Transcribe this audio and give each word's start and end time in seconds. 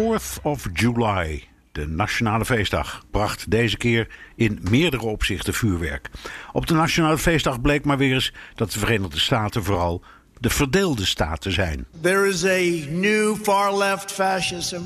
4th 0.00 0.42
of 0.42 0.66
July, 0.72 1.44
de 1.72 1.86
nationale 1.86 2.44
feestdag, 2.44 3.04
bracht 3.10 3.50
deze 3.50 3.76
keer 3.76 4.08
in 4.36 4.58
meerdere 4.70 5.06
opzichten 5.06 5.54
vuurwerk. 5.54 6.10
Op 6.52 6.66
de 6.66 6.74
nationale 6.74 7.18
feestdag 7.18 7.60
bleek 7.60 7.84
maar 7.84 7.98
weer 7.98 8.14
eens 8.14 8.32
dat 8.54 8.72
de 8.72 8.78
Verenigde 8.78 9.18
Staten 9.18 9.64
vooral 9.64 10.02
de 10.38 10.50
verdeelde 10.50 11.04
staten 11.04 11.52
zijn. 11.52 11.86
There 12.00 12.28
is 12.28 12.44
a 12.44 12.90
new 12.90 13.36
far 13.42 13.76
left 13.76 14.12
fascism 14.12 14.82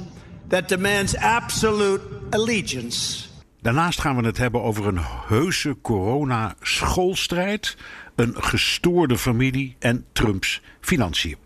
that 0.48 0.68
demands 0.68 1.16
absolute 1.16 2.00
allegiance. 2.30 3.32
Daarnaast 3.64 4.00
gaan 4.00 4.16
we 4.16 4.26
het 4.26 4.38
hebben 4.38 4.62
over 4.62 4.86
een 4.86 5.00
heuse 5.26 5.76
corona-schoolstrijd, 5.82 7.76
een 8.16 8.34
gestoorde 8.42 9.18
familie 9.18 9.76
en 9.78 10.04
Trumps 10.12 10.62
financiën. 10.80 11.36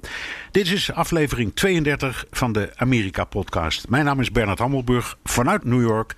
Dit 0.51 0.71
is 0.71 0.93
aflevering 0.93 1.55
32 1.55 2.27
van 2.31 2.53
de 2.53 2.71
Amerika-podcast. 2.77 3.89
Mijn 3.89 4.05
naam 4.05 4.21
is 4.21 4.33
Bernard 4.33 4.59
Hammelburg 4.59 5.19
vanuit 5.25 5.65
New 5.65 5.81
York. 5.81 6.15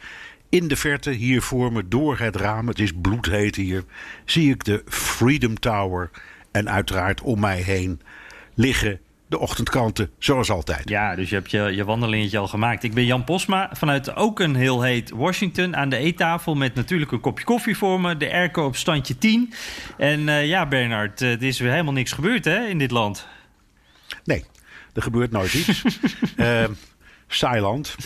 In 0.48 0.68
de 0.68 0.76
verte, 0.76 1.10
hier 1.10 1.42
voor 1.42 1.72
me, 1.72 1.88
door 1.88 2.18
het 2.18 2.36
raam, 2.36 2.68
het 2.68 2.78
is 2.78 2.92
bloedheet 3.00 3.56
hier, 3.56 3.84
zie 4.24 4.50
ik 4.50 4.64
de 4.64 4.82
Freedom 4.86 5.58
Tower. 5.58 6.10
En 6.50 6.70
uiteraard 6.70 7.20
om 7.20 7.40
mij 7.40 7.60
heen 7.60 8.00
liggen 8.54 9.00
de 9.30 9.38
ochtendkranten, 9.38 10.10
zoals 10.18 10.50
altijd. 10.50 10.88
Ja, 10.88 11.14
dus 11.14 11.28
je 11.28 11.34
hebt 11.34 11.50
je, 11.50 11.58
je 11.58 11.84
wandelingetje 11.84 12.38
al 12.38 12.48
gemaakt. 12.48 12.82
Ik 12.82 12.94
ben 12.94 13.04
Jan 13.04 13.24
Posma 13.24 13.70
vanuit 13.72 14.16
ook 14.16 14.40
een 14.40 14.54
heel 14.54 14.82
heet 14.82 15.10
Washington 15.10 15.76
aan 15.76 15.88
de 15.88 15.96
eettafel... 15.96 16.54
met 16.54 16.74
natuurlijk 16.74 17.12
een 17.12 17.20
kopje 17.20 17.44
koffie 17.44 17.76
voor 17.76 18.00
me, 18.00 18.16
de 18.16 18.32
airco 18.32 18.64
op 18.64 18.76
standje 18.76 19.18
10. 19.18 19.52
En 19.96 20.20
uh, 20.20 20.46
ja, 20.46 20.66
Bernard, 20.66 21.20
uh, 21.20 21.32
er 21.32 21.42
is 21.42 21.58
weer 21.58 21.70
helemaal 21.70 21.92
niks 21.92 22.12
gebeurd 22.12 22.44
hè, 22.44 22.66
in 22.66 22.78
dit 22.78 22.90
land. 22.90 23.26
Nee, 24.24 24.44
er 24.92 25.02
gebeurt 25.02 25.30
nooit 25.30 25.54
iets. 25.54 25.82
uh. 26.36 26.64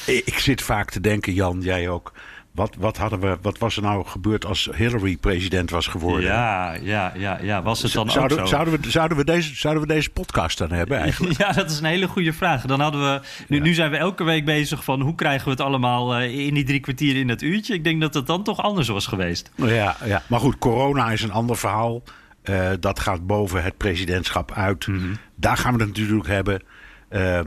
Ik 0.06 0.38
zit 0.38 0.62
vaak 0.62 0.90
te 0.90 1.00
denken, 1.00 1.32
Jan, 1.32 1.60
jij 1.60 1.88
ook... 1.88 2.12
Wat, 2.54 2.74
wat, 2.78 2.96
hadden 2.96 3.20
we, 3.20 3.38
wat 3.42 3.58
was 3.58 3.76
er 3.76 3.82
nou 3.82 4.06
gebeurd 4.06 4.44
als 4.44 4.68
Hillary 4.76 5.16
president 5.16 5.70
was 5.70 5.86
geworden? 5.86 6.24
Ja, 6.24 6.74
ja, 6.82 7.12
ja, 7.16 7.38
ja. 7.42 7.62
was 7.62 7.82
het 7.82 7.92
dan 7.92 8.10
zouden, 8.10 8.38
ook 8.38 8.46
zo? 8.46 8.50
Zouden 8.54 8.80
we, 8.80 8.90
zouden, 8.90 9.16
we 9.16 9.24
deze, 9.24 9.54
zouden 9.54 9.82
we 9.82 9.88
deze 9.88 10.10
podcast 10.10 10.58
dan 10.58 10.70
hebben 10.70 10.98
eigenlijk? 11.06 11.38
Ja, 11.38 11.52
dat 11.52 11.70
is 11.70 11.78
een 11.78 11.84
hele 11.84 12.06
goede 12.06 12.32
vraag. 12.32 12.62
Dan 12.62 12.80
hadden 12.80 13.00
we, 13.00 13.20
nu, 13.48 13.56
ja. 13.56 13.62
nu 13.62 13.74
zijn 13.74 13.90
we 13.90 13.96
elke 13.96 14.24
week 14.24 14.44
bezig 14.44 14.84
van 14.84 15.00
hoe 15.00 15.14
krijgen 15.14 15.44
we 15.44 15.50
het 15.50 15.60
allemaal 15.60 16.20
uh, 16.20 16.46
in 16.46 16.54
die 16.54 16.64
drie 16.64 16.80
kwartier 16.80 17.16
in 17.16 17.26
dat 17.26 17.42
uurtje. 17.42 17.74
Ik 17.74 17.84
denk 17.84 18.00
dat 18.00 18.14
het 18.14 18.26
dan 18.26 18.42
toch 18.42 18.62
anders 18.62 18.88
was 18.88 19.06
geweest. 19.06 19.50
Ja, 19.54 19.96
ja. 20.04 20.22
maar 20.28 20.40
goed, 20.40 20.58
corona 20.58 21.10
is 21.10 21.22
een 21.22 21.32
ander 21.32 21.56
verhaal. 21.56 22.02
Uh, 22.44 22.70
dat 22.80 23.00
gaat 23.00 23.26
boven 23.26 23.62
het 23.62 23.76
presidentschap 23.76 24.52
uit. 24.52 24.86
Mm 24.86 24.98
-hmm. 24.98 25.16
Daar 25.34 25.56
gaan 25.56 25.74
we 25.74 25.78
het 25.78 25.88
natuurlijk 25.88 26.28
hebben. 26.28 26.62
Uh, 27.10 27.40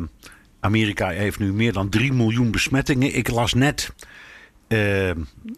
Amerika 0.59 1.09
heeft 1.09 1.39
nu 1.39 1.53
meer 1.53 1.73
dan 1.73 1.89
3 1.89 2.13
miljoen 2.13 2.51
besmettingen. 2.51 3.15
Ik 3.15 3.29
las 3.29 3.53
net 3.53 3.93
uh, 4.67 5.11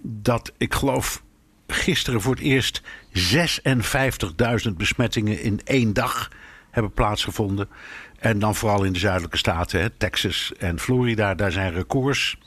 dat 0.04 0.52
ik 0.58 0.74
geloof 0.74 1.24
gisteren 1.68 2.22
voor 2.22 2.36
het 2.36 2.44
eerst 2.44 2.82
56.000 4.68 4.74
besmettingen 4.78 5.42
in 5.42 5.62
één 5.64 5.94
dag 5.94 6.32
hebben 6.72 6.92
plaatsgevonden. 6.92 7.70
En 8.20 8.40
dan 8.40 8.56
vooral 8.56 8.84
in 8.84 8.94
de 8.94 9.00
zuidelijke 9.00 9.38
staten, 9.38 9.82
hè, 9.82 9.90
Texas 9.90 10.54
en 10.58 10.80
Florida, 10.80 11.36
daar 11.36 11.52
zijn 11.52 11.74
records. 11.74 12.38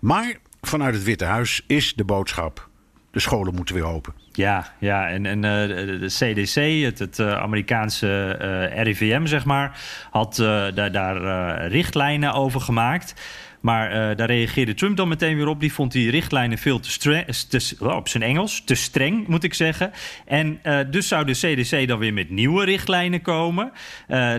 Maar 0.00 0.36
vanuit 0.60 0.94
het 0.94 1.04
Witte 1.04 1.24
Huis 1.24 1.62
is 1.66 1.94
de 1.94 2.04
boodschap: 2.04 2.68
de 3.10 3.20
scholen 3.20 3.54
moeten 3.54 3.74
weer 3.74 3.84
open. 3.84 4.14
Ja, 4.32 4.72
ja, 4.78 5.08
en, 5.08 5.26
en 5.26 5.36
uh, 5.36 6.00
de 6.00 6.06
CDC, 6.06 6.84
het, 6.84 6.98
het 6.98 7.18
uh, 7.18 7.32
Amerikaanse 7.32 8.38
uh, 8.74 8.82
RIVM, 8.82 9.26
zeg 9.26 9.44
maar, 9.44 9.80
had 10.10 10.36
daar, 10.74 10.92
daar 10.92 11.66
richtlijnen 11.66 12.32
over 12.32 12.60
gemaakt. 12.60 13.14
Maar 13.60 13.88
uh, 13.88 14.16
daar 14.16 14.26
reageerde 14.26 14.74
Trump 14.74 14.96
dan 14.96 15.08
meteen 15.08 15.36
weer 15.36 15.46
op. 15.46 15.60
Die 15.60 15.72
vond 15.72 15.92
die 15.92 16.10
richtlijnen 16.10 16.58
veel 16.58 16.80
te 16.80 16.90
streng, 16.90 17.26
te, 17.26 17.76
oh, 17.80 17.96
op 17.96 18.08
zijn 18.08 18.22
Engels, 18.22 18.62
te 18.64 18.74
streng 18.74 19.26
moet 19.26 19.44
ik 19.44 19.54
zeggen. 19.54 19.90
En 20.24 20.60
uh, 20.62 20.78
dus 20.90 21.08
zou 21.08 21.24
de 21.24 21.32
CDC 21.32 21.88
dan 21.88 21.98
weer 21.98 22.12
met 22.12 22.30
nieuwe 22.30 22.64
richtlijnen 22.64 23.22
komen. 23.22 23.72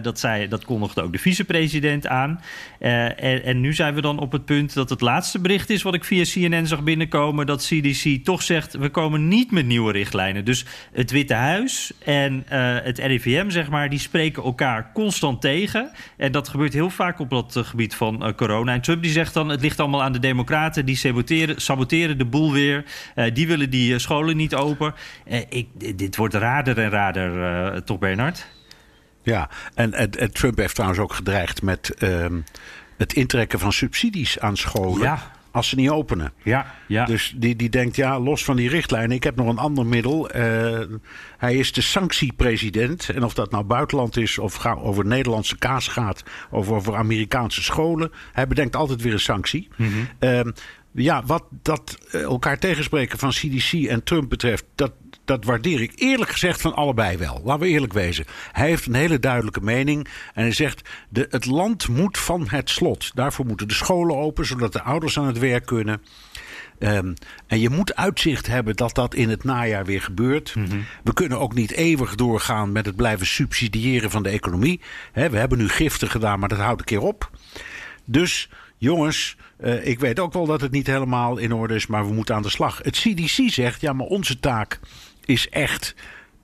Dat, 0.01 0.19
zei, 0.19 0.47
dat 0.47 0.65
kondigde 0.65 1.01
ook 1.01 1.11
de 1.11 1.17
vicepresident 1.17 2.07
aan. 2.07 2.41
En, 2.79 3.43
en, 3.43 3.61
nu 3.61 3.73
zijn 3.73 3.93
we 3.93 4.01
dan 4.01 4.19
op 4.19 4.31
het 4.31 4.45
punt 4.45 4.73
dat 4.73 4.89
het 4.89 5.01
laatste 5.01 5.39
bericht 5.39 5.69
is... 5.69 5.81
wat 5.81 5.93
ik 5.93 6.03
via 6.03 6.23
CNN 6.23 6.67
zag 6.67 6.83
binnenkomen... 6.83 7.45
dat 7.45 7.65
CDC 7.65 8.23
toch 8.23 8.41
zegt, 8.41 8.73
we 8.73 8.89
komen 8.89 9.27
niet 9.27 9.51
met 9.51 9.65
nieuwe 9.65 9.91
richtlijnen. 9.91 10.45
Dus 10.45 10.65
het 10.93 11.11
Witte 11.11 11.33
Huis 11.33 11.91
en 12.03 12.43
het 12.83 12.99
RIVM, 12.99 13.49
zeg 13.49 13.69
maar... 13.69 13.89
die 13.89 13.99
spreken 13.99 14.43
elkaar 14.43 14.91
constant 14.93 15.41
tegen. 15.41 15.91
En 16.17 16.31
dat 16.31 16.47
gebeurt 16.47 16.73
heel 16.73 16.89
vaak 16.89 17.19
op 17.19 17.29
dat 17.29 17.55
gebied 17.63 17.95
van 17.95 18.33
corona. 18.35 18.73
En 18.73 18.81
Trump 18.81 19.03
zegt 19.13 19.33
dan, 19.33 19.49
het 19.49 19.61
ligt 19.61 19.79
allemaal 19.79 20.03
aan 20.03 20.11
de 20.11 20.19
democraten. 20.19 20.85
Die 20.85 20.95
saboteren, 20.95 21.61
saboteren 21.61 22.17
de 22.17 22.25
boel 22.25 22.51
weer. 22.51 22.85
Uh, 23.15 23.33
die 23.33 23.47
willen 23.47 23.69
die 23.69 23.93
uh, 23.93 23.97
scholen 23.97 24.37
niet 24.37 24.55
open. 24.55 24.93
Uh, 25.27 25.39
ik, 25.49 25.67
dit 25.97 26.15
wordt 26.15 26.33
raarder 26.33 26.77
en 26.79 26.89
raarder, 26.89 27.83
toch 27.83 27.99
Bernard? 27.99 28.47
Ja, 29.23 29.49
en, 29.73 29.93
en, 29.93 30.11
en, 30.11 30.33
Trump 30.33 30.57
heeft 30.57 30.75
trouwens 30.75 31.01
ook 31.01 31.13
gedreigd 31.13 31.61
met 31.61 31.89
ehm, 31.89 32.39
het 32.97 33.13
intrekken 33.13 33.59
van 33.59 33.73
subsidies 33.73 34.39
aan 34.39 34.57
scholen. 34.57 35.01
Ja. 35.01 35.31
Als 35.51 35.69
ze 35.69 35.75
niet 35.75 35.89
openen. 35.89 36.33
Ja, 36.43 36.75
ja. 36.87 37.05
Dus 37.05 37.33
die, 37.37 37.55
die 37.55 37.69
denkt, 37.69 37.95
ja, 37.95 38.19
los 38.19 38.43
van 38.43 38.55
die 38.55 38.69
richtlijnen, 38.69 39.11
ik 39.15 39.23
heb 39.23 39.35
nog 39.35 39.47
een 39.47 39.57
ander 39.57 39.85
middel. 39.85 40.35
Uh, 40.35 40.79
hij 41.37 41.55
is 41.55 41.71
de 41.71 41.81
sanctiepresident. 41.81 43.09
En 43.09 43.23
of 43.23 43.33
dat 43.33 43.51
nou 43.51 43.63
buitenland 43.63 44.17
is, 44.17 44.37
of 44.37 44.53
ga, 44.53 44.73
over 44.73 45.05
Nederlandse 45.05 45.57
kaas 45.57 45.87
gaat, 45.87 46.23
of 46.49 46.69
over 46.69 46.95
Amerikaanse 46.95 47.63
scholen. 47.63 48.11
Hij 48.33 48.47
bedenkt 48.47 48.75
altijd 48.75 49.01
weer 49.01 49.13
een 49.13 49.19
sanctie. 49.19 49.67
Mm 49.75 49.87
-hmm. 49.87 50.07
uh, 50.29 50.39
ja, 50.91 51.23
wat 51.25 51.43
dat 51.61 51.97
elkaar 52.11 52.59
tegenspreken 52.59 53.19
van 53.19 53.29
CDC 53.29 53.73
en 53.73 54.03
Trump 54.03 54.29
betreft, 54.29 54.65
dat, 54.75 54.91
dat 55.25 55.45
waardeer 55.45 55.81
ik 55.81 55.91
eerlijk 55.95 56.31
gezegd 56.31 56.61
van 56.61 56.75
allebei 56.75 57.17
wel. 57.17 57.41
Laten 57.43 57.61
we 57.61 57.67
eerlijk 57.67 57.93
wezen. 57.93 58.25
Hij 58.51 58.67
heeft 58.67 58.85
een 58.85 58.93
hele 58.93 59.19
duidelijke 59.19 59.61
mening. 59.61 60.07
En 60.33 60.41
hij 60.41 60.51
zegt: 60.51 60.89
de, 61.09 61.27
het 61.29 61.45
land 61.45 61.87
moet 61.87 62.17
van 62.17 62.45
het 62.47 62.69
slot. 62.69 63.11
Daarvoor 63.15 63.45
moeten 63.45 63.67
de 63.67 63.73
scholen 63.73 64.15
open, 64.15 64.45
zodat 64.45 64.73
de 64.73 64.81
ouders 64.81 65.19
aan 65.19 65.27
het 65.27 65.39
werk 65.39 65.65
kunnen. 65.65 66.01
Um, 66.79 67.13
en 67.47 67.59
je 67.59 67.69
moet 67.69 67.95
uitzicht 67.95 68.47
hebben 68.47 68.75
dat 68.75 68.95
dat 68.95 69.15
in 69.15 69.29
het 69.29 69.43
najaar 69.43 69.85
weer 69.85 70.01
gebeurt. 70.01 70.55
Mm 70.55 70.65
-hmm. 70.65 70.85
We 71.03 71.13
kunnen 71.13 71.39
ook 71.39 71.53
niet 71.53 71.71
eeuwig 71.71 72.15
doorgaan 72.15 72.71
met 72.71 72.85
het 72.85 72.95
blijven 72.95 73.27
subsidiëren 73.27 74.11
van 74.11 74.23
de 74.23 74.29
economie. 74.29 74.81
He, 75.11 75.29
we 75.29 75.37
hebben 75.37 75.57
nu 75.57 75.69
giften 75.69 76.09
gedaan, 76.09 76.39
maar 76.39 76.49
dat 76.49 76.57
houdt 76.57 76.79
een 76.79 76.85
keer 76.85 77.01
op. 77.01 77.29
Dus 78.05 78.49
jongens, 78.79 79.35
uh, 79.59 79.87
ik 79.87 79.99
weet 79.99 80.19
ook 80.19 80.33
wel 80.33 80.45
dat 80.45 80.61
het 80.61 80.71
niet 80.71 80.87
helemaal 80.87 81.37
in 81.37 81.53
orde 81.53 81.75
is, 81.75 81.87
maar 81.87 82.07
we 82.07 82.13
moeten 82.13 82.35
aan 82.35 82.41
de 82.41 82.49
slag. 82.49 82.79
Het 82.83 82.97
CDC 82.97 83.49
zegt: 83.51 83.81
ja, 83.81 83.93
maar 83.93 84.07
onze 84.07 84.39
taak 84.39 84.79
is 85.25 85.49
echt 85.49 85.95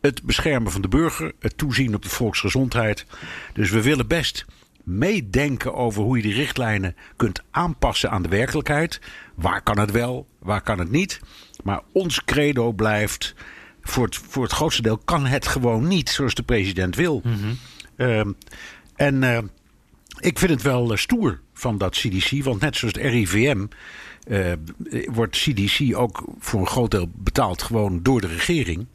het 0.01 0.23
beschermen 0.23 0.71
van 0.71 0.81
de 0.81 0.87
burger, 0.87 1.31
het 1.39 1.57
toezien 1.57 1.95
op 1.95 2.03
de 2.03 2.09
volksgezondheid. 2.09 3.05
Dus 3.53 3.69
we 3.69 3.81
willen 3.81 4.07
best 4.07 4.45
meedenken 4.83 5.73
over 5.73 6.03
hoe 6.03 6.17
je 6.17 6.23
die 6.23 6.33
richtlijnen 6.33 6.95
kunt 7.15 7.43
aanpassen 7.51 8.11
aan 8.11 8.21
de 8.21 8.29
werkelijkheid. 8.29 9.01
Waar 9.35 9.61
kan 9.61 9.79
het 9.79 9.91
wel, 9.91 10.27
waar 10.39 10.61
kan 10.61 10.79
het 10.79 10.91
niet? 10.91 11.19
Maar 11.63 11.81
ons 11.91 12.23
credo 12.23 12.71
blijft, 12.71 13.35
voor 13.81 14.05
het, 14.05 14.15
voor 14.15 14.43
het 14.43 14.51
grootste 14.51 14.81
deel 14.81 14.97
kan 14.97 15.25
het 15.25 15.47
gewoon 15.47 15.87
niet 15.87 16.09
zoals 16.09 16.33
de 16.33 16.43
president 16.43 16.95
wil. 16.95 17.21
Mm 17.23 17.33
-hmm. 17.33 17.57
uh, 17.95 18.25
en 18.95 19.21
uh, 19.21 19.37
ik 20.19 20.39
vind 20.39 20.51
het 20.51 20.61
wel 20.61 20.91
uh, 20.91 20.97
stoer 20.97 21.39
van 21.55 21.77
dat 21.77 21.95
CDC, 21.95 22.43
want 22.43 22.61
net 22.61 22.75
zoals 22.75 22.93
het 22.93 23.03
RIVM 23.03 23.65
uh, 24.27 24.53
wordt 25.05 25.37
CDC 25.37 25.97
ook 25.97 26.25
voor 26.39 26.59
een 26.59 26.67
groot 26.67 26.91
deel 26.91 27.11
betaald 27.13 27.61
gewoon 27.61 28.03
door 28.03 28.21
de 28.21 28.27
regering. 28.27 28.85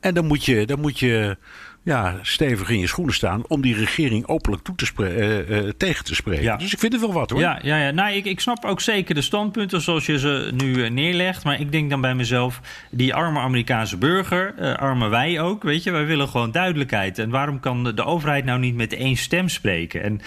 En 0.00 0.14
dan 0.14 0.26
moet 0.26 0.44
je, 0.44 0.66
dan 0.66 0.80
moet 0.80 0.98
je 0.98 1.36
ja, 1.86 2.18
stevig 2.22 2.70
in 2.70 2.78
je 2.78 2.86
schoenen 2.86 3.14
staan 3.14 3.42
om 3.48 3.60
die 3.60 3.74
regering 3.74 4.26
openlijk 4.26 4.62
toe 4.62 4.74
te 4.74 5.46
uh, 5.48 5.70
tegen 5.76 6.04
te 6.04 6.14
spreken. 6.14 6.42
Ja. 6.42 6.56
Dus 6.56 6.72
ik 6.72 6.78
vind 6.78 6.92
het 6.92 7.00
wel 7.00 7.12
wat 7.12 7.30
hoor. 7.30 7.40
Ja, 7.40 7.58
ja, 7.62 7.76
ja. 7.76 7.90
Nou, 7.90 8.14
ik, 8.14 8.24
ik 8.24 8.40
snap 8.40 8.64
ook 8.64 8.80
zeker 8.80 9.14
de 9.14 9.20
standpunten 9.20 9.80
zoals 9.80 10.06
je 10.06 10.18
ze 10.18 10.50
nu 10.54 10.88
neerlegt. 10.88 11.44
Maar 11.44 11.60
ik 11.60 11.72
denk 11.72 11.90
dan 11.90 12.00
bij 12.00 12.14
mezelf, 12.14 12.60
die 12.90 13.14
arme 13.14 13.38
Amerikaanse 13.38 13.96
burger, 13.96 14.76
arme 14.76 15.08
wij 15.08 15.40
ook, 15.40 15.62
weet 15.62 15.82
je, 15.82 15.90
wij 15.90 16.06
willen 16.06 16.28
gewoon 16.28 16.50
duidelijkheid. 16.50 17.18
En 17.18 17.30
waarom 17.30 17.60
kan 17.60 17.84
de, 17.84 17.94
de 17.94 18.04
overheid 18.04 18.44
nou 18.44 18.58
niet 18.58 18.74
met 18.74 18.92
één 18.92 19.16
stem 19.16 19.48
spreken? 19.48 20.02
En 20.02 20.20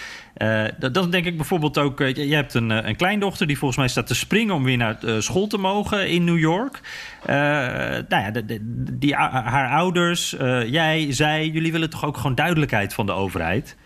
dat, 0.78 0.94
dat, 0.94 1.12
denk 1.12 1.26
ik 1.26 1.36
bijvoorbeeld 1.36 1.78
ook. 1.78 1.98
Je 1.98 2.34
hebt 2.34 2.54
een, 2.54 2.70
een 2.70 2.96
kleindochter 2.96 3.46
die 3.46 3.58
volgens 3.58 3.78
mij 3.78 3.88
staat 3.88 4.06
te 4.06 4.14
springen 4.14 4.54
om 4.54 4.64
weer 4.64 4.76
naar 4.76 4.98
school 5.18 5.46
te 5.46 5.58
mogen 5.58 6.08
in 6.08 6.24
New 6.24 6.38
York. 6.38 6.80
Nou 7.26 8.22
ja, 8.22 8.30
de, 8.30 8.44
de, 8.44 8.58
die, 8.98 9.14
haar 9.14 9.70
ouders, 9.70 10.30
jij, 10.66 11.06
zij, 11.12 11.48
jullie 11.48 11.72
willen 11.72 11.90
toch 11.90 12.04
ook 12.04 12.16
gewoon 12.16 12.34
duidelijkheid 12.34 12.94
van 12.94 13.06
de 13.06 13.12
overheid? 13.12 13.76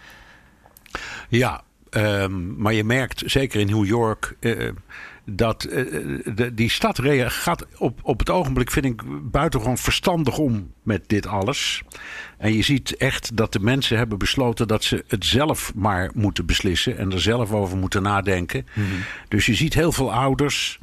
Ja, 1.29 1.63
um, 1.91 2.55
maar 2.57 2.73
je 2.73 2.85
merkt 2.85 3.23
zeker 3.27 3.61
in 3.61 3.67
New 3.67 3.85
York. 3.87 4.37
Dat 5.27 5.67
uh, 5.71 5.73
de, 6.35 6.55
die 6.55 6.71
stad 6.71 7.01
gaat 7.27 7.67
op, 7.79 7.99
op 8.03 8.19
het 8.19 8.31
ogenblik, 8.31 8.71
vind 8.71 8.85
ik, 8.85 9.03
buitengewoon 9.31 9.79
verstandig 9.79 10.39
om 10.39 10.73
met 10.83 11.09
dit 11.09 11.27
alles. 11.27 11.83
En 12.39 12.53
je 12.53 12.63
ziet 12.63 12.97
echt 12.97 13.37
dat 13.37 13.53
de 13.53 13.61
mensen 13.61 13.97
hebben 13.97 14.19
besloten 14.19 14.69
dat 14.69 14.85
ze 14.85 15.05
het 15.09 15.25
zelf 15.25 15.75
maar 15.75 16.11
moeten 16.15 16.47
beslissen 16.47 16.99
en 16.99 17.13
er 17.13 17.21
zelf 17.21 17.53
over 17.53 17.77
moeten 17.77 18.03
nadenken. 18.03 18.67
Mm 18.73 18.85
-hmm. 18.85 19.03
Dus 19.29 19.47
je 19.47 19.55
ziet 19.55 19.75
heel 19.75 19.93
veel 19.93 20.13
ouders. 20.13 20.79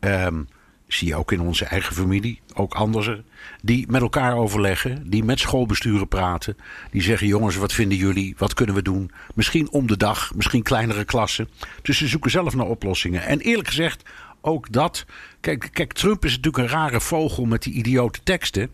Um, 0.00 0.48
zie 0.86 1.08
je 1.08 1.14
ook 1.14 1.32
in 1.32 1.40
onze 1.40 1.64
eigen 1.64 1.94
familie, 1.94 2.40
ook 2.54 2.74
anderen, 2.74 3.24
die 3.62 3.86
met 3.88 4.00
elkaar 4.00 4.36
overleggen, 4.36 5.10
die 5.10 5.24
met 5.24 5.38
schoolbesturen 5.38 6.08
praten, 6.08 6.56
die 6.90 7.02
zeggen: 7.02 7.26
jongens, 7.26 7.56
wat 7.56 7.72
vinden 7.72 7.98
jullie? 7.98 8.34
Wat 8.38 8.54
kunnen 8.54 8.74
we 8.74 8.82
doen? 8.82 9.10
Misschien 9.34 9.70
om 9.70 9.86
de 9.86 9.96
dag, 9.96 10.34
misschien 10.34 10.62
kleinere 10.62 11.04
klassen. 11.04 11.48
Dus 11.82 11.98
ze 11.98 12.06
zoeken 12.06 12.30
zelf 12.30 12.54
naar 12.54 12.66
oplossingen. 12.66 13.22
En 13.22 13.40
eerlijk 13.40 13.68
gezegd, 13.68 14.02
ook 14.40 14.72
dat. 14.72 15.04
Kijk, 15.40 15.68
kijk 15.72 15.92
Trump 15.92 16.24
is 16.24 16.36
natuurlijk 16.36 16.64
een 16.64 16.78
rare 16.78 17.00
vogel 17.00 17.44
met 17.44 17.62
die 17.62 17.74
idiote 17.74 18.20
teksten. 18.22 18.70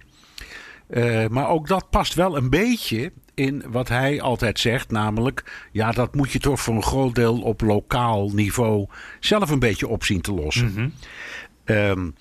Uh, 0.91 1.26
maar 1.26 1.49
ook 1.49 1.69
dat 1.69 1.91
past 1.91 2.15
wel 2.15 2.37
een 2.37 2.50
beetje 2.50 3.12
in 3.35 3.65
wat 3.67 3.88
hij 3.88 4.20
altijd 4.20 4.61
zegt, 4.61 4.91
namelijk: 4.91 5.67
ja, 5.73 5.93
dat 5.93 6.15
moet 6.15 6.32
je 6.32 6.38
toch 6.38 6.61
voor 6.61 6.75
een 6.75 6.82
groot 6.82 7.15
deel 7.15 7.41
op 7.41 7.61
lokaal 7.61 8.31
niveau 8.31 8.87
zelf 9.20 9.50
een 9.50 9.58
beetje 9.58 9.88
op 9.88 10.05
zien 10.05 10.20
te 10.20 10.32
lossen. 10.32 10.73
Mm. 10.76 10.93
Um, 11.64 12.14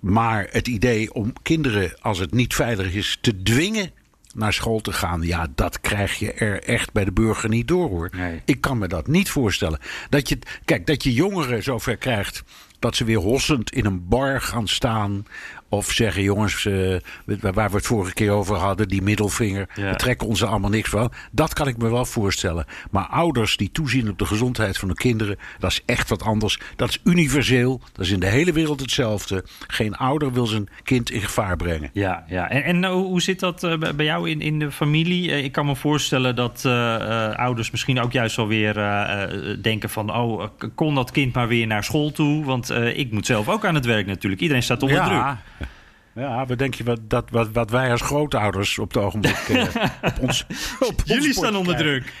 maar 0.00 0.46
het 0.50 0.68
idee 0.68 1.14
om 1.14 1.32
kinderen, 1.42 2.00
als 2.00 2.18
het 2.18 2.32
niet 2.32 2.54
veilig 2.54 2.94
is, 2.94 3.18
te 3.20 3.42
dwingen 3.42 3.90
naar 4.34 4.52
school 4.52 4.80
te 4.80 4.92
gaan. 4.92 5.22
Ja, 5.22 5.46
dat 5.54 5.80
krijg 5.80 6.18
je 6.18 6.32
er 6.32 6.62
echt 6.62 6.92
bij 6.92 7.04
de 7.04 7.12
burger 7.12 7.48
niet 7.48 7.68
door 7.68 7.88
hoor. 7.88 8.10
Nee. 8.16 8.42
Ik 8.44 8.60
kan 8.60 8.78
me 8.78 8.88
dat 8.88 9.06
niet 9.06 9.30
voorstellen. 9.30 9.78
Dat 10.08 10.28
je, 10.28 10.38
kijk, 10.64 10.86
dat 10.86 11.02
je 11.02 11.12
jongeren 11.12 11.62
zover 11.62 11.96
krijgt 11.96 12.42
dat 12.78 12.96
ze 12.96 13.04
weer 13.04 13.18
hossend 13.18 13.72
in 13.72 13.84
een 13.84 14.08
bar 14.08 14.40
gaan 14.40 14.68
staan. 14.68 15.26
Of 15.74 15.90
zeggen, 15.90 16.22
jongens, 16.22 16.64
uh, 16.64 16.96
waar 17.40 17.70
we 17.70 17.76
het 17.76 17.86
vorige 17.86 18.14
keer 18.14 18.30
over 18.30 18.56
hadden, 18.56 18.88
die 18.88 19.02
middelvinger, 19.02 19.68
ja. 19.74 19.90
we 19.90 19.96
trekken 19.96 20.26
ons 20.26 20.40
er 20.40 20.48
allemaal 20.48 20.70
niks 20.70 20.88
van. 20.88 21.12
Dat 21.30 21.52
kan 21.52 21.68
ik 21.68 21.76
me 21.76 21.90
wel 21.90 22.04
voorstellen. 22.04 22.64
Maar 22.90 23.06
ouders 23.06 23.56
die 23.56 23.70
toezien 23.72 24.08
op 24.10 24.18
de 24.18 24.26
gezondheid 24.26 24.78
van 24.78 24.88
hun 24.88 24.96
kinderen, 24.96 25.36
dat 25.58 25.70
is 25.70 25.82
echt 25.86 26.08
wat 26.08 26.22
anders. 26.22 26.60
Dat 26.76 26.88
is 26.88 27.00
universeel, 27.04 27.80
dat 27.92 28.04
is 28.04 28.10
in 28.10 28.20
de 28.20 28.26
hele 28.26 28.52
wereld 28.52 28.80
hetzelfde. 28.80 29.44
Geen 29.66 29.96
ouder 29.96 30.32
wil 30.32 30.46
zijn 30.46 30.68
kind 30.82 31.10
in 31.10 31.20
gevaar 31.20 31.56
brengen. 31.56 31.90
Ja, 31.92 32.24
ja. 32.28 32.50
en, 32.50 32.62
en 32.62 32.90
hoe 32.90 33.22
zit 33.22 33.40
dat 33.40 33.64
uh, 33.64 33.78
bij 33.96 34.04
jou 34.04 34.30
in, 34.30 34.40
in 34.40 34.58
de 34.58 34.70
familie? 34.70 35.42
Ik 35.42 35.52
kan 35.52 35.66
me 35.66 35.76
voorstellen 35.76 36.36
dat 36.36 36.64
ouders 37.36 37.70
misschien 37.70 38.00
ook 38.00 38.12
juist 38.12 38.36
wel 38.36 38.48
weer 38.48 38.74
denken 39.62 39.90
van, 39.90 40.14
oh, 40.14 40.44
kon 40.74 40.94
dat 40.94 41.10
kind 41.10 41.34
maar 41.34 41.48
weer 41.48 41.66
naar 41.66 41.84
school 41.84 42.12
toe? 42.12 42.44
Want 42.44 42.70
ik 42.94 43.10
moet 43.10 43.26
zelf 43.26 43.48
ook 43.48 43.64
aan 43.64 43.74
het 43.74 43.84
werk 43.84 44.06
natuurlijk. 44.06 44.42
Iedereen 44.42 44.62
staat 44.62 44.82
onder 44.82 44.96
ja. 44.96 45.06
druk. 45.06 45.63
Ja, 46.14 46.46
we 46.46 46.56
denken 46.56 46.84
wat, 46.84 47.10
dat, 47.10 47.30
wat, 47.30 47.50
wat 47.52 47.70
wij 47.70 47.90
als 47.90 48.00
grootouders 48.00 48.78
op 48.78 48.94
het 48.94 49.02
ogenblik 49.02 49.48
uh, 49.48 49.64
op 50.02 50.18
ons. 50.20 50.46
Op 50.80 51.02
Jullie 51.04 51.32
staan 51.32 51.56
onder 51.56 51.76
druk. 51.76 52.12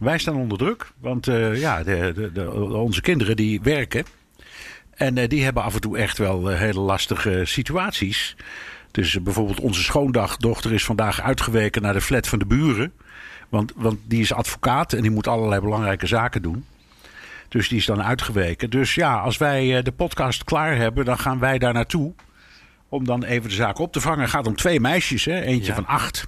wij 0.00 0.18
staan 0.18 0.36
onder 0.36 0.58
druk, 0.58 0.92
want 0.98 1.28
uh, 1.28 1.60
ja, 1.60 1.82
de, 1.82 2.12
de, 2.14 2.32
de, 2.32 2.52
onze 2.72 3.00
kinderen 3.00 3.36
die 3.36 3.60
werken. 3.60 4.04
En 4.94 5.16
uh, 5.16 5.28
die 5.28 5.44
hebben 5.44 5.62
af 5.62 5.74
en 5.74 5.80
toe 5.80 5.98
echt 5.98 6.18
wel 6.18 6.48
hele 6.48 6.80
lastige 6.80 7.42
situaties. 7.44 8.36
Dus 8.90 9.22
bijvoorbeeld 9.22 9.60
onze 9.60 9.82
schoondagdochter 9.82 10.72
is 10.72 10.84
vandaag 10.84 11.20
uitgeweken 11.20 11.82
naar 11.82 11.92
de 11.92 12.00
flat 12.00 12.28
van 12.28 12.38
de 12.38 12.46
buren. 12.46 12.92
Want, 13.48 13.72
want 13.76 13.98
die 14.06 14.20
is 14.20 14.32
advocaat 14.32 14.92
en 14.92 15.02
die 15.02 15.10
moet 15.10 15.28
allerlei 15.28 15.60
belangrijke 15.60 16.06
zaken 16.06 16.42
doen. 16.42 16.64
Dus 17.48 17.68
die 17.68 17.78
is 17.78 17.86
dan 17.86 18.02
uitgeweken. 18.02 18.70
Dus 18.70 18.94
ja, 18.94 19.18
als 19.18 19.36
wij 19.36 19.82
de 19.82 19.92
podcast 19.92 20.44
klaar 20.44 20.76
hebben, 20.76 21.04
dan 21.04 21.18
gaan 21.18 21.38
wij 21.38 21.58
daar 21.58 21.72
naartoe 21.72 22.14
om 22.94 23.04
dan 23.04 23.24
even 23.24 23.48
de 23.48 23.54
zaak 23.54 23.78
op 23.78 23.92
te 23.92 24.00
vangen. 24.00 24.20
Het 24.20 24.30
gaat 24.30 24.46
om 24.46 24.56
twee 24.56 24.80
meisjes, 24.80 25.24
hè? 25.24 25.40
eentje 25.40 25.68
ja. 25.68 25.74
van 25.74 25.86
acht. 25.86 26.26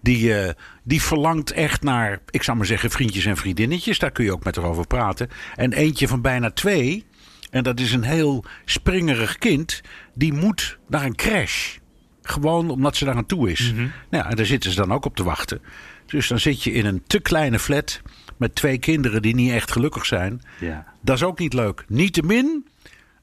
Die, 0.00 0.44
uh, 0.44 0.50
die 0.82 1.02
verlangt 1.02 1.52
echt 1.52 1.82
naar, 1.82 2.18
ik 2.30 2.42
zou 2.42 2.56
maar 2.56 2.66
zeggen, 2.66 2.90
vriendjes 2.90 3.24
en 3.24 3.36
vriendinnetjes. 3.36 3.98
Daar 3.98 4.10
kun 4.10 4.24
je 4.24 4.32
ook 4.32 4.44
met 4.44 4.56
haar 4.56 4.64
over 4.64 4.86
praten. 4.86 5.28
En 5.54 5.72
eentje 5.72 6.08
van 6.08 6.20
bijna 6.20 6.50
twee, 6.50 7.04
en 7.50 7.62
dat 7.62 7.80
is 7.80 7.92
een 7.92 8.02
heel 8.02 8.44
springerig 8.64 9.38
kind, 9.38 9.80
die 10.14 10.32
moet 10.32 10.78
naar 10.88 11.04
een 11.04 11.16
crash. 11.16 11.76
Gewoon 12.22 12.70
omdat 12.70 12.96
ze 12.96 13.04
daar 13.04 13.16
aan 13.16 13.26
toe 13.26 13.50
is. 13.50 13.70
Mm 13.72 13.78
-hmm. 13.78 13.92
nou 14.10 14.24
ja, 14.24 14.30
en 14.30 14.36
daar 14.36 14.46
zitten 14.46 14.70
ze 14.70 14.76
dan 14.76 14.92
ook 14.92 15.04
op 15.04 15.16
te 15.16 15.22
wachten. 15.22 15.60
Dus 16.06 16.28
dan 16.28 16.38
zit 16.38 16.62
je 16.62 16.72
in 16.72 16.86
een 16.86 17.02
te 17.06 17.20
kleine 17.20 17.58
flat 17.58 18.00
met 18.36 18.54
twee 18.54 18.78
kinderen 18.78 19.22
die 19.22 19.34
niet 19.34 19.52
echt 19.52 19.72
gelukkig 19.72 20.06
zijn. 20.06 20.42
Ja. 20.60 20.86
Dat 21.00 21.16
is 21.16 21.22
ook 21.22 21.38
niet 21.38 21.52
leuk. 21.52 21.84
Niettemin 21.88 22.66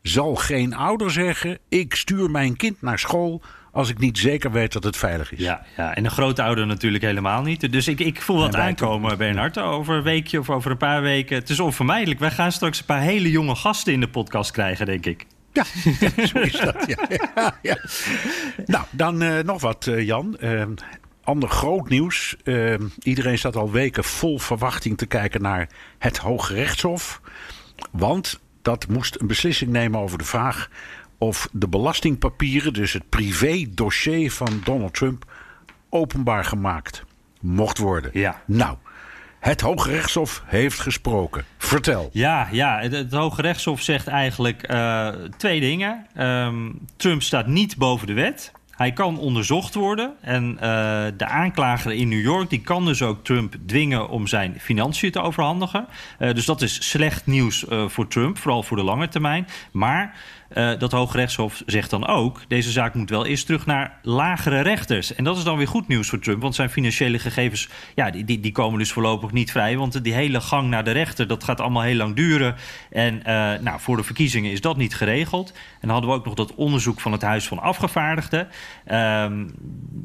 zal 0.01 0.35
geen 0.35 0.75
ouder 0.75 1.11
zeggen: 1.11 1.57
ik 1.69 1.95
stuur 1.95 2.31
mijn 2.31 2.57
kind 2.57 2.81
naar 2.81 2.99
school 2.99 3.41
als 3.71 3.89
ik 3.89 3.99
niet 3.99 4.17
zeker 4.17 4.51
weet 4.51 4.73
dat 4.73 4.83
het 4.83 4.97
veilig 4.97 5.31
is. 5.31 5.39
Ja, 5.39 5.65
ja. 5.77 5.95
en 5.95 6.05
een 6.05 6.11
grote 6.11 6.43
ouder 6.43 6.67
natuurlijk 6.67 7.03
helemaal 7.03 7.41
niet. 7.41 7.71
Dus 7.71 7.87
ik, 7.87 7.99
ik 7.99 8.21
voel 8.21 8.39
dat 8.39 8.55
aankomen, 8.55 9.17
Bernhard. 9.17 9.57
Over 9.57 9.95
een 9.95 10.03
weekje 10.03 10.39
of 10.39 10.49
over 10.49 10.71
een 10.71 10.77
paar 10.77 11.01
weken. 11.01 11.35
Het 11.35 11.49
is 11.49 11.59
onvermijdelijk. 11.59 12.19
Wij 12.19 12.31
gaan 12.31 12.51
straks 12.51 12.79
een 12.79 12.85
paar 12.85 13.01
hele 13.01 13.31
jonge 13.31 13.55
gasten 13.55 13.93
in 13.93 13.99
de 13.99 14.09
podcast 14.09 14.51
krijgen, 14.51 14.85
denk 14.85 15.05
ik. 15.05 15.25
Ja, 15.53 15.63
zo 16.33 16.39
is 16.39 16.59
dat. 16.59 16.83
Ja. 16.87 17.17
ja, 17.35 17.57
ja. 17.61 17.77
Nou, 18.65 18.85
dan 18.91 19.23
uh, 19.23 19.39
nog 19.39 19.61
wat, 19.61 19.85
uh, 19.85 20.05
Jan. 20.05 20.37
Uh, 20.39 20.63
ander 21.23 21.49
groot 21.49 21.89
nieuws. 21.89 22.35
iedereen 22.99 23.37
staat 23.37 23.55
al 23.55 23.71
weken 23.71 24.03
vol 24.03 24.39
verwachting 24.39 24.97
te 24.97 25.05
kijken 25.05 25.41
naar 25.41 25.69
het 25.97 26.17
Hoge 26.17 26.53
Rechtshof. 26.53 27.21
Want 27.91 28.39
dat 28.61 28.87
moest 28.87 29.19
een 29.19 29.27
beslissing 29.27 29.71
nemen 29.71 29.99
over 29.99 30.17
de 30.17 30.23
vraag 30.23 30.69
of 31.17 31.49
de 31.51 31.67
belastingpapieren, 31.67 32.73
dus 32.73 32.93
het 32.93 33.09
privé-dossier 33.09 34.31
van 34.31 34.61
Donald 34.63 34.93
Trump, 34.93 35.25
openbaar 35.89 36.45
gemaakt 36.45 37.03
mocht 37.41 37.77
worden. 37.77 38.11
Ja. 38.13 38.41
Nou, 38.45 38.77
het 39.39 39.61
Hoge 39.61 39.89
Rechtshof 39.91 40.43
heeft 40.45 40.79
gesproken. 40.79 41.45
Vertel. 41.57 42.09
Ja, 42.13 42.47
ja 42.51 42.79
het, 42.79 42.91
het 42.91 43.11
Hoge 43.11 43.41
Rechtshof 43.41 43.81
zegt 43.81 44.07
eigenlijk 44.07 44.71
uh, 44.71 45.07
twee 45.37 45.59
dingen. 45.59 46.05
Um, 46.17 46.79
Trump 46.95 47.21
staat 47.21 47.47
niet 47.47 47.77
boven 47.77 48.07
de 48.07 48.13
wet. 48.13 48.51
Hij 48.79 48.91
kan 48.91 49.17
onderzocht 49.17 49.73
worden. 49.73 50.13
En 50.21 50.51
uh, 50.53 50.59
de 51.17 51.25
aanklager 51.25 51.91
in 51.91 52.07
New 52.07 52.21
York 52.21 52.49
die 52.49 52.61
kan 52.61 52.85
dus 52.85 53.01
ook 53.01 53.23
Trump 53.23 53.55
dwingen 53.65 54.09
om 54.09 54.27
zijn 54.27 54.55
financiën 54.59 55.11
te 55.11 55.21
overhandigen. 55.21 55.87
Uh, 56.19 56.33
dus 56.33 56.45
dat 56.45 56.61
is 56.61 56.89
slecht 56.89 57.25
nieuws 57.25 57.65
uh, 57.69 57.87
voor 57.87 58.07
Trump, 58.07 58.37
vooral 58.37 58.63
voor 58.63 58.77
de 58.77 58.83
lange 58.83 59.07
termijn. 59.07 59.47
Maar 59.71 60.15
uh, 60.53 60.79
dat 60.79 60.91
Hoogrechtshof 60.91 61.63
zegt 61.65 61.89
dan 61.89 62.07
ook... 62.07 62.41
deze 62.47 62.71
zaak 62.71 62.93
moet 62.93 63.09
wel 63.09 63.25
eerst 63.25 63.45
terug 63.45 63.65
naar 63.65 63.99
lagere 64.01 64.61
rechters. 64.61 65.15
En 65.15 65.23
dat 65.23 65.37
is 65.37 65.43
dan 65.43 65.57
weer 65.57 65.67
goed 65.67 65.87
nieuws 65.87 66.09
voor 66.09 66.19
Trump... 66.19 66.41
want 66.41 66.55
zijn 66.55 66.69
financiële 66.69 67.19
gegevens 67.19 67.69
ja, 67.95 68.09
die, 68.09 68.23
die, 68.23 68.39
die 68.39 68.51
komen 68.51 68.79
dus 68.79 68.91
voorlopig 68.91 69.31
niet 69.31 69.51
vrij... 69.51 69.77
want 69.77 70.03
die 70.03 70.13
hele 70.13 70.41
gang 70.41 70.69
naar 70.69 70.83
de 70.83 70.91
rechter, 70.91 71.27
dat 71.27 71.43
gaat 71.43 71.61
allemaal 71.61 71.83
heel 71.83 71.95
lang 71.95 72.15
duren. 72.15 72.55
En 72.89 73.15
uh, 73.15 73.23
nou, 73.61 73.79
voor 73.79 73.97
de 73.97 74.03
verkiezingen 74.03 74.51
is 74.51 74.61
dat 74.61 74.77
niet 74.77 74.95
geregeld. 74.95 75.51
En 75.51 75.87
dan 75.87 75.89
hadden 75.89 76.09
we 76.09 76.15
ook 76.15 76.25
nog 76.25 76.33
dat 76.33 76.55
onderzoek 76.55 76.99
van 76.99 77.11
het 77.11 77.21
Huis 77.21 77.47
van 77.47 77.59
Afgevaardigden... 77.59 78.47
Um, 78.91 79.53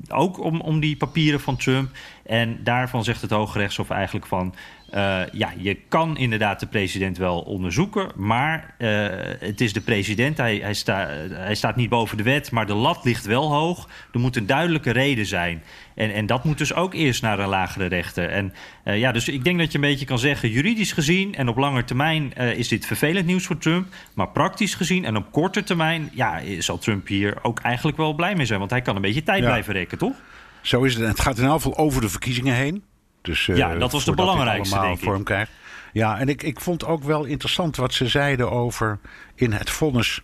ook 0.08 0.40
om, 0.40 0.60
om 0.60 0.80
die 0.80 0.96
papieren 0.96 1.40
van 1.40 1.56
Trump... 1.56 1.90
En 2.24 2.60
daarvan 2.62 3.04
zegt 3.04 3.22
het 3.22 3.30
Hoge 3.30 3.58
Rechtshof 3.58 3.90
eigenlijk 3.90 4.26
van... 4.26 4.54
Uh, 4.94 5.20
ja, 5.32 5.52
je 5.56 5.74
kan 5.88 6.16
inderdaad 6.16 6.60
de 6.60 6.66
president 6.66 7.18
wel 7.18 7.40
onderzoeken, 7.40 8.10
maar 8.16 8.74
uh, 8.78 9.06
het 9.38 9.60
is 9.60 9.72
de 9.72 9.80
president. 9.80 10.36
Hij, 10.36 10.56
hij, 10.56 10.74
sta, 10.74 11.08
hij 11.30 11.54
staat 11.54 11.76
niet 11.76 11.88
boven 11.88 12.16
de 12.16 12.22
wet, 12.22 12.50
maar 12.50 12.66
de 12.66 12.74
lat 12.74 13.04
ligt 13.04 13.24
wel 13.24 13.52
hoog. 13.52 13.88
Er 14.12 14.20
moet 14.20 14.36
een 14.36 14.46
duidelijke 14.46 14.90
reden 14.90 15.26
zijn. 15.26 15.62
En, 15.94 16.12
en 16.12 16.26
dat 16.26 16.44
moet 16.44 16.58
dus 16.58 16.74
ook 16.74 16.94
eerst 16.94 17.22
naar 17.22 17.38
een 17.38 17.48
lagere 17.48 17.86
rechter. 17.86 18.30
En 18.30 18.52
uh, 18.84 18.98
ja, 18.98 19.12
dus 19.12 19.28
ik 19.28 19.44
denk 19.44 19.58
dat 19.58 19.72
je 19.72 19.78
een 19.78 19.84
beetje 19.84 20.06
kan 20.06 20.18
zeggen, 20.18 20.50
juridisch 20.50 20.92
gezien 20.92 21.34
en 21.34 21.48
op 21.48 21.56
lange 21.56 21.84
termijn 21.84 22.32
is 22.32 22.68
dit 22.68 22.86
vervelend 22.86 23.26
nieuws 23.26 23.46
voor 23.46 23.58
Trump. 23.58 23.94
Maar 24.14 24.28
praktisch 24.28 24.74
gezien 24.74 25.04
en 25.04 25.16
op 25.16 25.32
korte 25.32 25.62
termijn, 25.62 26.10
ja, 26.12 26.40
zal 26.58 26.78
Trump 26.78 27.06
hier 27.06 27.38
ook 27.42 27.60
eigenlijk 27.60 27.96
wel 27.96 28.14
blij 28.14 28.34
mee 28.34 28.46
zijn. 28.46 28.58
Want 28.58 28.70
hij 28.70 28.82
kan 28.82 28.96
een 28.96 29.02
beetje 29.02 29.22
tijd 29.22 29.40
ja. 29.40 29.46
blijven 29.46 29.72
rekken, 29.72 29.98
toch? 29.98 30.14
Zo 30.62 30.82
is 30.82 30.94
het. 30.94 31.02
En 31.02 31.08
het 31.08 31.20
gaat 31.20 31.38
in 31.38 31.44
elk 31.44 31.54
geval 31.54 31.76
over 31.76 32.00
de 32.00 32.08
verkiezingen 32.08 32.54
heen. 32.54 32.82
Dus, 33.24 33.46
uh, 33.46 33.56
ja, 33.56 33.74
dat 33.74 33.92
was 33.92 34.04
de 34.04 34.14
belangrijkste, 34.14 34.80
denk 34.80 34.98
ik. 34.98 35.04
Vorm 35.04 35.22
krijgt. 35.22 35.50
Ja, 35.92 36.18
en 36.18 36.28
ik, 36.28 36.42
ik 36.42 36.60
vond 36.60 36.84
ook 36.84 37.02
wel 37.02 37.24
interessant 37.24 37.76
wat 37.76 37.94
ze 37.94 38.08
zeiden 38.08 38.50
over 38.50 38.98
in 39.34 39.52
het 39.52 39.70
vonnis 39.70 40.22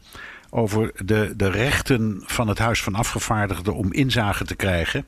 over 0.50 0.92
de, 1.04 1.33
de 1.37 1.50
rechten 1.50 2.23
van 2.26 2.49
het 2.49 2.59
Huis 2.59 2.83
van 2.83 2.95
Afgevaardigden 2.95 3.75
om 3.75 3.92
inzage 3.92 4.45
te 4.45 4.54
krijgen. 4.54 5.07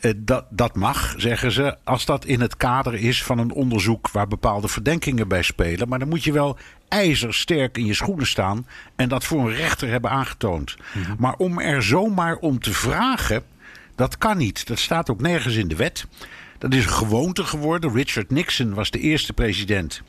Eh, 0.00 0.10
dat, 0.16 0.44
dat 0.50 0.74
mag, 0.74 1.14
zeggen 1.16 1.52
ze, 1.52 1.76
als 1.84 2.04
dat 2.04 2.24
in 2.24 2.40
het 2.40 2.56
kader 2.56 2.94
is 2.94 3.22
van 3.22 3.38
een 3.38 3.52
onderzoek 3.52 4.10
waar 4.10 4.28
bepaalde 4.28 4.68
verdenkingen 4.68 5.28
bij 5.28 5.42
spelen. 5.42 5.88
Maar 5.88 5.98
dan 5.98 6.08
moet 6.08 6.24
je 6.24 6.32
wel 6.32 6.58
ijzersterk 6.88 7.78
in 7.78 7.86
je 7.86 7.94
schoenen 7.94 8.26
staan 8.26 8.66
en 8.96 9.08
dat 9.08 9.24
voor 9.24 9.40
een 9.40 9.54
rechter 9.54 9.88
hebben 9.88 10.10
aangetoond. 10.10 10.76
Mhm. 10.92 11.14
Maar 11.18 11.34
om 11.34 11.60
er 11.60 11.82
zomaar 11.82 12.36
om 12.36 12.60
te 12.60 12.72
vragen, 12.72 13.42
dat 13.94 14.18
kan 14.18 14.36
niet. 14.36 14.66
Dat 14.66 14.78
staat 14.78 15.10
ook 15.10 15.20
nergens 15.20 15.56
in 15.56 15.68
de 15.68 15.76
wet. 15.76 16.06
Dat 16.58 16.74
is 16.74 16.84
een 16.84 16.90
gewoonte 16.90 17.44
geworden. 17.44 17.92
Richard 17.92 18.30
Nixon 18.30 18.74
was 18.74 18.90
de 18.90 18.98
eerste 18.98 19.32
president 19.32 20.02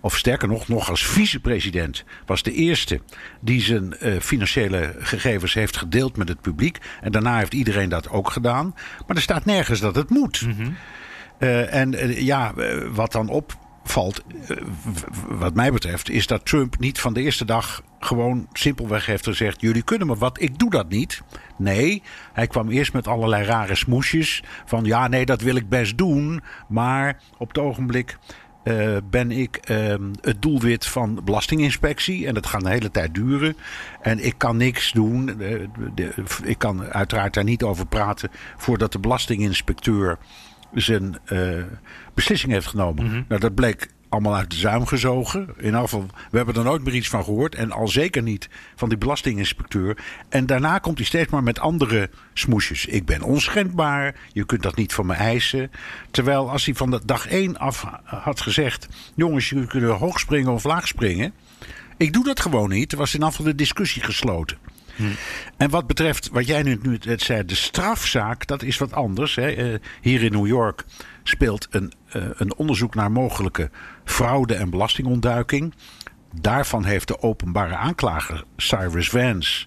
of 0.00 0.16
sterker 0.16 0.48
nog, 0.48 0.68
nog 0.68 0.90
als 0.90 1.06
vicepresident, 1.06 2.04
was 2.26 2.42
de 2.42 2.52
eerste 2.52 3.00
die 3.40 3.60
zijn 3.60 3.94
uh, 4.00 4.20
financiële 4.20 4.94
gegevens 4.98 5.54
heeft 5.54 5.76
gedeeld 5.76 6.16
met 6.16 6.28
het 6.28 6.40
publiek. 6.40 6.78
En 7.00 7.12
daarna 7.12 7.38
heeft 7.38 7.54
iedereen 7.54 7.88
dat 7.88 8.08
ook 8.08 8.30
gedaan. 8.30 8.74
Maar 9.06 9.16
er 9.16 9.22
staat 9.22 9.44
nergens 9.44 9.80
dat 9.80 9.94
het 9.94 10.10
moet. 10.10 10.42
Mm 10.42 10.52
-hmm. 10.52 10.76
uh, 11.38 11.74
en 11.74 11.92
uh, 11.92 12.20
ja, 12.20 12.54
wat 12.92 13.12
dan 13.12 13.30
opvalt, 13.88 14.22
wat 15.28 15.54
mij 15.54 15.72
betreft, 15.72 16.10
is 16.10 16.26
dat 16.26 16.44
Trump 16.44 16.78
niet 16.78 17.00
van 17.00 17.12
de 17.12 17.22
eerste 17.22 17.44
dag 17.44 17.82
gewoon 17.98 18.48
simpelweg 18.52 19.06
heeft 19.06 19.24
gezegd: 19.24 19.60
Jullie 19.60 19.82
kunnen 19.82 20.06
me 20.06 20.16
wat, 20.16 20.40
ik 20.40 20.58
doe 20.58 20.70
dat 20.70 20.88
niet. 20.88 21.22
Nee, 21.56 22.02
hij 22.32 22.46
kwam 22.46 22.68
eerst 22.68 22.92
met 22.92 23.08
allerlei 23.08 23.44
rare 23.44 23.74
smoesjes. 23.74 24.42
Van 24.64 24.84
ja, 24.84 25.08
nee, 25.08 25.24
dat 25.24 25.40
wil 25.40 25.56
ik 25.56 25.68
best 25.68 25.98
doen. 25.98 26.42
Maar 26.68 27.20
op 27.38 27.48
het 27.48 27.58
ogenblik 27.58 28.18
uh, 28.64 28.96
ben 29.10 29.30
ik 29.30 29.70
uh, 29.70 29.94
het 30.20 30.42
doelwit 30.42 30.86
van 30.86 31.14
de 31.14 31.22
Belastinginspectie. 31.22 32.26
En 32.26 32.34
dat 32.34 32.46
gaat 32.46 32.62
een 32.62 32.70
hele 32.70 32.90
tijd 32.90 33.14
duren. 33.14 33.56
En 34.00 34.24
ik 34.24 34.34
kan 34.36 34.56
niks 34.56 34.92
doen. 34.92 35.26
De, 35.26 35.68
de, 35.94 36.12
ik 36.44 36.58
kan 36.58 36.84
uiteraard 36.84 37.34
daar 37.34 37.44
niet 37.44 37.62
over 37.62 37.86
praten 37.86 38.30
voordat 38.56 38.92
de 38.92 38.98
Belastinginspecteur 38.98 40.18
zijn 40.72 41.18
beslissing 42.18 42.52
heeft 42.52 42.66
genomen. 42.66 43.04
Mm 43.04 43.10
-hmm. 43.10 43.24
Nou, 43.28 43.40
dat 43.40 43.54
bleek 43.54 43.88
allemaal 44.08 44.36
uit 44.36 44.50
de 44.50 44.56
zuim 44.56 44.86
gezogen. 44.86 45.48
In 45.56 45.74
geval, 45.74 46.06
we 46.30 46.36
hebben 46.36 46.54
er 46.54 46.64
nooit 46.64 46.84
meer 46.84 46.94
iets 46.94 47.08
van 47.08 47.24
gehoord. 47.24 47.54
En 47.54 47.72
al 47.72 47.88
zeker 47.88 48.22
niet 48.22 48.48
van 48.76 48.88
die 48.88 48.98
belastinginspecteur. 48.98 49.96
En 50.28 50.46
daarna 50.46 50.78
komt 50.78 50.98
hij 50.98 51.06
steeds 51.06 51.30
maar 51.30 51.42
met 51.42 51.58
andere 51.58 52.10
smoesjes. 52.34 52.86
Ik 52.86 53.06
ben 53.06 53.22
onschendbaar. 53.22 54.14
Je 54.32 54.46
kunt 54.46 54.62
dat 54.62 54.76
niet 54.76 54.94
van 54.94 55.06
me 55.06 55.14
eisen. 55.14 55.70
Terwijl 56.10 56.50
als 56.50 56.64
hij 56.64 56.74
van 56.74 56.90
de 56.90 57.00
dag 57.04 57.26
één 57.26 57.58
af 57.58 57.84
had 58.04 58.40
gezegd... 58.40 58.88
jongens, 59.14 59.48
jullie 59.48 59.66
kunnen 59.66 59.94
hoog 59.94 60.20
springen 60.20 60.52
of 60.52 60.64
laag 60.64 60.86
springen. 60.88 61.32
Ik 61.96 62.12
doe 62.12 62.24
dat 62.24 62.40
gewoon 62.40 62.68
niet. 62.68 62.92
Er 62.92 62.98
was 62.98 63.14
in 63.14 63.22
afval 63.22 63.44
de 63.44 63.54
discussie 63.54 64.02
gesloten. 64.02 64.58
Hm. 64.98 65.04
En 65.56 65.70
wat 65.70 65.86
betreft 65.86 66.28
wat 66.32 66.46
jij 66.46 66.62
nu, 66.62 66.78
nu 66.82 66.98
zei, 67.16 67.44
de 67.44 67.54
strafzaak, 67.54 68.46
dat 68.46 68.62
is 68.62 68.78
wat 68.78 68.92
anders. 68.92 69.34
Hè. 69.34 69.72
Uh, 69.72 69.78
hier 70.00 70.22
in 70.22 70.32
New 70.32 70.46
York 70.46 70.84
speelt 71.22 71.66
een, 71.70 71.92
uh, 72.16 72.22
een 72.34 72.54
onderzoek 72.54 72.94
naar 72.94 73.12
mogelijke 73.12 73.70
fraude 74.04 74.54
en 74.54 74.70
belastingontduiking. 74.70 75.74
Daarvan 76.32 76.84
heeft 76.84 77.08
de 77.08 77.22
openbare 77.22 77.76
aanklager 77.76 78.44
Cyrus 78.56 79.08
Vance 79.08 79.66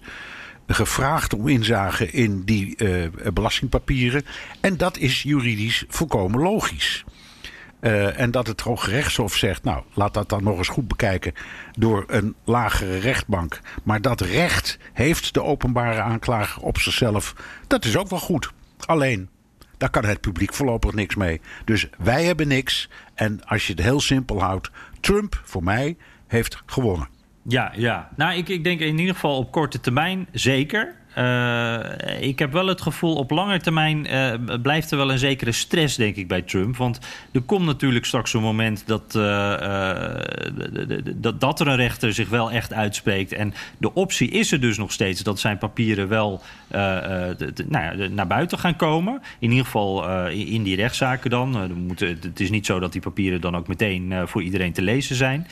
gevraagd 0.66 1.34
om 1.34 1.48
inzage 1.48 2.10
in 2.10 2.44
die 2.44 2.74
uh, 2.76 3.06
belastingpapieren. 3.34 4.22
En 4.60 4.76
dat 4.76 4.98
is 4.98 5.22
juridisch 5.22 5.84
volkomen 5.88 6.40
logisch. 6.40 7.04
Uh, 7.82 8.20
en 8.20 8.30
dat 8.30 8.46
het 8.46 8.60
Hoge 8.60 8.90
Rechtshof 8.90 9.34
zegt, 9.34 9.64
nou, 9.64 9.82
laat 9.94 10.14
dat 10.14 10.28
dan 10.28 10.42
nog 10.44 10.58
eens 10.58 10.68
goed 10.68 10.88
bekijken 10.88 11.32
door 11.72 12.04
een 12.06 12.34
lagere 12.44 12.98
rechtbank. 12.98 13.60
Maar 13.82 14.00
dat 14.00 14.20
recht 14.20 14.78
heeft 14.92 15.34
de 15.34 15.42
openbare 15.42 16.00
aanklager 16.00 16.62
op 16.62 16.78
zichzelf. 16.78 17.34
Dat 17.66 17.84
is 17.84 17.96
ook 17.96 18.08
wel 18.08 18.18
goed. 18.18 18.50
Alleen, 18.86 19.28
daar 19.78 19.90
kan 19.90 20.04
het 20.04 20.20
publiek 20.20 20.54
voorlopig 20.54 20.92
niks 20.92 21.14
mee. 21.14 21.40
Dus 21.64 21.88
wij 21.98 22.24
hebben 22.24 22.48
niks. 22.48 22.88
En 23.14 23.44
als 23.44 23.66
je 23.66 23.72
het 23.72 23.82
heel 23.82 24.00
simpel 24.00 24.40
houdt, 24.40 24.70
Trump 25.00 25.40
voor 25.44 25.64
mij 25.64 25.96
heeft 26.26 26.62
gewonnen. 26.66 27.08
Ja, 27.42 27.72
ja. 27.76 28.08
Nou, 28.16 28.36
ik, 28.36 28.48
ik 28.48 28.64
denk 28.64 28.80
in 28.80 28.98
ieder 28.98 29.14
geval 29.14 29.36
op 29.36 29.52
korte 29.52 29.80
termijn 29.80 30.28
zeker. 30.32 30.94
Uh, 31.18 31.78
ik 32.20 32.38
heb 32.38 32.52
wel 32.52 32.66
het 32.66 32.80
gevoel, 32.80 33.14
op 33.14 33.30
lange 33.30 33.60
termijn 33.60 34.06
uh, 34.06 34.58
blijft 34.62 34.90
er 34.90 34.96
wel 34.96 35.10
een 35.10 35.18
zekere 35.18 35.52
stress, 35.52 35.96
denk 35.96 36.16
ik, 36.16 36.28
bij 36.28 36.42
Trump. 36.42 36.76
Want 36.76 36.98
er 37.32 37.40
komt 37.40 37.66
natuurlijk 37.66 38.04
straks 38.04 38.34
een 38.34 38.42
moment 38.42 38.86
dat, 38.86 39.14
uh, 39.16 40.14
dat, 41.14 41.40
dat 41.40 41.60
er 41.60 41.68
een 41.68 41.76
rechter 41.76 42.12
zich 42.12 42.28
wel 42.28 42.50
echt 42.50 42.72
uitspreekt. 42.72 43.32
En 43.32 43.54
de 43.78 43.94
optie 43.94 44.30
is 44.30 44.52
er 44.52 44.60
dus 44.60 44.78
nog 44.78 44.92
steeds 44.92 45.22
dat 45.22 45.40
zijn 45.40 45.58
papieren 45.58 46.08
wel 46.08 46.42
nou 46.70 47.04
ja, 47.68 48.08
naar 48.10 48.26
buiten 48.26 48.58
gaan 48.58 48.76
komen. 48.76 49.22
In 49.38 49.50
ieder 49.50 49.64
geval 49.64 50.28
in 50.28 50.62
die 50.62 50.76
rechtszaken 50.76 51.30
dan. 51.30 51.54
Het 51.96 52.40
is 52.40 52.50
niet 52.50 52.66
zo 52.66 52.78
dat 52.78 52.92
die 52.92 53.00
papieren 53.00 53.40
dan 53.40 53.56
ook 53.56 53.68
meteen 53.68 54.14
voor 54.24 54.42
iedereen 54.42 54.72
te 54.72 54.82
lezen 54.82 55.16
zijn. 55.16 55.46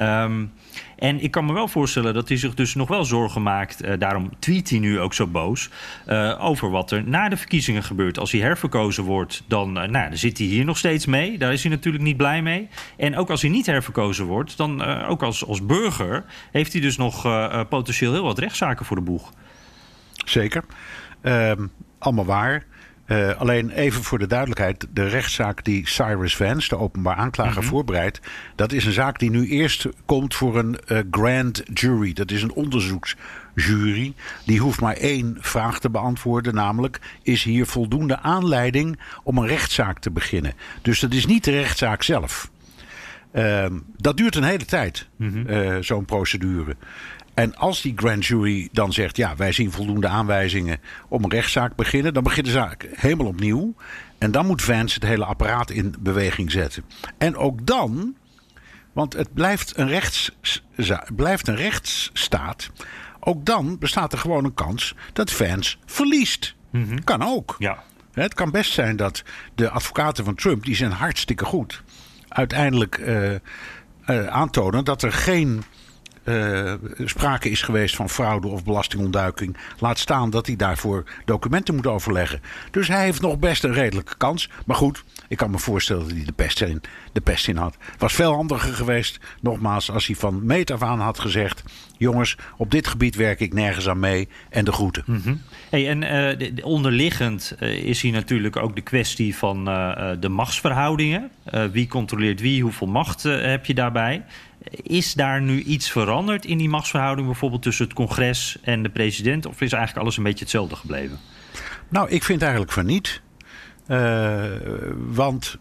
Um, 0.00 0.52
en 0.98 1.22
ik 1.22 1.30
kan 1.30 1.46
me 1.46 1.52
wel 1.52 1.68
voorstellen 1.68 2.14
dat 2.14 2.28
hij 2.28 2.36
zich 2.36 2.54
dus 2.54 2.74
nog 2.74 2.88
wel 2.88 3.04
zorgen 3.04 3.42
maakt. 3.42 3.84
Uh, 3.84 3.92
daarom 3.98 4.30
tweet 4.38 4.70
hij 4.70 4.78
nu 4.78 5.00
ook 5.00 5.14
zo 5.14 5.26
boos. 5.26 5.70
Uh, 6.08 6.44
over 6.44 6.70
wat 6.70 6.90
er 6.90 7.08
na 7.08 7.28
de 7.28 7.36
verkiezingen 7.36 7.82
gebeurt. 7.82 8.18
Als 8.18 8.32
hij 8.32 8.40
herverkozen 8.40 9.04
wordt, 9.04 9.44
dan, 9.46 9.68
uh, 9.68 9.88
nou, 9.88 10.08
dan 10.08 10.18
zit 10.18 10.38
hij 10.38 10.46
hier 10.46 10.64
nog 10.64 10.78
steeds 10.78 11.06
mee. 11.06 11.38
Daar 11.38 11.52
is 11.52 11.62
hij 11.62 11.70
natuurlijk 11.70 12.04
niet 12.04 12.16
blij 12.16 12.42
mee. 12.42 12.68
En 12.96 13.16
ook 13.16 13.30
als 13.30 13.42
hij 13.42 13.50
niet 13.50 13.66
herverkozen 13.66 14.24
wordt, 14.24 14.56
dan 14.56 14.84
ook 14.84 15.22
als, 15.22 15.46
als 15.46 15.66
burger. 15.66 16.24
heeft 16.50 16.72
hij 16.72 16.80
dus 16.80 16.96
nog 16.96 17.22
potentieel 17.68 18.12
heel 18.12 18.22
wat 18.22 18.38
rechtszaken 18.38 18.86
voor 18.86 18.96
de 18.96 19.02
boeg. 19.02 19.32
Zeker. 20.24 20.64
Ehm, 21.20 21.66
allemaal 21.98 22.24
waar. 22.24 22.66
Uh, 23.08 23.36
alleen 23.36 23.70
even 23.70 24.02
voor 24.02 24.18
de 24.18 24.26
duidelijkheid: 24.26 24.86
de 24.92 25.08
rechtszaak 25.08 25.64
die 25.64 25.88
Cyrus 25.88 26.36
Vance, 26.36 26.68
de 26.68 26.78
openbaar 26.78 27.16
aanklager, 27.16 27.54
mm-hmm. 27.54 27.68
voorbereidt. 27.68 28.20
dat 28.54 28.72
is 28.72 28.84
een 28.84 28.92
zaak 28.92 29.18
die 29.18 29.30
nu 29.30 29.48
eerst 29.48 29.86
komt 30.04 30.34
voor 30.34 30.58
een 30.58 30.78
uh, 30.86 30.98
grand 31.10 31.62
jury. 31.74 32.12
Dat 32.12 32.30
is 32.30 32.42
een 32.42 32.52
onderzoeksjury. 32.52 34.14
Die 34.44 34.60
hoeft 34.60 34.80
maar 34.80 34.96
één 34.96 35.36
vraag 35.40 35.80
te 35.80 35.90
beantwoorden, 35.90 36.54
namelijk: 36.54 37.00
is 37.22 37.42
hier 37.42 37.66
voldoende 37.66 38.18
aanleiding 38.18 38.98
om 39.22 39.38
een 39.38 39.46
rechtszaak 39.46 39.98
te 39.98 40.10
beginnen? 40.10 40.54
Dus 40.82 41.00
dat 41.00 41.12
is 41.12 41.26
niet 41.26 41.44
de 41.44 41.50
rechtszaak 41.50 42.02
zelf. 42.02 42.50
Uh, 43.32 43.66
dat 43.96 44.16
duurt 44.16 44.36
een 44.36 44.42
hele 44.42 44.64
tijd, 44.64 45.08
mm-hmm. 45.16 45.82
zo'n 45.82 46.04
procedure. 46.04 46.76
En 47.38 47.56
als 47.56 47.82
die 47.82 47.92
grand 47.96 48.26
jury 48.26 48.68
dan 48.72 48.92
zegt: 48.92 49.16
ja, 49.16 49.36
wij 49.36 49.52
zien 49.52 49.72
voldoende 49.72 50.08
aanwijzingen 50.08 50.80
om 51.08 51.24
een 51.24 51.30
rechtszaak 51.30 51.68
te 51.68 51.76
beginnen, 51.76 52.14
dan 52.14 52.22
begint 52.22 52.46
de 52.46 52.52
zaak 52.52 52.88
helemaal 52.90 53.26
opnieuw. 53.26 53.74
En 54.18 54.30
dan 54.30 54.46
moet 54.46 54.62
Vance 54.62 54.94
het 54.94 55.02
hele 55.02 55.24
apparaat 55.24 55.70
in 55.70 55.94
beweging 55.98 56.50
zetten. 56.50 56.84
En 57.18 57.36
ook 57.36 57.66
dan, 57.66 58.14
want 58.92 59.12
het 59.12 59.34
blijft 59.34 59.76
een, 59.76 59.88
rechts, 59.88 60.30
blijft 61.16 61.48
een 61.48 61.56
rechtsstaat. 61.56 62.70
Ook 63.20 63.44
dan 63.44 63.78
bestaat 63.78 64.12
er 64.12 64.18
gewoon 64.18 64.44
een 64.44 64.54
kans 64.54 64.94
dat 65.12 65.30
Vance 65.30 65.76
verliest. 65.86 66.54
Mm-hmm. 66.70 67.04
Kan 67.04 67.22
ook. 67.22 67.56
Ja. 67.58 67.82
Het 68.12 68.34
kan 68.34 68.50
best 68.50 68.72
zijn 68.72 68.96
dat 68.96 69.22
de 69.54 69.70
advocaten 69.70 70.24
van 70.24 70.34
Trump, 70.34 70.64
die 70.64 70.76
zijn 70.76 70.92
hartstikke 70.92 71.44
goed, 71.44 71.82
uiteindelijk 72.28 72.98
uh, 72.98 73.30
uh, 73.30 73.38
aantonen 74.26 74.84
dat 74.84 75.02
er 75.02 75.12
geen 75.12 75.62
uh, 76.28 76.72
sprake 77.04 77.50
is 77.50 77.62
geweest 77.62 77.96
van 77.96 78.08
fraude 78.08 78.48
of 78.48 78.64
belastingontduiking. 78.64 79.56
Laat 79.78 79.98
staan 79.98 80.30
dat 80.30 80.46
hij 80.46 80.56
daarvoor 80.56 81.04
documenten 81.24 81.74
moet 81.74 81.86
overleggen. 81.86 82.40
Dus 82.70 82.88
hij 82.88 83.04
heeft 83.04 83.20
nog 83.20 83.38
best 83.38 83.64
een 83.64 83.72
redelijke 83.72 84.16
kans. 84.16 84.50
Maar 84.66 84.76
goed, 84.76 85.04
ik 85.28 85.36
kan 85.36 85.50
me 85.50 85.58
voorstellen 85.58 86.02
dat 86.02 86.12
hij 86.12 86.24
de 86.24 86.32
pest 86.32 86.60
in, 86.60 86.80
de 87.12 87.20
pest 87.20 87.48
in 87.48 87.56
had. 87.56 87.76
Het 87.80 88.00
was 88.00 88.12
veel 88.12 88.32
handiger 88.32 88.72
geweest, 88.72 89.18
nogmaals, 89.40 89.90
als 89.90 90.06
hij 90.06 90.16
van 90.16 90.46
meet 90.46 90.70
af 90.70 90.82
aan 90.82 91.00
had 91.00 91.18
gezegd: 91.18 91.62
jongens, 91.96 92.36
op 92.56 92.70
dit 92.70 92.86
gebied 92.86 93.16
werk 93.16 93.40
ik 93.40 93.54
nergens 93.54 93.88
aan 93.88 94.00
mee 94.00 94.28
en 94.50 94.64
de 94.64 94.72
groeten. 94.72 95.02
Mm 95.06 95.40
hey, 95.70 95.88
en 95.88 96.00
de 96.38 96.64
onderliggend 96.64 97.56
uh, 97.60 97.68
is 97.70 98.02
hier 98.02 98.12
natuurlijk 98.12 98.56
ook 98.56 98.74
de 98.74 98.80
kwestie 98.80 99.36
van 99.36 99.64
de 100.20 100.28
machtsverhoudingen. 100.28 101.30
wie 101.72 101.86
controleert 101.86 102.40
wie, 102.40 102.62
hoeveel 102.62 102.86
macht 102.86 103.22
heb 103.22 103.66
je 103.66 103.74
daarbij? 103.74 104.24
Is 104.82 105.14
daar 105.14 105.42
nu 105.42 105.62
iets 105.62 105.90
veranderd 105.90 106.44
in 106.44 106.58
die 106.58 106.68
machtsverhouding, 106.68 107.26
bijvoorbeeld 107.26 107.62
tussen 107.62 107.84
het 107.84 107.94
congres 107.94 108.58
en 108.62 108.82
de 108.82 108.90
president? 108.90 109.46
Of 109.46 109.60
is 109.60 109.72
eigenlijk 109.72 110.02
alles 110.02 110.16
een 110.16 110.22
beetje 110.22 110.44
hetzelfde 110.44 110.76
gebleven? 110.76 111.18
Nou, 111.88 112.08
ik 112.08 112.24
vind 112.24 112.42
eigenlijk 112.42 112.72
van 112.72 112.86
niet. 112.86 113.20
Uh, 113.88 114.44
want 114.96 115.58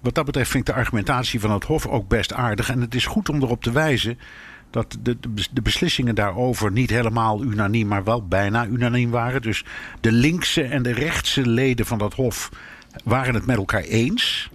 wat 0.00 0.14
dat 0.14 0.24
betreft 0.24 0.50
vind 0.50 0.68
ik 0.68 0.74
de 0.74 0.80
argumentatie 0.80 1.40
van 1.40 1.50
het 1.50 1.64
Hof 1.64 1.86
ook 1.86 2.08
best 2.08 2.32
aardig. 2.32 2.70
En 2.70 2.80
het 2.80 2.94
is 2.94 3.06
goed 3.06 3.28
om 3.28 3.42
erop 3.42 3.62
te 3.62 3.72
wijzen 3.72 4.18
dat 4.70 4.98
de, 5.00 5.16
de 5.52 5.62
beslissingen 5.62 6.14
daarover 6.14 6.72
niet 6.72 6.90
helemaal 6.90 7.42
unaniem, 7.42 7.86
maar 7.86 8.04
wel 8.04 8.26
bijna 8.26 8.66
unaniem 8.66 9.10
waren. 9.10 9.42
Dus 9.42 9.64
de 10.00 10.12
linkse 10.12 10.62
en 10.62 10.82
de 10.82 10.92
rechtse 10.92 11.46
leden 11.46 11.86
van 11.86 11.98
dat 11.98 12.14
Hof 12.14 12.50
waren 13.04 13.34
het 13.34 13.46
met 13.46 13.56
elkaar 13.56 13.82
eens. 13.82 14.50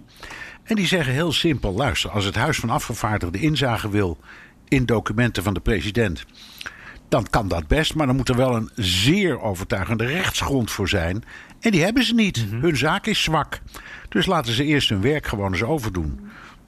En 0.64 0.76
die 0.76 0.86
zeggen 0.86 1.12
heel 1.12 1.32
simpel: 1.32 1.72
luister, 1.72 2.10
als 2.10 2.24
het 2.24 2.34
Huis 2.34 2.58
van 2.58 2.70
Afgevaardigden 2.70 3.40
inzage 3.40 3.90
wil 3.90 4.18
in 4.68 4.86
documenten 4.86 5.42
van 5.42 5.54
de 5.54 5.60
president, 5.60 6.24
dan 7.08 7.26
kan 7.30 7.48
dat 7.48 7.66
best. 7.66 7.94
Maar 7.94 8.06
dan 8.06 8.16
moet 8.16 8.28
er 8.28 8.36
wel 8.36 8.56
een 8.56 8.70
zeer 8.74 9.40
overtuigende 9.40 10.06
rechtsgrond 10.06 10.70
voor 10.70 10.88
zijn. 10.88 11.24
En 11.60 11.70
die 11.70 11.82
hebben 11.82 12.04
ze 12.04 12.14
niet. 12.14 12.50
Mhm. 12.50 12.60
Hun 12.60 12.76
zaak 12.76 13.06
is 13.06 13.22
zwak. 13.22 13.60
Dus 14.08 14.26
laten 14.26 14.52
ze 14.52 14.64
eerst 14.64 14.88
hun 14.88 15.00
werk 15.00 15.26
gewoon 15.26 15.52
eens 15.52 15.62
overdoen. 15.62 16.20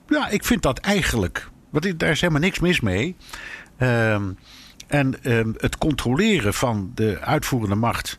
Ja, 0.08 0.28
ik 0.28 0.44
vind 0.44 0.62
dat 0.62 0.78
eigenlijk. 0.78 1.48
Want 1.70 1.98
daar 1.98 2.10
is 2.10 2.20
helemaal 2.20 2.42
niks 2.42 2.58
mis 2.58 2.80
mee. 2.80 3.16
Ehm, 3.76 4.32
en 4.86 5.22
ehm, 5.22 5.52
het 5.56 5.78
controleren 5.78 6.54
van 6.54 6.92
de 6.94 7.20
uitvoerende 7.20 7.74
macht 7.74 8.18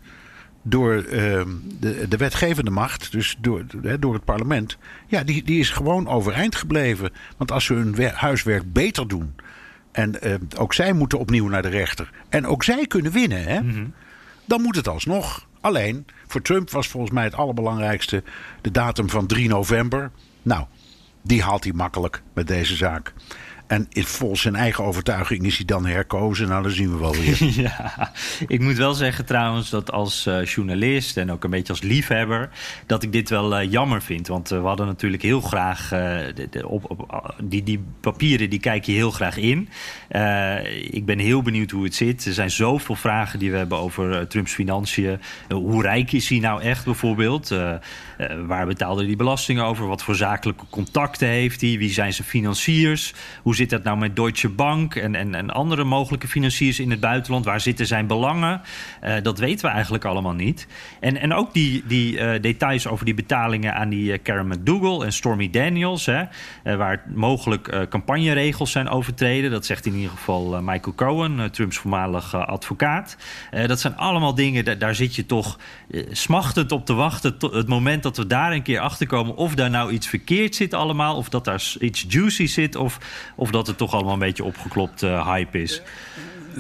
door 0.70 0.94
ehm, 1.04 1.50
de, 1.80 2.06
de 2.10 2.18
wetgevende 2.18 2.72
macht, 2.72 3.12
dus 3.12 3.38
door, 3.40 3.66
hè, 3.82 4.00
door 4.00 4.14
het 4.14 4.24
parlement, 4.26 4.78
ja, 5.08 5.24
die, 5.24 5.44
die 5.44 5.60
is 5.60 5.70
gewoon 5.70 6.08
overeind 6.08 6.56
gebleven. 6.56 7.12
Want 7.38 7.52
als 7.52 7.66
ze 7.66 7.74
hun 7.74 7.96
we- 7.96 8.12
huiswerk 8.14 8.74
beter 8.74 9.08
doen. 9.08 9.36
En 9.92 10.22
ehm, 10.22 10.40
ook 10.58 10.74
zij 10.74 10.94
moeten 10.94 11.20
opnieuw 11.20 11.48
naar 11.48 11.62
de 11.62 11.68
rechter. 11.70 12.10
En 12.30 12.46
ook 12.46 12.64
zij 12.64 12.86
kunnen 12.88 13.12
winnen, 13.12 13.44
hè? 13.44 13.60
Dan 14.46 14.62
moet 14.62 14.76
het 14.76 14.88
alsnog. 14.88 15.48
Alleen, 15.62 16.06
voor 16.28 16.42
Trump 16.42 16.70
was 16.70 16.88
volgens 16.88 17.14
mij 17.14 17.24
het 17.24 17.36
allerbelangrijkste 17.36 18.24
de 18.62 18.72
datum 18.72 19.10
van 19.10 19.26
3 19.28 19.48
november. 19.48 20.12
Nou, 20.42 20.66
die 21.22 21.42
haalt 21.44 21.64
hij 21.64 21.74
makkelijk 21.74 22.22
met 22.34 22.48
deze 22.48 22.76
zaak. 22.76 23.14
En 23.68 23.88
volgens 23.92 24.42
zijn 24.42 24.56
eigen 24.56 24.84
overtuiging 24.84 25.46
is 25.46 25.56
hij 25.56 25.66
dan 25.66 25.86
herkozen. 25.86 26.48
Nou, 26.48 26.64
dan 26.64 26.72
zien 26.72 26.92
we 26.92 26.98
wel 26.98 27.16
weer. 27.16 27.36
Ja, 27.58 28.12
ik 28.48 28.60
moet 28.60 28.78
wel 28.78 28.94
zeggen 28.94 29.26
trouwens 29.26 29.70
dat 29.70 29.92
als 29.92 30.26
eh, 30.26 30.46
journalist 30.46 31.18
en 31.18 31.32
ook 31.32 31.44
een 31.44 31.50
beetje 31.50 31.74
als 31.74 31.82
liefhebber... 31.82 32.50
dat 32.86 33.04
ik 33.04 33.12
dit 33.12 33.30
wel 33.30 33.56
eh, 33.56 33.72
jammer 33.72 34.02
vind. 34.02 34.28
Want 34.28 34.52
eh, 34.52 34.62
we 34.62 34.68
hadden 34.68 34.86
natuurlijk 34.86 35.24
heel 35.24 35.42
graag... 35.42 35.92
op, 36.64 36.90
op, 36.90 37.36
die, 37.44 37.64
die 37.64 37.84
papieren, 38.00 38.50
die 38.50 38.60
kijk 38.60 38.86
je 38.86 38.92
heel 38.92 39.12
graag 39.12 39.38
in. 39.38 39.70
Ik 40.92 41.06
ben 41.06 41.20
heel 41.20 41.42
benieuwd 41.42 41.72
hoe 41.72 41.84
het 41.84 41.96
zit. 41.96 42.26
Er 42.26 42.34
zijn 42.34 42.52
zoveel 42.52 42.96
vragen 42.96 43.40
die 43.40 43.52
we 43.52 43.58
hebben 43.58 43.78
over 43.78 44.28
Trumps 44.28 44.54
financiën. 44.54 45.20
Hoe 45.50 45.82
rijk 45.82 46.12
is 46.12 46.30
hij 46.30 46.40
nou 46.40 46.62
echt 46.62 46.86
bijvoorbeeld? 46.86 47.56
Eh, 48.18 48.28
waar 48.46 48.66
betaalde 48.66 48.98
hij 48.98 49.08
die 49.08 49.16
belastingen 49.16 49.64
over? 49.64 49.88
Wat 49.88 50.04
voor 50.04 50.16
zakelijke 50.16 50.66
contacten 50.70 51.28
heeft 51.28 51.62
hij? 51.62 51.78
Wie 51.78 51.90
zijn 51.90 52.14
zijn 52.14 52.28
financiers? 52.28 53.14
Hoe 53.42 53.56
zit 53.56 53.70
dat 53.70 53.84
nou 53.84 53.98
met 53.98 54.16
Deutsche 54.16 54.50
Bank 54.50 54.96
en, 54.96 55.16
en, 55.16 55.36
en 55.36 55.50
andere 55.50 55.84
mogelijke 55.84 56.28
financiers 56.28 56.80
in 56.80 56.92
het 56.92 57.00
buitenland? 57.00 57.46
Waar 57.46 57.62
zitten 57.62 57.86
zijn 57.88 58.08
belangen? 58.08 58.62
Eh, 59.02 59.16
dat 59.22 59.40
weten 59.40 59.66
we 59.66 59.72
eigenlijk 59.72 60.06
allemaal 60.06 60.34
niet. 60.34 60.68
En, 61.00 61.18
en 61.18 61.34
ook 61.34 61.54
die, 61.54 61.84
die 61.88 62.20
eh, 62.20 62.42
details 62.42 62.88
over 62.88 63.06
die 63.06 63.14
betalingen 63.14 63.74
aan 63.74 63.90
die 63.90 64.18
Karen 64.18 64.48
McDougal 64.48 65.06
en 65.06 65.14
Stormy 65.14 65.50
Daniels, 65.50 66.06
hè, 66.06 66.24
waar 66.64 67.04
mogelijk 67.14 67.88
campagneregels 67.90 68.72
zijn 68.72 68.90
overtreden. 68.90 69.52
Dat 69.52 69.66
zegt 69.66 69.86
in 69.86 69.94
ieder 69.94 70.12
geval 70.12 70.62
Michael 70.62 70.96
Cohen, 70.96 71.52
Trumps 71.52 71.78
voormalig 71.78 72.34
eh, 72.34 72.46
advocaat. 72.48 73.18
Dat 73.66 73.80
zijn 73.80 73.98
allemaal 73.98 74.36
dingen, 74.36 74.66
da- 74.66 74.76
daar 74.76 74.96
zit 74.96 75.16
je 75.16 75.26
toch 75.26 75.60
smachtend 76.12 76.72
op 76.72 76.86
te 76.86 76.94
wachten. 76.94 77.38
tot 77.38 77.54
het 77.54 77.68
moment 77.68 78.04
dat 78.08 78.18
we 78.18 78.28
daar 78.28 78.52
een 78.52 78.62
keer 78.62 78.80
achter 78.80 79.08
komen 79.08 79.36
of 79.36 79.56
daar 79.56 79.70
nou 79.70 79.92
iets 79.92 80.08
verkeerd 80.08 80.56
zit 80.56 80.74
allemaal, 80.74 81.16
of 81.16 81.30
dat 81.30 81.46
daar 81.46 81.64
iets 81.80 82.06
juicy 82.10 82.46
zit, 82.46 82.76
of, 82.76 82.98
of 83.36 83.52
dat 83.52 83.68
het 83.68 83.78
toch 83.78 83.94
allemaal 83.94 84.14
een 84.14 84.20
beetje 84.20 84.44
opgeklopt 84.44 85.04
eh, 85.04 85.28
hype 85.28 85.62
is. 85.62 85.82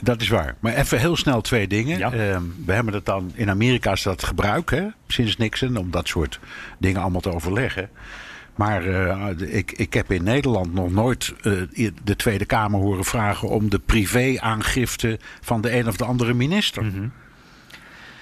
Dat 0.01 0.21
is 0.21 0.27
waar. 0.27 0.55
Maar 0.59 0.73
even 0.73 0.99
heel 0.99 1.15
snel 1.15 1.41
twee 1.41 1.67
dingen. 1.67 1.97
Ja. 1.97 2.11
Ehm, 2.11 2.43
we 2.65 2.73
hebben 2.73 2.93
het 2.93 3.05
dan 3.05 3.31
in 3.33 3.49
Amerika 3.49 3.91
is 3.91 4.03
dat 4.03 4.23
gebruik, 4.23 4.69
hè, 4.69 4.87
sinds 5.07 5.37
Nixon, 5.37 5.77
om 5.77 5.91
dat 5.91 6.07
soort 6.07 6.39
dingen 6.77 7.01
allemaal 7.01 7.21
te 7.21 7.33
overleggen. 7.33 7.89
Maar 8.55 8.85
eh, 8.85 9.55
ik, 9.55 9.71
ik 9.71 9.93
heb 9.93 10.11
in 10.11 10.23
Nederland 10.23 10.73
nog 10.73 10.91
nooit 10.91 11.33
eh, 11.41 11.91
de 12.03 12.15
Tweede 12.15 12.45
Kamer 12.45 12.79
horen 12.79 13.05
vragen 13.05 13.49
om 13.49 13.69
de 13.69 13.79
privé-aangifte 13.79 15.19
van 15.41 15.61
de 15.61 15.77
een 15.77 15.87
of 15.87 15.97
de 15.97 16.05
andere 16.05 16.33
minister. 16.33 16.83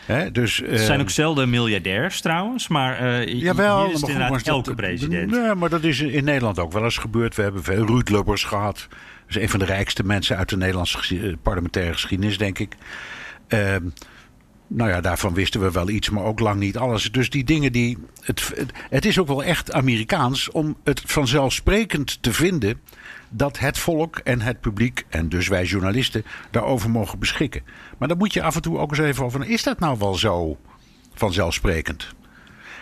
Hè, 0.05 0.31
dus, 0.31 0.57
Het 0.65 0.79
zijn 0.79 0.91
ehm, 0.91 0.99
ook 1.01 1.09
zelden 1.09 1.49
miljardairs 1.49 2.21
trouwens, 2.21 2.67
maar 2.67 2.97
eh 2.99 3.33
Jawel, 3.41 3.77
hier 3.77 3.85
is 3.85 3.91
het 3.91 3.99
goed, 4.01 4.09
inderdaad 4.09 4.37
dat- 4.37 4.47
elke 4.47 4.73
president. 4.75 5.31
Nee, 5.31 5.53
maar 5.55 5.69
dat 5.69 5.83
is 5.83 5.99
in 5.99 6.23
Nederland 6.23 6.59
ook 6.59 6.71
wel 6.71 6.83
eens 6.83 6.97
gebeurd. 6.97 7.35
We 7.35 7.41
hebben 7.41 7.63
veel 7.63 7.85
Ruud 7.85 8.09
Lubbers 8.09 8.43
gehad. 8.43 8.87
Dat 8.89 9.35
is 9.35 9.41
een 9.41 9.49
van 9.49 9.59
de 9.59 9.65
rijkste 9.65 10.03
mensen 10.03 10.37
uit 10.37 10.49
de 10.49 10.57
Nederlandse 10.57 11.19
eh, 11.19 11.33
parlementaire 11.41 11.93
geschiedenis, 11.93 12.37
denk 12.37 12.59
ik. 12.59 12.75
Ehm, 13.47 13.83
nou 14.67 14.89
ja, 14.89 15.01
daarvan 15.01 15.33
wisten 15.33 15.61
we 15.61 15.71
wel 15.71 15.89
iets, 15.89 16.09
maar 16.09 16.23
ook 16.23 16.39
lang 16.39 16.59
niet 16.59 16.77
alles. 16.77 17.11
Dus 17.11 17.29
die 17.29 17.43
dingen 17.43 17.71
die. 17.71 17.97
Het- 18.21 18.65
het 18.89 19.05
is 19.05 19.19
ook 19.19 19.27
wel 19.27 19.43
echt 19.43 19.71
Amerikaans 19.73 20.51
om 20.51 20.77
het 20.83 21.01
vanzelfsprekend 21.05 22.17
te 22.23 22.33
vinden 22.33 22.81
dat 23.29 23.59
het 23.59 23.77
volk 23.77 24.17
en 24.17 24.41
het 24.41 24.61
publiek, 24.61 25.05
en 25.09 25.29
dus 25.29 25.47
wij 25.47 25.63
journalisten, 25.63 26.25
daarover 26.51 26.89
mogen 26.89 27.19
beschikken. 27.19 27.63
Maar 27.97 28.07
dan 28.07 28.17
moet 28.17 28.33
je 28.33 28.43
af 28.43 28.55
en 28.55 28.61
toe 28.61 28.77
ook 28.77 28.89
eens 28.89 28.99
even 28.99 29.25
over. 29.25 29.49
Is 29.49 29.63
dat 29.63 29.79
nou 29.79 29.97
wel 29.99 30.15
zo 30.15 30.57
vanzelfsprekend? 31.13 32.13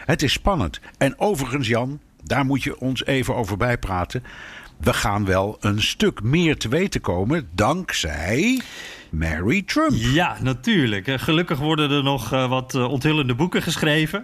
Het 0.05 0.23
is 0.23 0.31
spannend. 0.31 0.79
En 0.97 1.19
overigens, 1.19 1.67
Jan, 1.67 1.99
daar 2.23 2.45
moet 2.45 2.63
je 2.63 2.79
ons 2.79 3.05
even 3.05 3.35
over 3.35 3.57
bijpraten. 3.57 4.23
We 4.77 4.93
gaan 4.93 5.25
wel 5.25 5.57
een 5.59 5.81
stuk 5.81 6.23
meer 6.23 6.57
te 6.57 6.69
weten 6.69 7.01
komen 7.01 7.49
dankzij 7.51 8.61
Mary 9.13 9.61
Trump. 9.61 9.91
Ja, 9.93 10.37
natuurlijk. 10.41 11.07
Eh, 11.07 11.19
Gelukkig 11.19 11.57
worden 11.57 11.91
er 11.91 12.03
nog 12.03 12.33
eh, 12.33 12.49
wat 12.49 12.75
eh, 12.75 12.91
onthullende 12.91 13.35
boeken 13.35 13.61
geschreven. 13.61 14.23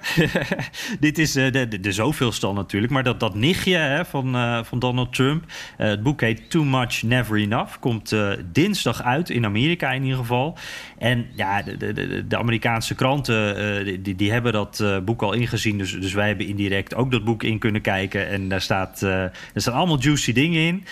Dit 1.00 1.18
is 1.18 1.32
de, 1.32 1.52
de, 1.52 1.80
de 1.80 1.92
zoveelste 1.92 2.52
natuurlijk. 2.52 2.94
Maar 2.94 3.04
dat, 3.04 3.20
dat 3.20 3.36
nichtje 3.36 3.76
hè, 3.76 4.06
van, 4.06 4.36
van 4.66 4.80
Donald 4.80 5.14
Trump. 5.14 5.44
het 5.78 6.04
boek 6.04 6.22
heet 6.22 6.50
Too 6.50 6.64
Much 6.64 7.04
Never 7.04 7.38
Enough. 7.38 7.80
Komt 7.80 8.16
dinsdag 8.52 9.04
uit, 9.04 9.30
in 9.30 9.46
Amerika 9.46 9.92
in 9.92 10.04
ieder 10.04 10.18
geval. 10.18 10.58
En 10.98 11.26
ja, 11.36 11.62
de, 11.62 11.94
de, 11.94 12.28
de, 12.28 12.38
Amerikaanse 12.38 12.96
kranten 12.96 14.04
die, 14.04 14.16
die 14.16 14.32
hebben 14.32 14.54
dat 14.54 14.84
boek 15.06 15.22
al 15.22 15.34
ingezien. 15.34 15.78
Dus, 15.78 16.00
dus 16.00 16.14
wij 16.14 16.28
hebben 16.28 16.48
indirect 16.48 16.96
ook 16.96 17.12
dat 17.12 17.24
boek 17.24 17.44
in 17.44 17.60
kunnen 17.60 17.82
kijken. 17.82 18.28
En 18.28 18.50
daar, 18.50 18.62
staat, 18.62 19.02
er 19.02 19.32
staan 19.54 19.74
allemaal 19.74 20.02
juicy 20.02 20.34
dingen 20.34 20.62
in. 20.62 20.86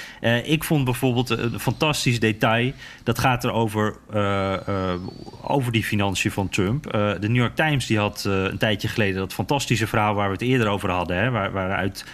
Ik 0.45 0.63
vond 0.63 0.85
bijvoorbeeld 0.85 1.29
een 1.29 1.59
fantastisch 1.59 2.19
detail. 2.19 2.71
Dat 3.03 3.19
gaat 3.19 3.43
er 3.43 3.51
over, 3.87 3.99
eh, 4.11 4.93
eh, 4.93 4.99
over 5.41 5.71
die 5.71 5.83
financiën 5.83 6.31
van 6.31 6.49
Trump. 6.49 6.85
Eh, 6.85 7.11
de 7.19 7.27
New 7.27 7.41
York 7.41 7.55
Times 7.55 7.85
die 7.85 7.97
had 7.97 8.23
een 8.23 8.57
tijdje 8.57 8.87
geleden 8.87 9.15
dat 9.15 9.33
fantastische 9.33 9.87
verhaal 9.87 10.13
waar 10.13 10.27
we 10.27 10.33
het 10.33 10.41
eerder 10.41 10.67
over 10.67 10.89
hadden. 10.89 11.17
Hè, 11.17 11.29
waar, 11.29 11.51
waaruit 11.51 12.05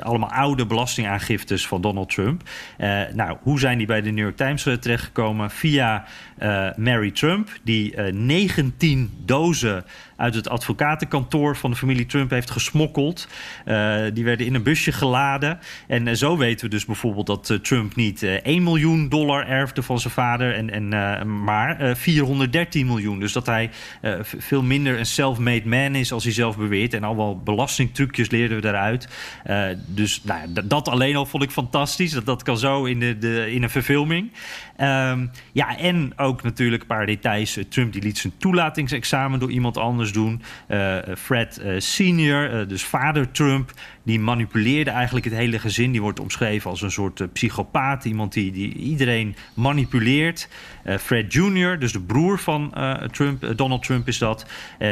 allemaal 0.00 0.30
oude 0.30 0.66
belastingaangiftes 0.66 1.66
van 1.66 1.80
Donald 1.80 2.10
Trump. 2.10 2.42
Eh, 2.76 3.00
nou, 3.12 3.36
hoe 3.42 3.58
zijn 3.58 3.78
die 3.78 3.86
bij 3.86 4.00
de 4.00 4.10
New 4.10 4.24
York 4.24 4.36
Times 4.36 4.66
eh, 4.66 4.74
terechtgekomen? 4.74 5.50
Via 5.50 6.04
eh, 6.38 6.68
Mary 6.76 7.10
Trump, 7.10 7.50
die 7.62 7.94
eh 7.94 8.12
19 8.12 9.10
dozen 9.24 9.84
uit 10.18 10.34
het 10.34 10.48
advocatenkantoor 10.48 11.56
van 11.56 11.70
de 11.70 11.76
familie 11.76 12.06
Trump 12.06 12.30
heeft 12.30 12.50
gesmokkeld. 12.50 13.28
Eh, 13.64 14.00
die 14.12 14.24
werden 14.24 14.46
in 14.46 14.54
een 14.54 14.62
busje 14.62 14.92
geladen. 14.92 15.58
En 15.86 16.08
eh, 16.08 16.14
zo 16.14 16.36
weten 16.36 16.64
we 16.64 16.70
dus 16.70 16.84
bijvoorbeeld 16.84 17.26
dat 17.26 17.50
eh, 17.50 17.56
Trump 17.56 17.96
niet 17.96 18.22
eh 18.22 18.32
1 18.34 18.62
miljoen 18.62 19.08
dollar 19.08 19.46
erfde 19.46 19.82
van 19.82 20.00
zijn 20.00 20.12
vader, 20.12 20.54
en, 20.54 20.70
en, 20.70 20.92
eh, 20.92 21.24
maar 21.24 21.80
eh 21.80 21.94
413 21.94 22.86
miljoen. 22.86 23.20
Dus 23.20 23.32
dat 23.32 23.46
hij 23.46 23.70
eh, 24.00 24.14
veel 24.22 24.62
minder 24.62 24.98
een 24.98 25.06
self-made 25.06 25.68
man 25.68 25.94
is 25.94 26.12
als 26.12 26.24
hij 26.24 26.32
zelf 26.32 26.56
beweert. 26.56 26.94
En 26.94 27.04
al 27.04 27.40
belastingtrucjes 27.44 28.30
leerden 28.30 28.56
we 28.56 28.62
daaruit. 28.62 29.08
Eh, 29.48 29.66
dus 29.86 30.22
nou, 30.24 30.52
dat 30.64 30.88
alleen 30.88 31.16
al 31.16 31.26
vond 31.26 31.42
ik 31.42 31.50
fantastisch. 31.50 32.12
Dat, 32.12 32.26
dat 32.26 32.42
kan 32.42 32.58
zo 32.58 32.84
in, 32.84 32.98
de, 33.20 33.52
in 33.52 33.62
een 33.62 33.70
verfilming. 33.70 34.32
Ehm, 34.76 35.26
ja, 35.52 35.76
en 35.78 36.12
ook 36.16 36.42
natuurlijk 36.42 36.82
een 36.82 36.88
paar 36.88 37.06
details. 37.06 37.56
Eh, 37.56 37.64
Trump 37.64 37.92
die 37.92 38.02
liet 38.02 38.18
zijn 38.18 38.32
toelatingsexamen 38.36 39.38
door 39.40 39.50
iemand 39.50 39.76
anders 39.76 40.12
doen. 40.12 40.42
Eh, 40.66 40.96
Fred 41.18 41.62
senior, 41.78 42.66
dus 42.66 42.84
vader 42.84 43.30
Trump, 43.30 43.72
die 44.08 44.20
manipuleerde 44.20 44.90
eigenlijk 44.90 45.24
het 45.24 45.34
hele 45.34 45.58
gezin. 45.58 45.92
Die 45.92 46.02
wordt 46.02 46.20
omschreven 46.20 46.70
als 46.70 46.82
een 46.82 46.90
soort 46.90 47.20
eh, 47.20 47.26
psychopaat. 47.32 48.04
Iemand 48.04 48.32
die, 48.32 48.52
die 48.52 48.72
iedereen 48.74 49.36
manipuleert. 49.54 50.48
Eh, 50.84 50.96
Fred 50.96 51.32
Jr., 51.32 51.78
dus 51.78 51.92
de 51.92 52.00
broer 52.00 52.38
van 52.38 52.74
eh, 52.74 52.92
Trump, 52.92 53.52
Donald 53.56 53.82
Trump 53.82 54.08
is 54.08 54.18
dat. 54.18 54.46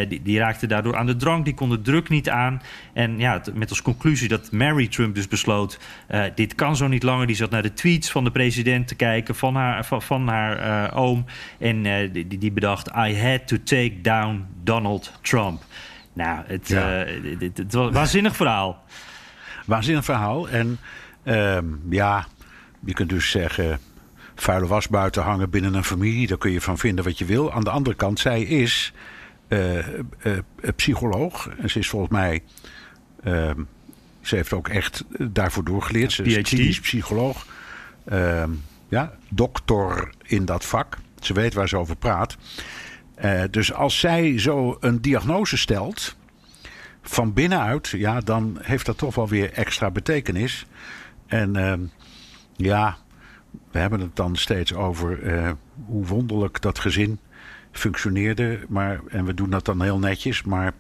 Die, 0.08 0.22
die 0.22 0.38
raakte 0.38 0.66
daardoor 0.66 0.96
aan 0.96 1.06
de 1.06 1.16
drank. 1.16 1.44
Die 1.44 1.54
kon 1.54 1.68
de 1.68 1.80
druk 1.80 2.08
niet 2.08 2.28
aan. 2.28 2.62
En 2.92 3.18
ja, 3.18 3.42
met 3.54 3.70
als 3.70 3.82
conclusie 3.82 4.28
dat 4.28 4.52
Mary 4.52 4.88
Trump 4.88 5.14
dus 5.14 5.28
besloot... 5.28 5.80
dit 6.34 6.54
kan 6.54 6.76
zo 6.76 6.88
niet 6.88 7.02
langer. 7.02 7.26
Die 7.26 7.36
zat 7.36 7.50
naar 7.50 7.62
de 7.62 7.72
tweets 7.72 8.10
van 8.10 8.24
de 8.24 8.30
president 8.30 8.88
te 8.88 8.94
kijken... 8.94 9.34
van 9.34 9.54
haar, 9.54 9.84
van, 9.84 10.02
van 10.02 10.28
haar 10.28 10.94
oom. 10.94 11.24
En 11.58 11.82
die, 12.12 12.38
die 12.38 12.52
bedacht... 12.52 12.88
I 12.88 13.18
had 13.18 13.46
to 13.46 13.56
take 13.64 14.00
down 14.00 14.44
Donald 14.64 15.12
Trump. 15.22 15.62
Nou, 16.16 16.42
het, 16.46 16.68
Ja. 16.68 17.04
eh, 17.04 17.14
het, 17.30 17.40
het- 17.40 17.56
het 17.56 17.72
was 17.72 17.86
een 17.86 17.92
waanzinnig 17.92 18.36
verhaal. 18.36 18.82
Waanzinnig 19.66 20.04
verhaal. 20.04 20.48
En 20.48 20.78
ehm, 21.22 21.64
ja, 21.90 22.26
je 22.84 22.92
kunt 22.92 23.08
dus 23.08 23.30
zeggen. 23.30 23.78
vuile 24.34 24.66
was 24.66 24.88
buiten 24.88 25.22
hangen 25.22 25.50
binnen 25.50 25.74
een 25.74 25.84
familie. 25.84 26.26
Daar 26.26 26.38
kun 26.38 26.50
je 26.50 26.60
van 26.60 26.78
vinden 26.78 27.04
wat 27.04 27.18
je 27.18 27.24
wil. 27.24 27.52
Aan 27.52 27.64
de 27.64 27.70
andere 27.70 27.96
kant, 27.96 28.18
zij 28.18 28.42
is 28.42 28.92
uh, 29.48 29.78
psycholoog. 30.76 31.48
En 31.58 31.70
ze 31.70 31.78
is 31.78 31.88
volgens 31.88 32.12
mij. 32.12 32.42
Ehm, 33.22 33.60
ze 34.20 34.36
heeft 34.36 34.52
ook 34.52 34.68
echt 34.68 35.04
daarvoor 35.18 35.64
doorgeleerd. 35.64 36.12
Ze 36.12 36.22
is 36.22 36.48
klinisch 36.48 36.80
psycholoog. 36.80 37.46
Ehm, 38.04 38.50
ja, 38.88 39.12
doctor 39.28 40.10
in 40.22 40.44
dat 40.44 40.64
vak. 40.64 40.98
Ze 41.20 41.32
weet 41.32 41.54
waar 41.54 41.68
ze 41.68 41.76
over 41.76 41.96
praat. 41.96 42.36
Dus 43.50 43.72
als 43.72 43.98
zij 43.98 44.38
zo 44.38 44.76
een 44.80 45.00
diagnose 45.00 45.56
stelt 45.56 46.16
van 47.08 47.32
binnenuit, 47.32 47.88
ja, 47.88 48.20
dan 48.20 48.58
heeft 48.62 48.86
dat 48.86 48.98
toch 48.98 49.14
wel 49.14 49.28
weer 49.28 49.52
extra 49.52 49.90
betekenis. 49.90 50.66
En 51.26 51.56
uh, 51.56 51.72
ja, 52.56 52.96
we 53.70 53.78
hebben 53.78 54.00
het 54.00 54.16
dan 54.16 54.36
steeds 54.36 54.74
over 54.74 55.22
uh, 55.22 55.50
hoe 55.86 56.06
wonderlijk 56.06 56.60
dat 56.60 56.78
gezin 56.78 57.18
functioneerde. 57.70 58.60
Maar, 58.68 59.00
en 59.08 59.24
we 59.24 59.34
doen 59.34 59.50
dat 59.50 59.64
dan 59.64 59.82
heel 59.82 59.98
netjes. 59.98 60.42
Maar 60.42 60.72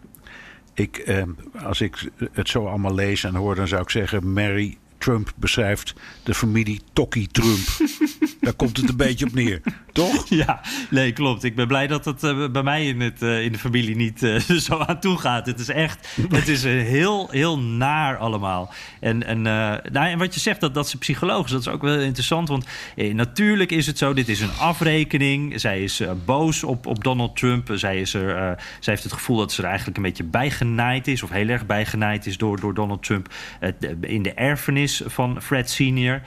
ik, 0.74 1.02
uh, 1.08 1.22
als 1.64 1.80
ik 1.80 2.10
het 2.32 2.48
zo 2.48 2.66
allemaal 2.66 2.94
lees 2.94 3.24
en 3.24 3.34
hoor, 3.34 3.54
dan 3.54 3.68
zou 3.68 3.82
ik 3.82 3.90
zeggen: 3.90 4.32
Mary 4.32 4.78
Trump 4.98 5.32
beschrijft 5.36 5.94
de 6.22 6.34
familie 6.34 6.80
Tokkie 6.92 7.28
Trump. 7.28 7.66
Daar 8.46 8.54
komt 8.54 8.76
het 8.76 8.88
een 8.88 8.96
beetje 8.96 9.26
op 9.26 9.34
neer, 9.34 9.60
toch? 9.92 10.28
Ja, 10.36 10.60
nee, 10.90 11.12
klopt. 11.12 11.44
Ik 11.44 11.54
ben 11.54 11.66
blij 11.66 11.86
dat 11.86 12.04
het 12.04 12.22
uh, 12.22 12.48
bij 12.48 12.62
mij 12.62 12.86
in, 12.86 13.00
het, 13.00 13.22
uh, 13.22 13.42
in 13.42 13.52
de 13.52 13.58
familie 13.58 13.96
niet 13.96 14.22
uh, 14.22 14.40
zo 14.68 14.78
aan 14.78 15.00
toe 15.00 15.18
gaat. 15.18 15.46
Het 15.46 15.60
is 15.60 15.68
echt, 15.68 16.08
het 16.30 16.48
is 16.48 16.62
heel, 16.62 17.28
heel 17.30 17.58
naar 17.58 18.16
allemaal. 18.16 18.72
En, 19.00 19.22
en, 19.22 19.42
nou, 19.42 19.80
en 19.92 20.18
wat 20.18 20.34
je 20.34 20.40
zegt, 20.40 20.60
dat, 20.60 20.74
dat 20.74 20.88
ze 20.88 20.98
psychologisch, 20.98 21.50
dat 21.50 21.60
is 21.60 21.68
ook 21.68 21.82
wel 21.82 21.98
interessant. 21.98 22.48
Want 22.48 22.66
natuurlijk 23.12 23.72
is 23.72 23.86
het 23.86 23.98
zo, 23.98 24.14
dit 24.14 24.28
is 24.28 24.40
een 24.40 24.56
afrekening. 24.58 25.60
Zij 25.60 25.82
is 25.82 26.02
boos 26.24 26.64
op, 26.64 26.86
op 26.86 27.04
Donald 27.04 27.36
Trump. 27.36 27.70
Zij, 27.74 28.00
is 28.00 28.14
er, 28.14 28.56
zij 28.80 28.92
heeft 28.92 29.02
het 29.02 29.12
gevoel 29.12 29.36
dat 29.36 29.52
ze 29.52 29.62
er 29.62 29.68
eigenlijk 29.68 29.96
een 29.96 30.02
beetje 30.02 30.24
bijgenaaid 30.24 31.06
is, 31.06 31.22
of 31.22 31.30
heel 31.30 31.48
erg 31.48 31.66
bijgenaaid 31.66 32.26
is 32.26 32.36
door, 32.36 32.60
door 32.60 32.74
Donald 32.74 33.02
Trump 33.02 33.34
in 34.00 34.22
de 34.22 34.32
erfenis 34.32 34.95
van 35.06 35.42
Fred 35.42 35.70
Senior. 35.70 36.20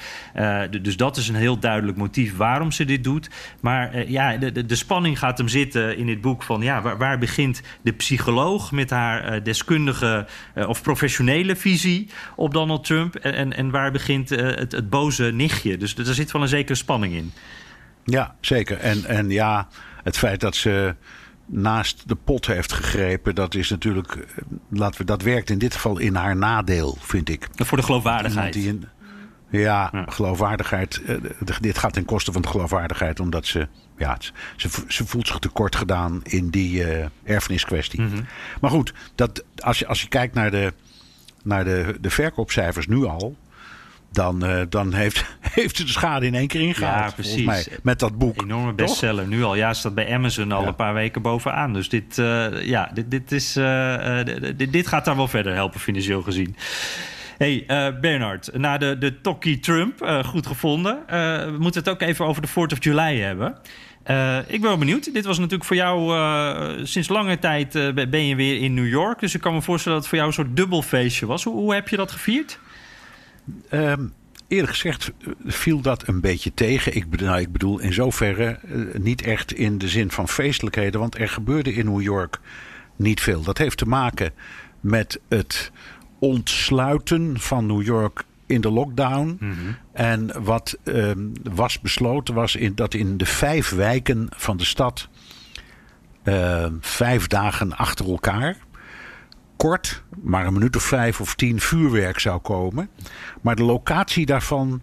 dus 0.82 0.97
dat 0.97 1.17
is 1.17 1.27
een 1.27 1.36
heel 1.36 1.60
duidelijk 1.60 1.97
motief 1.97 2.38
waarom 2.38 2.71
ze 2.71 2.86
dit 2.86 3.03
doet. 3.03 3.29
Maar 3.62 3.95
uh, 3.95 4.10
ja, 4.10 4.38
de, 4.38 4.65
de, 4.65 4.75
spanning 4.75 5.19
gaat 5.19 5.38
hem 5.38 5.47
zitten 5.47 5.97
in 5.97 6.05
dit 6.05 6.21
boek 6.21 6.43
van 6.43 6.62
ja, 6.62 6.82
waar, 6.82 6.97
waar 6.97 7.17
begint 7.17 7.62
de 7.82 7.91
psycholoog 7.91 8.71
met 8.71 8.89
haar 8.89 9.36
uh, 9.36 9.43
deskundige 9.43 10.27
of 10.67 10.82
professionele 10.82 11.55
visie 11.55 12.10
op 12.36 12.53
Donald 12.53 12.84
Trump 12.84 13.15
en, 13.15 13.53
en, 13.53 13.69
waar 13.69 13.91
begint 13.91 14.29
het, 14.29 14.71
het 14.71 14.89
boze 14.89 15.23
nichtje. 15.23 15.77
Dus 15.77 15.95
er 15.95 16.13
zit 16.13 16.32
wel 16.32 16.41
een 16.41 16.47
zekere 16.47 16.75
spanning 16.75 17.13
in. 17.13 17.34
Ja, 18.03 18.36
zeker. 18.41 18.77
En, 18.77 19.05
en 19.05 19.29
ja, 19.29 19.67
het 20.03 20.17
feit 20.17 20.39
dat 20.39 20.55
ze 20.55 20.95
naast 21.49 22.03
de 22.07 22.15
pot 22.15 22.47
heeft 22.47 22.73
gegrepen, 22.73 23.35
dat 23.35 23.55
is 23.55 23.69
natuurlijk, 23.69 24.27
laten 24.69 24.99
we, 24.99 25.05
dat 25.05 25.21
werkt 25.21 25.49
in 25.49 25.57
dit 25.57 25.73
geval 25.73 25.97
in 25.97 26.15
haar 26.15 26.35
nadeel, 26.35 26.97
vind 26.99 27.29
ik. 27.29 27.47
Voor 27.55 27.77
de 27.77 27.83
geloofwaardigheid. 27.83 28.53
Die 28.53 28.79
ja, 29.49 29.91
geloofwaardigheid. 30.05 31.01
Uh, 31.07 31.17
dit 31.59 31.77
gaat 31.77 31.93
ten 31.93 32.05
koste 32.05 32.31
van 32.31 32.41
de 32.41 32.47
geloofwaardigheid, 32.47 33.19
omdat 33.19 33.45
ze, 33.45 33.67
ja, 33.97 34.17
ze, 34.55 34.69
ze 34.88 35.05
voelt 35.05 35.27
zich 35.27 35.39
tekort 35.39 35.75
gedaan 35.75 36.19
in 36.23 36.49
die 36.49 36.79
uh, 36.79 37.05
erfeniskwestie. 37.23 38.01
Mm 38.01 38.12
-hmm. 38.12 38.25
Maar 38.62 38.71
goed, 38.71 38.93
dat, 39.15 39.43
als, 39.59 39.79
je, 39.79 39.88
als 39.88 40.01
je 40.01 40.07
kijkt 40.07 40.33
naar 40.33 40.51
de, 40.51 40.73
naar 41.43 41.63
de, 41.63 41.97
de 42.01 42.09
verkoopcijfers 42.09 42.88
nu 42.88 43.05
al. 43.05 43.35
Dan, 44.12 44.45
uh, 44.45 44.62
dan 44.69 44.93
heeft, 44.93 45.26
heeft 45.56 45.78
ze 45.78 45.84
de 45.84 45.91
schade 45.91 46.26
in 46.26 46.36
één 46.36 46.48
keer 46.48 46.62
ingehaald. 46.62 47.10
Ja, 47.10 47.15
precies. 47.15 47.45
Mij, 47.45 47.65
met 47.84 48.00
dat 48.00 48.17
boek. 48.17 48.41
Enorme 48.41 48.74
bestseller. 48.74 49.28
Nu 49.28 49.43
al. 49.43 49.56
Ja, 49.56 49.74
staat 49.74 49.95
bij 49.95 50.13
Amazon 50.13 50.52
al 50.52 50.62
ja. 50.62 50.67
een 50.67 50.76
paar 50.76 50.93
weken 50.93 51.22
bovenaan. 51.22 51.74
Dus 51.74 51.89
dit, 51.89 52.15
ja, 52.63 52.91
dit, 52.93 53.12
dit, 53.12 53.32
is, 53.32 53.54
dit, 54.56 54.72
dit 54.72 54.88
gaat 54.88 55.06
daar 55.06 55.15
wel 55.15 55.28
verder 55.28 55.54
helpen, 55.54 55.80
financieel 55.80 56.22
gezien. 56.22 56.56
Hey, 57.39 57.63
uh, 57.67 58.00
Bernard, 58.00 58.50
na 58.54 58.78
de, 58.78 58.98
de 58.98 59.22
Tokkie 59.22 59.60
Trump, 59.60 60.04
uh, 60.04 60.24
goed 60.24 60.48
gevonden. 60.48 60.98
Uh, 60.98 61.06
we 61.43 61.56
moeten 61.60 61.82
het 61.82 61.89
ook 61.89 62.02
even 62.02 62.26
over 62.26 62.41
de 62.41 62.48
4th 62.50 62.74
of 62.74 62.84
July 62.84 63.19
hebben. 63.19 63.56
ik 64.48 64.62
ben 64.62 64.69
wel 64.69 64.78
benieuwd. 64.78 65.13
Dit 65.13 65.26
was 65.26 65.38
natuurlijk 65.38 65.65
voor 65.65 65.76
jou 65.76 66.86
sinds 66.86 67.08
lange 67.08 67.39
tijd 67.39 67.72
ben 67.93 68.26
je 68.26 68.36
weer 68.36 68.62
in 68.62 68.74
New 68.74 68.88
York. 68.88 69.19
Dus 69.19 69.36
ik 69.36 69.41
kan 69.41 69.54
me 69.54 69.62
voorstellen 69.62 69.98
dat 70.00 70.08
het 70.08 70.17
voor 70.17 70.26
jou 70.26 70.28
een 70.28 70.45
soort 70.45 70.58
dubbelfeestje 70.58 71.26
was. 71.26 71.43
Hoe, 71.43 71.54
hoe 71.54 71.74
heb 71.74 71.89
je 71.89 71.98
dat 71.98 72.12
gevierd? 72.12 72.60
Um, 73.71 74.13
eerlijk 74.47 74.71
gezegd 74.71 75.12
viel 75.45 75.81
dat 75.81 76.07
een 76.07 76.21
beetje 76.21 76.53
tegen. 76.53 76.95
Ik 76.95 77.09
bedoel, 77.09 77.27
nou, 77.27 77.41
ik 77.41 77.51
bedoel 77.51 77.79
in 77.79 77.93
zoverre 77.93 78.59
niet 78.97 79.21
echt 79.21 79.53
in 79.53 79.77
de 79.77 79.88
zin 79.88 80.12
van 80.12 80.27
feestelijkheden. 80.27 80.99
Want 80.99 81.17
er 81.17 81.29
gebeurde 81.29 81.73
in 81.73 81.85
New 81.85 82.01
York 82.01 82.39
niet 82.95 83.21
veel. 83.21 83.41
Dat 83.41 83.57
heeft 83.57 83.77
te 83.77 83.88
maken 83.88 84.31
met 84.79 85.19
het 85.27 85.71
ontsluiten 86.19 87.39
van 87.39 87.65
New 87.65 87.83
York 87.83 88.23
in 88.45 88.62
de 88.62 88.71
lockdown. 88.71 89.38
Mm 89.39 89.51
-hmm. 89.51 89.77
En 89.93 90.43
wat 90.43 90.77
um, 90.83 91.31
was 91.43 91.79
besloten 91.79 92.33
was 92.33 92.55
in, 92.55 92.75
dat 92.75 92.93
in 92.93 93.17
de 93.17 93.25
vijf 93.25 93.69
wijken 93.69 94.27
van 94.29 94.57
de 94.57 94.65
stad 94.65 95.09
uh, 96.23 96.65
vijf 96.79 97.27
dagen 97.27 97.77
achter 97.77 98.09
elkaar 98.09 98.57
kort, 99.60 100.04
maar 100.22 100.45
een 100.45 100.54
minuut 100.54 100.76
of 100.76 100.84
vijf 100.84 101.22
of 101.22 101.36
tien 101.36 101.60
vuurwerk 101.60 102.19
zou 102.19 102.39
komen. 102.39 102.89
Maar 103.41 103.56
de 103.56 103.63
locatie 103.63 104.26
daarvan 104.26 104.82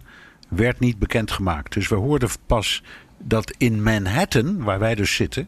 werd 0.49 0.79
niet 0.79 0.99
bekendgemaakt. 0.99 1.73
Dus 1.73 1.87
we 1.87 1.95
hoorden 1.95 2.29
pas 2.45 2.83
dat 3.19 3.53
in 3.57 3.83
Manhattan, 3.83 4.63
waar 4.63 4.79
wij 4.79 4.95
dus 4.95 5.15
zitten, 5.15 5.47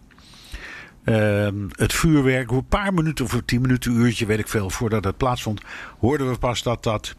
uh, 1.06 1.48
het 1.72 1.94
vuurwerk, 1.94 2.52
een 2.52 2.65
paar 2.65 2.94
minuten 2.94 3.26
of 3.26 3.42
tien 3.46 3.62
minuten, 3.62 3.92
uurtje, 3.92 4.26
weet 4.26 4.39
ik 4.39 4.48
veel, 4.48 4.70
voordat 4.70 5.04
het 5.04 5.18
plaatsvond, 5.18 5.62
hoorden 6.00 6.32
we 6.32 6.38
pas 6.38 6.63
dat 6.63 6.84
dat 6.84 7.15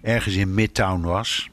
ergens 0.00 0.34
in 0.34 0.54
Midtown 0.54 1.02
was. 1.02 1.50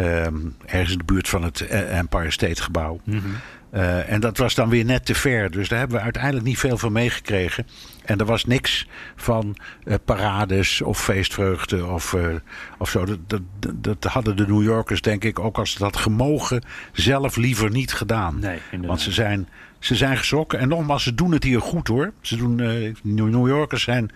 Um, 0.00 0.56
ergens 0.66 0.92
in 0.92 0.98
de 0.98 1.04
buurt 1.04 1.28
van 1.28 1.42
het 1.42 1.60
eh, 1.60 1.98
Empire 1.98 2.30
State 2.30 2.62
gebouw. 2.62 3.00
Mm 3.04 3.18
-hmm. 3.18 3.34
uh, 3.74 4.12
en 4.12 4.20
dat 4.20 4.38
was 4.38 4.54
dan 4.54 4.68
weer 4.68 4.84
net 4.84 5.04
te 5.04 5.14
ver. 5.14 5.50
Dus 5.50 5.68
daar 5.68 5.78
hebben 5.78 5.96
we 5.96 6.02
uiteindelijk 6.02 6.44
niet 6.44 6.58
veel 6.58 6.78
van 6.78 6.92
meegekregen. 6.92 7.66
En 8.08 8.18
er 8.18 8.24
was 8.24 8.44
niks 8.44 8.86
van 9.16 9.56
uh, 9.84 9.94
parades 10.04 10.82
of 10.82 11.02
feestvreugde 11.02 11.86
of, 11.86 12.12
uh, 12.12 12.34
of 12.78 12.90
zo. 12.90 13.04
Dat, 13.04 13.18
dat, 13.26 13.42
dat, 13.82 14.12
hadden 14.12 14.36
de 14.36 14.46
New 14.46 14.62
Yorkers, 14.62 15.00
denk 15.00 15.24
ik, 15.24 15.38
ook 15.38 15.58
als 15.58 15.70
ze 15.70 15.78
dat 15.78 15.96
gemogen, 15.96 16.62
zelf 16.92 17.36
liever 17.36 17.70
niet 17.70 17.92
gedaan. 17.92 18.38
Nee, 18.38 18.60
Want 18.80 19.00
ze 19.00 19.12
zijn 19.12 19.48
ze 19.78 19.96
zijn 19.96 20.16
geschrokken. 20.16 20.58
En 20.58 20.68
nogmaals, 20.68 21.02
ze 21.02 21.14
doen 21.14 21.32
het 21.32 21.44
hier 21.44 21.60
goed 21.60 21.88
hoor. 21.88 22.12
Ze 22.20 22.36
doen, 22.36 22.58
uh, 22.58 22.94
New 23.02 23.48
Yorkers 23.48 23.82
zijn 23.82 24.10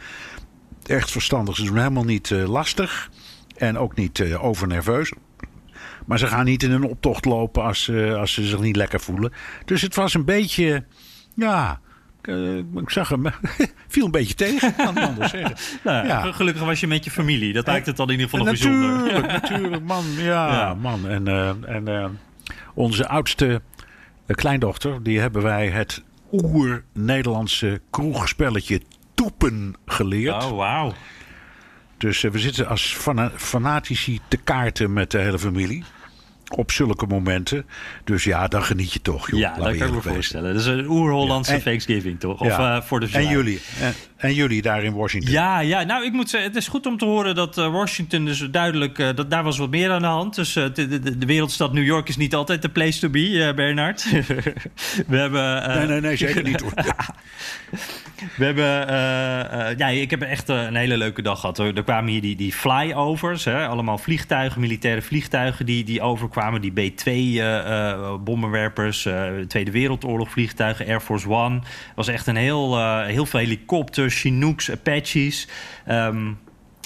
echt 0.86 1.10
verstandig. 1.10 1.56
Ze 1.56 1.64
doen 1.64 1.76
helemaal 1.76 2.04
niet 2.04 2.30
lastig. 2.30 3.10
En 3.56 3.78
ook 3.78 3.94
niet 3.94 4.22
overnerveus. 4.22 5.12
Maar 6.06 6.18
ze 6.18 6.26
gaan 6.26 6.44
niet 6.44 6.62
in 6.62 6.70
een 6.70 6.84
optocht 6.84 7.24
lopen 7.24 7.62
als, 7.62 7.90
als 8.16 8.32
ze 8.32 8.46
zich 8.46 8.60
niet 8.60 8.76
lekker 8.76 9.00
voelen. 9.00 9.32
Dus 9.64 9.82
het 9.82 9.94
was 9.94 10.14
een 10.14 10.24
beetje. 10.24 10.84
Ja. 11.34 11.80
Ik 12.76 12.90
zag 12.90 13.08
hem. 13.08 13.24
viel 13.88 14.04
een 14.04 14.10
beetje 14.10 14.34
tegen, 14.34 14.74
kan 14.74 14.96
ik 14.96 15.02
anders 15.02 15.30
zeggen. 15.30 15.56
nou, 15.84 16.06
ja. 16.06 16.32
Gelukkig 16.32 16.64
was 16.64 16.80
je 16.80 16.86
met 16.86 17.04
je 17.04 17.10
familie. 17.10 17.52
Dat 17.52 17.66
maakt 17.66 17.86
het 17.86 17.96
dan 17.96 18.06
in 18.06 18.12
ieder 18.12 18.28
geval 18.28 18.44
nog 18.44 18.54
bijzonder. 18.54 19.26
natuurlijk, 19.26 19.82
man. 19.82 20.04
Ja, 20.16 20.52
ja. 20.52 20.74
man. 20.74 21.08
En, 21.08 21.28
en 21.66 22.18
onze 22.74 23.08
oudste 23.08 23.62
kleindochter, 24.26 25.02
die 25.02 25.20
hebben 25.20 25.42
wij 25.42 25.68
het 25.68 26.02
oer-Nederlandse 26.32 27.80
kroegspelletje 27.90 28.80
Toepen 29.14 29.74
geleerd. 29.86 30.44
Oh, 30.44 30.56
wauw. 30.56 30.92
Dus 31.98 32.20
we 32.20 32.38
zitten 32.38 32.68
als 32.68 32.96
fanatici 33.36 34.20
te 34.28 34.36
kaarten 34.36 34.92
met 34.92 35.10
de 35.10 35.18
hele 35.18 35.38
familie 35.38 35.84
op 36.56 36.70
zulke 36.70 37.06
momenten. 37.06 37.66
Dus 38.04 38.24
ja, 38.24 38.48
dan 38.48 38.62
geniet 38.62 38.92
je 38.92 39.00
toch. 39.00 39.30
Joh, 39.30 39.40
ja, 39.40 39.54
dat 39.54 39.76
kan 39.76 39.86
ik 39.86 39.94
me 39.94 40.00
voorstellen. 40.00 40.52
Dat 40.52 40.62
is 40.62 40.68
een 40.68 40.86
oer-Hollandse 40.88 41.52
ja. 41.52 41.60
Thanksgiving, 41.60 42.20
toch? 42.20 42.40
Of 42.40 42.46
ja. 42.46 42.76
uh, 42.76 42.82
voor 42.82 43.00
de 43.00 43.08
En 43.12 43.28
jullie, 43.28 43.60
en, 43.80 43.94
en, 44.22 44.34
jullie 44.34 44.62
daar 44.62 44.84
in 44.84 44.92
Washington. 44.92 45.32
Ja, 45.32 45.60
ja, 45.60 45.82
nou 45.82 46.04
ik 46.04 46.12
moet 46.12 46.30
zeggen, 46.30 46.50
het 46.50 46.58
is 46.58 46.68
goed 46.68 46.86
om 46.86 46.98
te 46.98 47.04
horen 47.04 47.34
dat 47.34 47.58
uh, 47.58 47.72
Washington 47.72 48.24
dus 48.24 48.48
duidelijk, 48.50 48.98
uh, 48.98 49.08
dat 49.14 49.30
daar 49.30 49.42
was 49.42 49.58
wat 49.58 49.70
meer 49.70 49.90
aan 49.90 50.02
de 50.02 50.06
hand. 50.06 50.34
Dus 50.34 50.52
de, 50.52 50.72
de, 50.72 51.18
de, 51.18 51.26
wereldstad 51.26 51.72
New 51.72 51.84
York 51.84 52.08
is 52.08 52.16
niet 52.16 52.34
altijd 52.34 52.62
de 52.62 52.68
place 52.68 53.00
to 53.00 53.08
be, 53.08 53.52
Bernard. 53.56 54.06
We 55.06 55.16
hebben... 55.16 55.68
nee, 55.68 55.86
nee, 55.86 56.00
nee, 56.00 56.16
zeker 56.16 56.42
niet 56.42 56.60
hoor. 56.60 56.72
We 58.36 58.44
hebben, 58.44 58.86
ja, 59.78 59.88
ik 59.88 60.10
heb 60.10 60.22
echt 60.22 60.48
een 60.48 60.76
hele 60.76 60.96
leuke 60.96 61.22
dag 61.22 61.40
gehad. 61.40 61.58
Er 61.58 61.84
kwamen 61.84 62.10
hier 62.10 62.20
die, 62.20 62.36
die 62.36 62.52
flyovers, 62.52 63.44
hè, 63.44 63.66
allemaal 63.66 63.98
vliegtuigen, 63.98 64.60
militaire 64.60 65.02
vliegtuigen 65.02 65.66
die, 65.66 65.84
die 65.84 66.00
overkwamen. 66.00 66.60
Die 66.60 66.72
B-2-bommenwerpers, 66.72 69.04
uh, 69.04 69.38
uh, 69.38 69.46
Tweede 69.46 69.70
Wereldoorlog 69.70 70.30
vliegtuigen, 70.30 70.86
Air 70.86 71.00
Force 71.00 71.28
One. 71.28 71.54
Het 71.54 71.64
was 71.94 72.08
echt 72.08 72.26
een 72.26 72.36
heel, 72.36 73.02
heel 73.04 73.26
veel 73.26 73.40
helikopters, 73.40 74.11
Chinooks, 74.12 74.68
Apaches. 74.68 75.46
Um, 75.86 76.38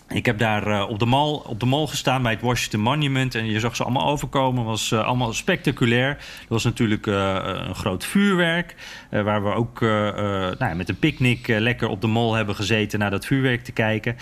Ik 0.09 0.27
heb 0.27 0.39
daar 0.39 0.69
uh, 0.69 0.89
op, 0.89 0.99
de 0.99 1.07
mall, 1.07 1.41
op 1.45 1.61
de 1.61 1.67
mall 1.67 1.87
gestaan 1.87 2.23
bij 2.23 2.33
het 2.33 2.41
Washington 2.41 2.81
Monument. 2.81 3.35
En 3.35 3.47
je 3.47 3.61
zag 3.61 3.77
ze 3.77 3.83
allemaal 3.83 4.07
overkomen. 4.07 4.65
Was 4.65 4.91
uh, 4.91 5.05
allemaal 5.05 5.33
spectaculair. 5.33 6.09
Er 6.09 6.19
was 6.49 6.65
natuurlijk 6.65 7.07
uh, 7.07 7.39
een 7.43 7.75
groot 7.75 8.05
vuurwerk. 8.05 8.75
waar 9.11 9.45
we 9.45 9.53
ook 9.53 9.81
nou, 10.59 10.75
met 10.75 10.89
een 10.89 10.99
picknick 10.99 11.47
lekker 11.47 11.89
op 11.89 12.01
de 12.01 12.07
mall 12.07 12.37
hebben 12.37 12.55
gezeten 12.55 12.99
naar 12.99 13.11
dat 13.11 13.27
vuurwerk 13.27 13.65
te 13.65 13.73
kijken. 13.73 14.17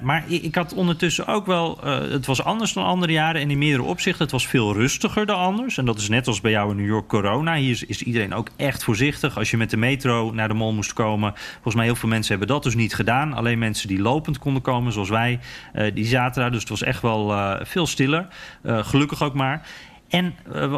maar 0.00 0.24
ik, 0.26 0.42
ik, 0.42 0.54
had 0.54 0.74
ondertussen 0.74 1.26
ook 1.26 1.46
wel. 1.46 1.78
het 1.84 2.26
was 2.26 2.44
anders 2.44 2.72
dan 2.72 2.84
andere 2.84 3.12
jaren. 3.12 3.40
En 3.40 3.50
in 3.50 3.58
meerdere 3.58 3.88
opzichten. 3.88 4.22
Het 4.22 4.32
was 4.32 4.46
veel 4.46 4.72
rustiger 4.74 5.26
dan 5.26 5.36
anders. 5.36 5.78
En 5.78 5.84
dat 5.84 5.98
is 5.98 6.08
net 6.08 6.26
als 6.26 6.40
bij 6.40 6.50
jou 6.50 6.70
in 6.70 6.76
New 6.76 6.86
York 6.86 7.08
corona. 7.08 7.54
Hier 7.54 7.70
is, 7.70 7.84
is 7.84 8.02
iedereen 8.02 8.34
ook 8.34 8.48
echt 8.56 8.84
voorzichtig. 8.84 9.38
Als 9.38 9.50
je 9.50 9.56
met 9.56 9.70
de 9.70 9.76
metro 9.76 10.32
naar 10.32 10.48
de 10.48 10.54
mall 10.54 10.72
moest 10.72 10.92
komen. 10.92 11.32
Volgens 11.52 11.74
mij 11.74 11.84
heel 11.84 11.96
veel 11.96 12.08
mensen 12.08 12.30
hebben 12.30 12.54
dat 12.54 12.62
dus 12.62 12.74
niet 12.74 12.94
gedaan. 12.94 13.32
Alleen 13.32 13.58
mensen 13.58 13.88
die 13.88 14.00
lopend 14.00 14.38
konden 14.38 14.62
komen 14.62 14.92
zoals 15.04 15.22
wij, 15.22 15.38
uh, 15.74 15.94
die 15.94 16.06
zaten 16.06 16.40
daar. 16.42 16.50
Dus 16.50 16.60
het 16.60 16.68
was 16.68 16.82
echt 16.82 17.02
wel 17.02 17.30
uh, 17.30 17.54
veel 17.62 17.86
stiller. 17.86 18.26
Uh, 18.62 18.84
gelukkig 18.84 19.22
ook 19.22 19.34
maar. 19.34 19.66
En 20.08 20.34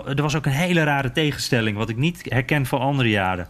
er 0.06 0.22
was 0.22 0.35
ook 0.35 0.46
een 0.46 0.52
hele 0.52 0.82
rare 0.82 1.12
tegenstelling, 1.12 1.76
wat 1.76 1.88
ik 1.88 1.96
niet 1.96 2.22
herken 2.28 2.66
van 2.66 2.80
andere 2.80 3.08
jaren. 3.08 3.48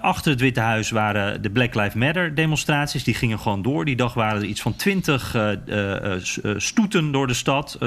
Achter 0.00 0.30
het 0.30 0.40
Witte 0.40 0.60
Huis 0.60 0.90
waren 0.90 1.42
de 1.42 1.50
Black 1.50 1.74
Lives 1.74 1.94
Matter 1.94 2.34
demonstraties. 2.34 3.04
Die 3.04 3.14
gingen 3.14 3.38
gewoon 3.38 3.62
door. 3.62 3.84
Die 3.84 3.96
dag 3.96 4.14
waren 4.14 4.40
er 4.40 4.46
iets 4.46 4.62
van 4.62 4.76
twintig 4.76 5.36
stoeten 6.56 7.12
door 7.12 7.26
de 7.26 7.34
stad, 7.34 7.78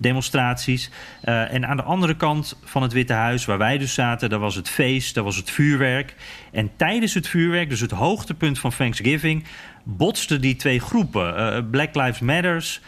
demonstraties. 0.00 0.90
en 1.22 1.66
aan 1.66 1.76
de 1.76 1.82
andere 1.82 2.16
kant 2.16 2.58
van 2.64 2.82
het 2.82 2.92
Witte 2.92 3.12
Huis, 3.12 3.44
waar 3.44 3.58
wij 3.58 3.78
dus 3.78 3.94
zaten, 3.94 4.30
daar 4.30 4.38
was 4.38 4.54
het 4.54 4.68
feest, 4.68 5.14
daar 5.14 5.24
was 5.24 5.36
het 5.36 5.50
vuurwerk. 5.50 6.14
En 6.52 6.70
tijdens 6.76 7.14
het 7.14 7.28
vuurwerk, 7.28 7.68
dus 7.70 7.80
het 7.80 7.90
hoogtepunt 7.90 8.58
van 8.58 8.70
Thanksgiving, 8.70 9.44
botsten 9.90 10.40
die 10.40 10.56
twee 10.56 10.80
groepen. 10.80 11.70
Black 11.70 11.94
Lives 11.94 12.20
Matters 12.20 12.80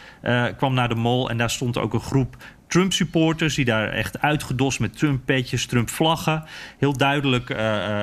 kwam 0.56 0.74
naar 0.74 0.88
de 0.88 0.94
mall 0.94 1.26
en 1.26 1.36
daar 1.36 1.50
stond 1.50 1.78
ook 1.78 1.94
een 1.94 2.00
groep 2.00 2.36
Trump-supporters 2.66 3.54
die 3.54 3.64
daar 3.64 3.88
echt 3.88 4.20
uitgedost 4.20 4.80
met 4.80 4.98
Trump-petjes, 4.98 5.66
Trump-vlaggen. 5.66 6.44
Heel 6.78 6.96
duidelijk, 6.96 7.46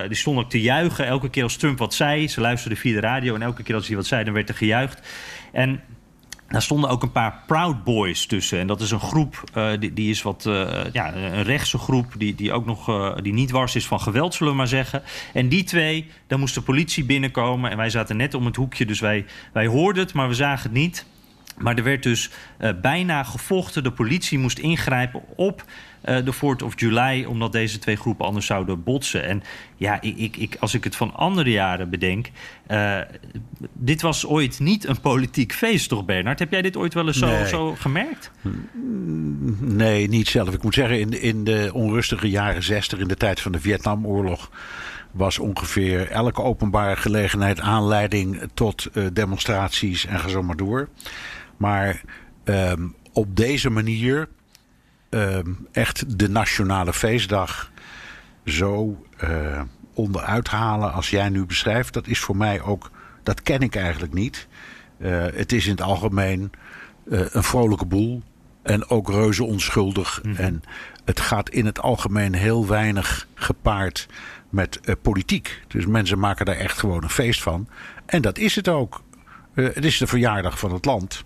die 0.07 0.17
stonden 0.17 0.43
ook 0.43 0.49
te 0.49 0.61
juichen 0.61 1.05
elke 1.05 1.29
keer 1.29 1.43
als 1.43 1.55
Trump 1.55 1.77
wat 1.77 1.93
zei. 1.93 2.27
Ze 2.27 2.41
luisterden 2.41 2.77
via 2.77 2.93
de 2.93 2.99
radio 3.07 3.35
en 3.35 3.41
elke 3.41 3.63
keer 3.63 3.75
als 3.75 3.87
hij 3.87 3.95
wat 3.95 4.05
zei, 4.05 4.23
dan 4.23 4.33
werd 4.33 4.49
er 4.49 4.55
gejuicht. 4.55 5.07
En 5.51 5.81
daar 6.47 6.61
stonden 6.61 6.89
ook 6.89 7.03
een 7.03 7.11
paar 7.11 7.43
Proud 7.47 7.83
Boys 7.83 8.25
tussen. 8.25 8.59
En 8.59 8.67
dat 8.67 8.81
is 8.81 8.91
een 8.91 8.99
groep, 8.99 9.43
uh, 9.57 9.69
die, 9.79 9.93
die 9.93 10.09
is 10.09 10.21
wat, 10.21 10.45
uh, 10.47 10.69
ja, 10.91 11.15
een 11.15 11.43
rechtse 11.43 11.77
groep... 11.77 12.13
die, 12.17 12.35
die 12.35 12.53
ook 12.53 12.65
nog 12.65 12.89
uh, 12.89 13.15
die 13.21 13.33
niet 13.33 13.51
wars 13.51 13.75
is 13.75 13.87
van 13.87 13.99
geweld, 13.99 14.33
zullen 14.33 14.51
we 14.51 14.57
maar 14.57 14.67
zeggen. 14.67 15.03
En 15.33 15.49
die 15.49 15.63
twee, 15.63 16.07
daar 16.27 16.39
moest 16.39 16.53
de 16.53 16.61
politie 16.61 17.05
binnenkomen. 17.05 17.71
En 17.71 17.77
wij 17.77 17.89
zaten 17.89 18.17
net 18.17 18.33
om 18.33 18.45
het 18.45 18.55
hoekje, 18.55 18.85
dus 18.85 18.99
wij, 18.99 19.25
wij 19.53 19.67
hoorden 19.67 20.03
het, 20.03 20.13
maar 20.13 20.27
we 20.27 20.33
zagen 20.33 20.63
het 20.63 20.79
niet... 20.79 21.05
Maar 21.57 21.75
er 21.75 21.83
werd 21.83 22.03
dus 22.03 22.29
uh, 22.59 22.69
bijna 22.81 23.23
gevochten. 23.23 23.83
De 23.83 23.91
politie 23.91 24.39
moest 24.39 24.59
ingrijpen 24.59 25.21
op 25.35 25.63
uh, 26.05 26.15
de 26.25 26.33
4th 26.35 26.63
of 26.63 26.79
July... 26.79 27.23
omdat 27.23 27.51
deze 27.51 27.79
twee 27.79 27.95
groepen 27.95 28.25
anders 28.25 28.45
zouden 28.45 28.83
botsen. 28.83 29.23
En 29.23 29.43
ja, 29.75 30.01
ik, 30.01 30.17
ik, 30.17 30.37
ik, 30.37 30.57
als 30.59 30.73
ik 30.73 30.83
het 30.83 30.95
van 30.95 31.15
andere 31.15 31.51
jaren 31.51 31.89
bedenk... 31.89 32.29
Uh, 32.71 32.99
dit 33.73 34.01
was 34.01 34.25
ooit 34.25 34.59
niet 34.59 34.87
een 34.87 34.99
politiek 34.99 35.53
feest, 35.53 35.89
toch 35.89 36.05
Bernard? 36.05 36.39
Heb 36.39 36.51
jij 36.51 36.61
dit 36.61 36.77
ooit 36.77 36.93
wel 36.93 37.07
eens 37.07 37.17
zo, 37.17 37.27
nee. 37.27 37.47
zo 37.47 37.75
gemerkt? 37.75 38.31
Nee, 39.59 40.07
niet 40.07 40.27
zelf. 40.27 40.53
Ik 40.53 40.63
moet 40.63 40.73
zeggen, 40.73 40.99
in, 40.99 41.21
in 41.21 41.43
de 41.43 41.69
onrustige 41.73 42.29
jaren 42.29 42.63
60... 42.63 42.99
in 42.99 43.07
de 43.07 43.15
tijd 43.15 43.39
van 43.39 43.51
de 43.51 43.59
Vietnamoorlog 43.59 44.49
was 45.11 45.39
ongeveer 45.39 46.11
elke 46.11 46.41
openbare 46.41 46.95
gelegenheid 46.95 47.59
aanleiding 47.59 48.41
tot 48.53 48.87
uh, 48.93 49.05
demonstraties 49.13 50.05
en 50.05 50.19
ga 50.19 50.27
zo 50.27 50.43
maar 50.43 50.55
door. 50.55 50.89
Maar 51.57 52.01
um, 52.43 52.95
op 53.13 53.35
deze 53.35 53.69
manier 53.69 54.27
um, 55.09 55.67
echt 55.71 56.19
de 56.19 56.29
nationale 56.29 56.93
feestdag 56.93 57.71
zo 58.45 59.05
uh, 59.23 59.61
onderuit 59.93 60.47
halen 60.47 60.93
als 60.93 61.09
jij 61.09 61.29
nu 61.29 61.45
beschrijft, 61.45 61.93
dat 61.93 62.07
is 62.07 62.19
voor 62.19 62.37
mij 62.37 62.61
ook, 62.61 62.91
dat 63.23 63.41
ken 63.41 63.61
ik 63.61 63.75
eigenlijk 63.75 64.13
niet. 64.13 64.47
Uh, 64.99 65.25
het 65.33 65.51
is 65.51 65.65
in 65.65 65.71
het 65.71 65.81
algemeen 65.81 66.51
uh, 67.05 67.19
een 67.29 67.43
vrolijke 67.43 67.85
boel 67.85 68.21
en 68.63 68.89
ook 68.89 69.09
reuze 69.09 69.43
onschuldig. 69.43 70.19
Mm. 70.23 70.35
En 70.35 70.63
het 71.05 71.19
gaat 71.19 71.49
in 71.49 71.65
het 71.65 71.79
algemeen 71.79 72.33
heel 72.33 72.67
weinig 72.67 73.27
gepaard 73.33 74.07
met 74.49 74.79
uh, 74.83 74.95
politiek. 75.01 75.61
Dus 75.67 75.85
mensen 75.85 76.19
maken 76.19 76.45
daar 76.45 76.55
echt 76.55 76.79
gewoon 76.79 77.03
een 77.03 77.09
feest 77.09 77.41
van. 77.41 77.67
En 78.05 78.21
dat 78.21 78.37
is 78.37 78.55
het 78.55 78.67
ook. 78.67 79.03
Uh, 79.53 79.73
het 79.73 79.85
is 79.85 79.97
de 79.97 80.07
verjaardag 80.07 80.59
van 80.59 80.73
het 80.73 80.85
land. 80.85 81.23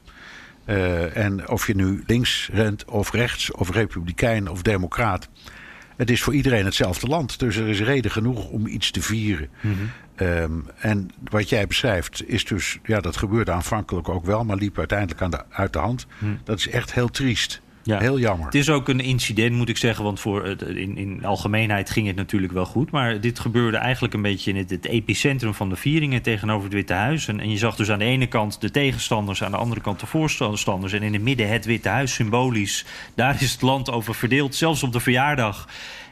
Uh, 0.65 1.17
en 1.17 1.49
of 1.49 1.67
je 1.67 1.75
nu 1.75 2.03
links 2.07 2.49
rent 2.53 2.85
of 2.85 3.11
rechts 3.11 3.51
of 3.51 3.71
republikein 3.71 4.49
of 4.49 4.61
democraat. 4.61 5.29
Het 5.95 6.09
is 6.09 6.21
voor 6.21 6.33
iedereen 6.33 6.65
hetzelfde 6.65 7.07
land. 7.07 7.39
Dus 7.39 7.55
er 7.55 7.67
is 7.67 7.81
reden 7.81 8.11
genoeg 8.11 8.47
om 8.47 8.67
iets 8.67 8.91
te 8.91 9.01
vieren. 9.01 9.49
Mm 9.61 9.73
-hmm. 9.73 10.27
um, 10.27 10.65
en 10.77 11.09
wat 11.29 11.49
jij 11.49 11.67
beschrijft 11.67 12.27
is 12.27 12.45
dus... 12.45 12.79
Ja, 12.83 12.99
dat 12.99 13.17
gebeurde 13.17 13.51
aanvankelijk 13.51 14.09
ook 14.09 14.25
wel... 14.25 14.45
maar 14.45 14.57
liep 14.57 14.77
uiteindelijk 14.77 15.21
aan 15.21 15.31
de, 15.31 15.43
uit 15.49 15.73
de 15.73 15.79
hand. 15.79 16.05
Mm. 16.17 16.39
Dat 16.43 16.57
is 16.57 16.69
echt 16.69 16.93
heel 16.93 17.09
triest. 17.09 17.61
Ja. 17.83 17.99
Heel 17.99 18.19
jammer. 18.19 18.45
Het 18.45 18.55
is 18.55 18.69
ook 18.69 18.89
een 18.89 18.99
incident, 18.99 19.55
moet 19.55 19.69
ik 19.69 19.77
zeggen. 19.77 20.03
Want 20.03 20.19
voor 20.19 20.45
het, 20.45 20.61
in, 20.61 20.97
in 20.97 21.25
algemeenheid 21.25 21.89
ging 21.89 22.07
het 22.07 22.15
natuurlijk 22.15 22.53
wel 22.53 22.65
goed. 22.65 22.91
Maar 22.91 23.21
dit 23.21 23.39
gebeurde 23.39 23.77
eigenlijk 23.77 24.13
een 24.13 24.21
beetje 24.21 24.51
in 24.51 24.57
het, 24.57 24.69
het 24.69 24.85
epicentrum 24.85 25.53
van 25.53 25.69
de 25.69 25.75
vieringen 25.75 26.21
tegenover 26.21 26.63
het 26.63 26.73
Witte 26.73 26.93
Huis. 26.93 27.27
En, 27.27 27.39
en, 27.39 27.49
je 27.49 27.57
zag 27.57 27.75
dus 27.75 27.91
aan 27.91 27.99
de 27.99 28.05
ene 28.05 28.27
kant 28.27 28.61
de 28.61 28.71
tegenstanders, 28.71 29.43
aan 29.43 29.51
de 29.51 29.57
andere 29.57 29.81
kant 29.81 29.99
de 29.99 30.05
voorstanders. 30.05 30.93
En 30.93 31.03
in 31.03 31.13
het 31.13 31.21
midden 31.21 31.49
het 31.49 31.65
Witte 31.65 31.89
Huis 31.89 32.13
symbolisch. 32.13 32.85
Daar 33.15 33.41
is 33.41 33.51
het 33.51 33.61
land 33.61 33.91
over 33.91 34.15
verdeeld, 34.15 34.55
zelfs 34.55 34.83
op 34.83 34.93
de 34.93 34.99
verjaardag. 34.99 35.67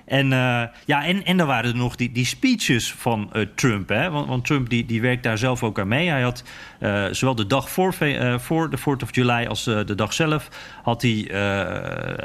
En, 0.10 0.26
uh, 0.26 0.63
ja, 0.86 1.06
en, 1.06 1.26
en 1.26 1.38
dan 1.38 1.48
waren 1.48 1.72
er 1.72 1.78
nog 1.78 1.95
die, 1.95 2.12
die 2.12 2.26
speeches 2.26 2.93
van 2.93 3.30
uh, 3.34 3.45
Trump. 3.56 3.89
Hè? 3.89 4.10
Want, 4.10 4.28
want 4.28 4.45
Trump 4.45 4.69
die, 4.69 4.86
die 4.86 5.02
werkt 5.02 5.24
daar 5.24 5.38
zelf 5.38 5.63
ook 5.63 5.80
aan 5.80 5.88
mee. 5.88 6.10
Hij 6.10 6.22
had 6.22 6.43
uh, 6.80 7.06
zowel 7.12 7.36
de 7.36 7.48
dag 7.48 7.69
voor, 7.69 7.93
voor 8.38 8.69
de 8.69 8.80
4th 8.80 9.04
of 9.04 9.15
July 9.15 9.45
als 9.45 9.63
de 9.63 9.95
dag 9.95 10.13
zelf... 10.13 10.50
had 10.84 11.02
hij 11.02 11.32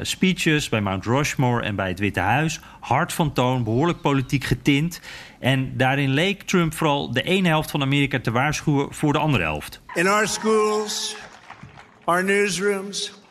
speeches 0.03 0.68
bij 0.68 0.81
Mount 0.81 1.05
Rushmore 1.05 1.62
en 1.62 1.77
bij 1.77 1.88
het 1.88 1.99
Witte 1.99 2.20
Huis. 2.20 2.61
Hard 2.81 3.12
van 3.12 3.33
toon, 3.33 3.64
behoorlijk 3.64 4.01
politiek 4.01 4.44
getint. 4.44 5.01
En 5.40 5.77
daarin 5.77 6.11
leek 6.11 6.42
Trump 6.42 6.75
vooral 6.75 7.12
de 7.12 7.23
ene 7.23 7.49
helft 7.49 7.70
van 7.70 7.83
Amerika 7.83 8.20
te 8.20 8.31
waarschuwen 8.31 8.94
voor 8.94 9.12
de 9.12 9.18
andere 9.18 9.42
helft. 9.42 9.81
In 9.94 10.09
our 10.09 10.29
schools, 10.29 11.16
our 12.05 12.25
newsrooms... 12.25 13.23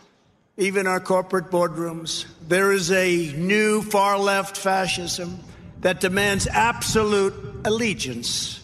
even 0.58 0.86
our 0.86 1.00
corporate 1.00 1.50
boardrooms, 1.50 2.26
there 2.48 2.72
is 2.72 2.92
a 2.92 3.34
new 3.34 3.82
far 3.82 4.20
left 4.20 4.56
fascism 4.58 5.40
that 5.82 6.00
demands 6.00 6.48
absolute 6.48 7.34
allegiance. 7.66 8.62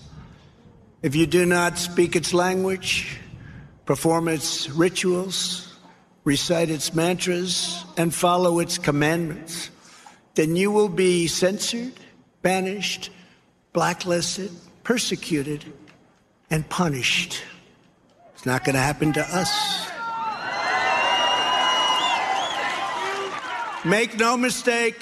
If 1.02 1.15
you 1.15 1.25
do 1.25 1.45
not 1.45 1.78
speak 1.78 2.15
its 2.15 2.34
language, 2.34 3.17
perform 3.86 4.28
its 4.28 4.69
rituals, 4.69 5.73
recite 6.23 6.69
its 6.69 6.93
mantras, 6.93 7.84
and 7.97 8.13
follow 8.13 8.60
its 8.60 8.78
commandments, 8.78 9.71
then 10.36 10.56
you 10.56 10.71
will 10.71 10.89
be 10.89 11.28
censored, 11.28 11.93
banished, 12.41 13.10
blacklisted, 13.73 14.52
persecuted, 14.84 15.65
and 16.52 16.67
punished. 16.69 17.41
It's 18.36 18.45
not 18.45 18.63
going 18.63 18.75
to 18.75 18.82
happen 18.82 19.12
to 19.13 19.21
us. 19.21 19.89
Make 23.83 24.17
no 24.17 24.37
mistake, 24.37 24.97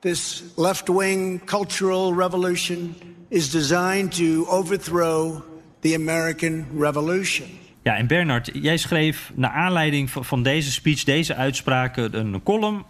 this 0.00 0.42
left 0.56 0.88
wing 0.88 1.44
cultural 1.44 2.14
revolution 2.14 2.94
is 3.28 3.50
designed 3.50 4.16
to 4.16 4.46
overthrow 4.48 5.42
the 5.80 5.94
American 5.94 6.66
Revolution. 6.78 7.46
Ja, 7.82 7.96
en 7.96 8.06
Bernard, 8.06 8.50
jij 8.52 8.76
schreef 8.76 9.30
naar 9.34 9.50
aanleiding 9.50 10.10
van, 10.10 10.42
deze 10.42 10.72
speech, 10.72 11.04
deze 11.04 11.34
uitspraken, 11.34 12.18
een 12.18 12.42
column 12.42 12.84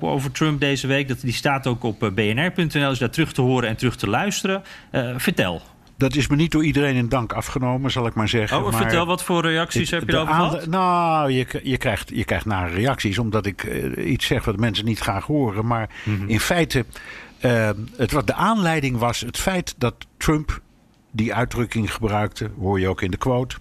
over 0.00 0.32
Trump 0.32 0.60
deze 0.60 0.86
week. 0.86 1.08
Dat, 1.08 1.20
die 1.20 1.32
staat 1.32 1.66
ook 1.66 1.82
op 1.82 2.10
bnr.nl, 2.14 2.90
is 2.90 2.98
daar 2.98 3.10
terug 3.10 3.32
te 3.32 3.40
horen 3.40 3.68
en 3.68 3.76
terug 3.76 3.96
te 3.96 4.08
luisteren. 4.08 4.62
Uh, 4.92 5.14
vertel. 5.16 5.62
Dat 6.02 6.16
is 6.16 6.26
me 6.26 6.36
niet 6.36 6.50
door 6.50 6.64
iedereen 6.64 6.94
in 6.94 7.08
dank 7.08 7.32
afgenomen, 7.32 7.90
zal 7.90 8.06
ik 8.06 8.14
maar 8.14 8.28
zeggen. 8.28 8.56
Oh, 8.56 8.62
maar 8.62 8.80
vertel, 8.80 9.06
wat 9.06 9.24
voor 9.24 9.42
reacties 9.42 9.90
heb 9.90 10.08
je 10.08 10.12
erover 10.12 10.34
gehad? 10.34 10.66
Nou, 10.66 11.30
je, 11.30 11.60
je, 11.62 11.76
krijgt, 11.76 12.10
je 12.14 12.24
krijgt 12.24 12.44
nare 12.44 12.74
reacties, 12.74 13.18
omdat 13.18 13.46
ik 13.46 13.62
uh, 13.62 14.10
iets 14.12 14.26
zeg 14.26 14.44
wat 14.44 14.56
mensen 14.56 14.84
niet 14.84 14.98
graag 14.98 15.24
horen. 15.24 15.66
Maar 15.66 15.88
mm 16.04 16.16
-hmm. 16.16 16.28
in 16.28 16.40
feite, 16.40 16.84
uh, 17.40 17.70
het, 17.96 18.12
wat 18.12 18.26
de 18.26 18.34
aanleiding 18.34 18.98
was 18.98 19.20
het 19.20 19.38
feit 19.38 19.74
dat 19.78 19.94
Trump 20.16 20.60
die 21.10 21.34
uitdrukking 21.34 21.92
gebruikte, 21.92 22.50
hoor 22.58 22.80
je 22.80 22.88
ook 22.88 23.02
in 23.02 23.10
de 23.10 23.16
quote, 23.16 23.56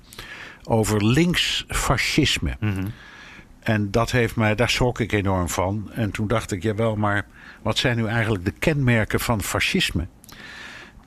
over 0.64 1.06
linksfascisme. 1.06 2.56
Mm 2.60 2.74
-hmm. 2.74 2.92
En 3.60 3.92
dat 3.92 4.12
heeft 4.12 4.36
mij, 4.36 4.56
daar 4.56 4.70
schrok 4.70 5.00
ik 5.00 5.12
enorm 5.12 5.50
van. 5.50 5.90
En 5.94 6.12
toen 6.12 6.28
dacht 6.28 6.52
ik, 6.52 6.64
jawel, 6.64 6.96
maar 6.96 7.26
wat 7.62 7.78
zijn 7.78 7.98
nu 7.98 8.08
eigenlijk 8.08 8.46
de 8.46 8.54
kenmerken 8.60 9.20
van 9.20 9.42
fascisme? 9.42 10.08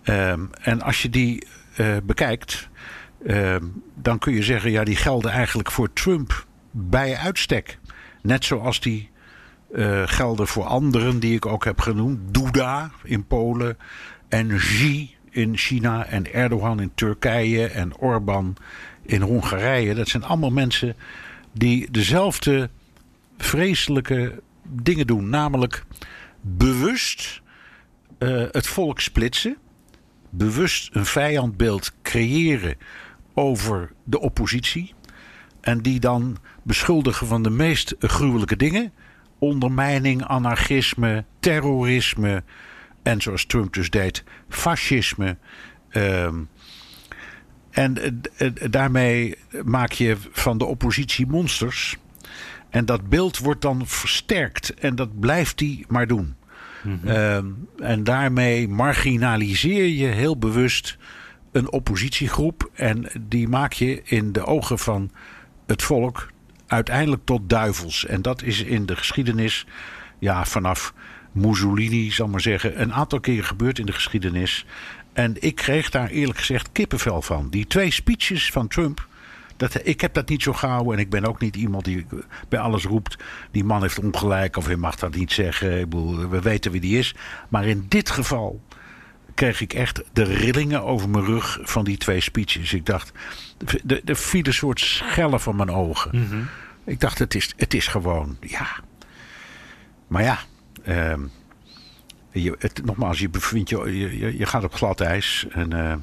Um, 0.04 0.50
en 0.60 0.82
als 0.82 1.02
je 1.02 1.10
die 1.10 1.46
uh, 1.78 1.96
bekijkt, 2.02 2.68
Ehm, 3.26 3.64
dan 3.94 4.18
kun 4.18 4.34
je 4.34 4.42
zeggen, 4.42 4.70
ja, 4.70 4.84
die 4.84 4.96
gelden 4.96 5.30
eigenlijk 5.30 5.70
voor 5.70 5.92
Trump 5.92 6.46
bij 6.70 7.16
uitstek. 7.16 7.78
Net 8.22 8.44
zoals 8.44 8.80
die 8.80 9.10
uh, 9.72 10.02
gelden 10.04 10.46
voor 10.46 10.64
anderen 10.64 11.18
die 11.18 11.34
ik 11.34 11.46
ook 11.46 11.64
heb 11.64 11.80
genoemd. 11.80 12.34
Duda 12.34 12.90
in 13.02 13.26
Polen 13.26 13.78
en 14.28 14.56
Xi 14.56 15.16
in 15.30 15.56
China 15.56 16.06
en 16.06 16.32
Erdogan 16.32 16.80
in 16.80 16.90
Turkije 16.94 17.66
en 17.66 17.92
Orbán 17.96 18.56
in 19.02 19.20
Hongarije. 19.20 19.94
Dat 19.94 20.08
zijn 20.08 20.24
allemaal 20.24 20.50
mensen 20.50 20.96
die 21.52 21.90
dezelfde 21.90 22.70
vreselijke 23.38 24.42
dingen 24.62 25.06
doen. 25.06 25.28
Namelijk 25.28 25.84
bewust 26.40 27.42
uh, 28.18 28.44
het 28.50 28.66
volk 28.66 29.00
splitsen. 29.00 29.56
Bewust 30.36 30.90
een 30.92 31.06
vijandbeeld 31.06 31.92
creëren 32.02 32.76
over 33.34 33.92
de 34.04 34.20
oppositie. 34.20 34.94
En 35.60 35.78
die 35.78 36.00
dan 36.00 36.36
beschuldigen 36.62 37.26
van 37.26 37.42
de 37.42 37.50
meest 37.50 37.94
gruwelijke 37.98 38.56
dingen. 38.56 38.92
Ondermijning, 39.38 40.24
anarchisme, 40.24 41.24
terrorisme. 41.40 42.42
En 43.02 43.20
zoals 43.20 43.46
Trump 43.46 43.74
dus 43.74 43.90
deed, 43.90 44.24
fascisme. 44.48 45.36
Uh, 45.90 46.24
en 47.70 48.22
uh, 48.38 48.50
daarmee 48.70 49.38
maak 49.64 49.92
je 49.92 50.16
van 50.32 50.58
de 50.58 50.64
oppositie 50.64 51.26
monsters. 51.26 51.96
En 52.70 52.84
dat 52.84 53.08
beeld 53.08 53.38
wordt 53.38 53.62
dan 53.62 53.86
versterkt. 53.86 54.74
En 54.74 54.94
dat 54.94 55.20
blijft 55.20 55.60
hij 55.60 55.84
maar 55.88 56.06
doen. 56.06 56.34
Mm 56.84 57.00
-hmm. 57.02 57.68
en 57.78 58.04
daarmee 58.04 58.68
marginaliseer 58.68 59.86
je 59.86 60.06
heel 60.06 60.38
bewust 60.38 60.96
een 61.52 61.72
oppositiegroep. 61.72 62.70
En 62.74 63.06
die 63.20 63.48
maak 63.48 63.72
je 63.72 64.02
in 64.04 64.32
de 64.32 64.44
ogen 64.44 64.78
van 64.78 65.10
het 65.66 65.82
volk 65.82 66.32
uiteindelijk 66.66 67.24
tot 67.24 67.48
duivels. 67.48 68.06
En 68.06 68.22
dat 68.22 68.42
is 68.42 68.62
in 68.62 68.86
de 68.86 68.96
geschiedenis, 68.96 69.66
ja, 70.18 70.44
vanaf 70.44 70.94
Mussolini, 71.32 72.10
zal 72.10 72.28
maar 72.28 72.40
zeggen, 72.40 72.80
een 72.80 72.92
aantal 72.92 73.20
keer 73.20 73.44
gebeurd 73.44 73.78
in 73.78 73.86
de 73.86 73.92
geschiedenis. 73.92 74.66
En 75.12 75.36
ik 75.42 75.54
kreeg 75.54 75.90
daar 75.90 76.08
eerlijk 76.08 76.38
gezegd 76.38 76.72
kippenvel 76.72 77.22
van. 77.22 77.50
Die 77.50 77.66
twee 77.66 77.90
speeches 77.90 78.50
van 78.50 78.68
Trump. 78.68 79.08
Dat, 79.72 79.86
ik 79.86 80.00
heb 80.00 80.14
dat 80.14 80.28
niet 80.28 80.42
zo 80.42 80.52
gauw 80.52 80.92
en 80.92 80.98
ik 80.98 81.10
ben 81.10 81.24
ook 81.24 81.40
niet 81.40 81.56
iemand 81.56 81.84
die 81.84 82.06
bij 82.48 82.58
alles 82.58 82.84
roept. 82.84 83.16
Die 83.50 83.64
man 83.64 83.82
heeft 83.82 83.98
ongelijk 83.98 84.56
of 84.56 84.66
hij 84.66 84.76
mag 84.76 84.96
dat 84.96 85.14
niet 85.14 85.32
zeggen. 85.32 85.80
Ik 85.80 85.88
bedoel, 85.88 86.28
we 86.28 86.40
weten 86.40 86.70
wie 86.70 86.80
die 86.80 86.98
is. 86.98 87.14
Maar 87.48 87.66
in 87.66 87.86
dit 87.88 88.10
geval 88.10 88.60
kreeg 89.34 89.60
ik 89.60 89.72
echt 89.72 90.02
de 90.12 90.22
rillingen 90.22 90.82
over 90.82 91.08
mijn 91.08 91.24
rug 91.24 91.58
van 91.62 91.84
die 91.84 91.96
twee 91.96 92.20
speeches. 92.20 92.72
Ik 92.72 92.86
dacht, 92.86 93.12
er 94.04 94.16
viel 94.16 94.46
een 94.46 94.54
soort 94.54 94.80
schellen 94.80 95.40
van 95.40 95.56
mijn 95.56 95.70
ogen. 95.70 96.10
Mm 96.12 96.26
-hmm. 96.28 96.48
Ik 96.84 97.00
dacht, 97.00 97.18
het 97.18 97.34
is, 97.34 97.52
het 97.56 97.74
is 97.74 97.86
gewoon, 97.86 98.36
ja. 98.40 98.66
Maar 100.06 100.22
ja, 100.22 100.38
uh, 100.88 101.14
je, 102.42 102.54
het, 102.58 102.84
nogmaals, 102.84 103.18
je, 103.18 103.28
bevindt 103.28 103.70
je, 103.70 103.98
je, 103.98 104.38
je, 104.38 104.46
gaat 104.46 104.64
op 104.64 104.74
glad 104.74 105.00
ijs. 105.00 105.46
En 105.50 105.74
uh, 105.74 105.94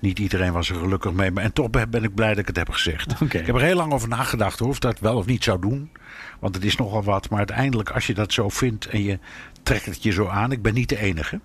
niet 0.00 0.18
iedereen 0.18 0.52
was 0.52 0.70
er 0.70 0.76
gelukkig 0.76 1.12
mee. 1.12 1.30
Maar, 1.30 1.44
en 1.44 1.52
toch 1.52 1.70
ben 1.70 2.04
ik 2.04 2.14
blij 2.14 2.28
dat 2.28 2.38
ik 2.38 2.46
het 2.46 2.56
heb 2.56 2.70
gezegd. 2.70 3.12
Okay. 3.22 3.40
Ik 3.40 3.46
heb 3.46 3.56
er 3.56 3.62
heel 3.62 3.76
lang 3.76 3.92
over 3.92 4.08
nagedacht 4.08 4.60
of 4.60 4.78
dat 4.78 5.00
wel 5.00 5.16
of 5.16 5.26
niet 5.26 5.44
zou 5.44 5.60
doen. 5.60 5.90
Want 6.38 6.54
het 6.54 6.64
is 6.64 6.76
nogal 6.76 7.02
wat. 7.02 7.28
Maar 7.28 7.38
uiteindelijk, 7.38 7.90
als 7.90 8.06
je 8.06 8.14
dat 8.14 8.32
zo 8.32 8.48
vindt 8.48 8.86
en 8.86 9.02
je 9.02 9.18
trekt 9.62 9.84
het 9.84 10.02
je 10.02 10.10
zo 10.10 10.26
aan. 10.26 10.52
Ik 10.52 10.62
ben 10.62 10.74
niet 10.74 10.88
de 10.88 10.98
enige. 10.98 11.40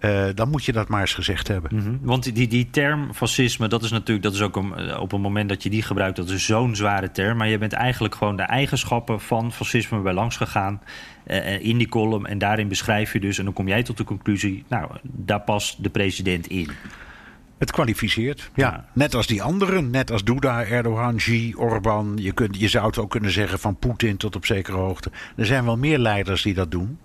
Uh, 0.00 0.24
dan 0.34 0.48
moet 0.50 0.64
je 0.64 0.72
dat 0.72 0.88
maar 0.88 1.00
eens 1.00 1.14
gezegd 1.14 1.48
hebben. 1.48 1.70
Mm 1.74 1.80
-hmm. 1.80 1.98
Want 2.02 2.34
die, 2.34 2.48
die 2.48 2.70
term 2.70 3.14
fascisme, 3.14 3.68
dat 3.68 3.82
is 3.82 3.90
natuurlijk, 3.90 4.22
dat 4.22 4.34
is 4.34 4.42
ook 4.42 4.56
een, 4.56 4.96
op 4.98 5.10
het 5.10 5.20
moment 5.20 5.48
dat 5.48 5.62
je 5.62 5.70
die 5.70 5.82
gebruikt, 5.82 6.16
dat 6.16 6.28
is 6.28 6.44
zo'n 6.44 6.76
zware 6.76 7.10
term. 7.10 7.36
Maar 7.36 7.48
je 7.48 7.58
bent 7.58 7.72
eigenlijk 7.72 8.14
gewoon 8.14 8.36
de 8.36 8.42
eigenschappen 8.42 9.20
van 9.20 9.52
fascisme 9.52 10.00
bij 10.00 10.12
langs 10.12 10.36
gegaan 10.36 10.80
uh, 11.26 11.64
in 11.64 11.78
die 11.78 11.88
column. 11.88 12.26
En 12.26 12.38
daarin 12.38 12.68
beschrijf 12.68 13.12
je 13.12 13.20
dus, 13.20 13.38
en 13.38 13.44
dan 13.44 13.52
kom 13.52 13.68
jij 13.68 13.82
tot 13.82 13.96
de 13.96 14.04
conclusie, 14.04 14.64
nou, 14.68 14.90
daar 15.02 15.40
past 15.40 15.82
de 15.82 15.90
president 15.90 16.46
in. 16.46 16.70
Het 17.58 17.70
kwalificeert, 17.70 18.50
ja. 18.54 18.70
ja. 18.70 18.88
Net 18.92 19.14
als 19.14 19.26
die 19.26 19.42
anderen, 19.42 19.90
net 19.90 20.10
als 20.10 20.24
Duda, 20.24 20.64
Erdogan, 20.64 21.16
Xi, 21.16 21.54
Orbán. 21.56 22.12
Je, 22.16 22.32
kunt, 22.32 22.60
je 22.60 22.68
zou 22.68 22.86
het 22.86 22.98
ook 22.98 23.10
kunnen 23.10 23.30
zeggen 23.30 23.58
van 23.58 23.76
Poetin 23.76 24.16
tot 24.16 24.36
op 24.36 24.46
zekere 24.46 24.76
hoogte. 24.76 25.10
Er 25.36 25.46
zijn 25.46 25.64
wel 25.64 25.76
meer 25.76 25.98
leiders 25.98 26.42
die 26.42 26.54
dat 26.54 26.70
doen. 26.70 26.98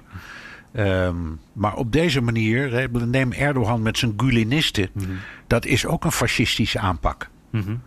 Um, 0.77 1.39
maar 1.53 1.75
op 1.75 1.91
deze 1.91 2.21
manier, 2.21 2.89
neem 2.91 3.31
Erdogan 3.31 3.81
met 3.81 3.97
zijn 3.97 4.13
Gulenisten. 4.17 4.89
Mm 4.93 5.03
-hmm. 5.03 5.17
Dat 5.47 5.65
is 5.65 5.85
ook 5.85 6.03
een 6.05 6.11
fascistische 6.11 6.79
aanpak. 6.79 7.29
Mm 7.49 7.61
-hmm. 7.61 7.81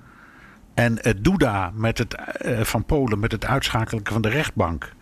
En 0.74 0.98
uh, 1.02 1.12
Duda 1.20 1.72
met 1.74 1.98
het, 1.98 2.16
uh, 2.46 2.60
van 2.60 2.84
Polen 2.84 3.18
met 3.18 3.32
het 3.32 3.44
uitschakelen 3.44 4.02
van 4.04 4.22
de 4.22 4.28
rechtbank. 4.28 4.92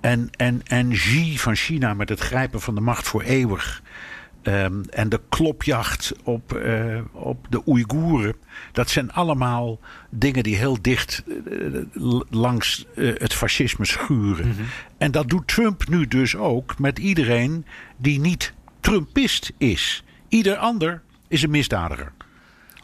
En, 0.00 0.30
en, 0.36 0.60
en 0.66 0.90
Xi 0.90 1.38
van 1.38 1.54
China 1.54 1.94
met 1.94 2.08
het 2.08 2.20
grijpen 2.20 2.60
van 2.60 2.74
de 2.74 2.80
macht 2.80 3.08
voor 3.08 3.22
eeuwig. 3.22 3.82
Um, 4.42 4.84
en 4.90 5.08
de 5.08 5.20
klopjacht 5.28 6.12
op, 6.22 6.52
uh, 6.52 7.00
op 7.12 7.46
de 7.50 7.62
Oeigoeren. 7.66 8.34
Dat 8.72 8.90
zijn 8.90 9.12
allemaal 9.12 9.80
dingen 10.10 10.42
die 10.42 10.56
heel 10.56 10.82
dicht 10.82 11.24
uh, 11.26 12.20
langs 12.30 12.86
uh, 12.94 13.18
het 13.18 13.34
fascisme 13.34 13.84
schuren. 13.84 14.46
Mm 14.46 14.52
-hmm. 14.52 14.66
En 14.98 15.10
dat 15.10 15.28
doet 15.28 15.48
Trump 15.48 15.88
nu 15.88 16.06
dus 16.06 16.36
ook 16.36 16.78
met 16.78 16.98
iedereen 16.98 17.64
die 17.96 18.20
niet 18.20 18.52
Trumpist 18.80 19.52
is. 19.58 20.04
Ieder 20.28 20.56
ander 20.56 21.02
is 21.28 21.42
een 21.42 21.50
misdadiger. 21.50 22.12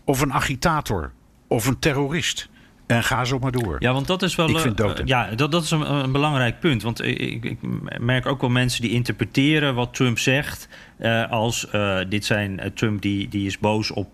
Of 0.05 0.21
een 0.21 0.33
agitator. 0.33 1.13
Of 1.47 1.67
een 1.67 1.79
terrorist. 1.79 2.49
En 2.95 3.05
ga 3.05 3.25
zo 3.25 3.39
maar 3.39 3.53
door. 3.53 3.77
Ja, 3.79 3.93
want 3.93 4.07
dat 4.07 4.23
is 4.23 4.35
wel. 4.35 4.49
Ik 4.49 4.59
vind. 4.59 4.81
Uh, 4.81 4.91
ja, 5.05 5.29
dat, 5.35 5.53
dat 5.53 5.63
is 5.63 5.71
een, 5.71 5.95
een, 5.95 6.13
belangrijk 6.13 6.61
punt. 6.61 6.83
Want 6.83 7.05
ik, 7.05 7.45
ik, 7.45 7.59
merk 7.99 8.27
ook 8.27 8.41
wel 8.41 8.51
mensen 8.51 8.83
die 8.83 8.91
interpreteren 8.91 9.75
wat 9.75 9.95
Trump 9.95 10.19
zegt. 10.19 10.69
Uh, 10.99 11.31
als 11.31 11.67
uh, 11.75 11.99
dit 12.09 12.25
zijn 12.25 12.73
Trump 12.75 13.03
die, 13.03 13.29
die 13.29 13.47
is 13.47 13.59
boos 13.59 13.91
op 13.91 14.13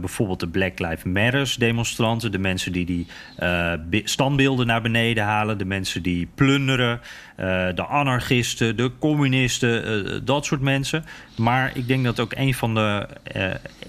bijvoorbeeld 0.00 0.40
de 0.40 0.48
Black 0.48 0.78
Lives 0.78 1.04
Matters 1.04 1.54
demonstranten. 1.56 2.32
De 2.32 2.38
mensen 2.38 2.72
die 2.72 2.84
die 2.84 3.06
standbeelden 4.04 4.66
naar 4.66 4.82
beneden 4.82 5.24
halen. 5.24 5.58
De 5.58 5.64
mensen 5.64 6.02
die 6.02 6.28
plunderen. 6.34 7.00
de 7.74 7.86
anarchisten, 7.88 8.76
de 8.76 8.90
communisten. 8.98 10.24
dat 10.24 10.44
soort 10.44 10.60
mensen. 10.60 11.04
Maar 11.36 11.70
ik 11.74 11.88
denk 11.88 12.04
dat 12.04 12.20
ook 12.20 12.32
een 12.36 12.54
van 12.54 12.74
de 12.74 13.08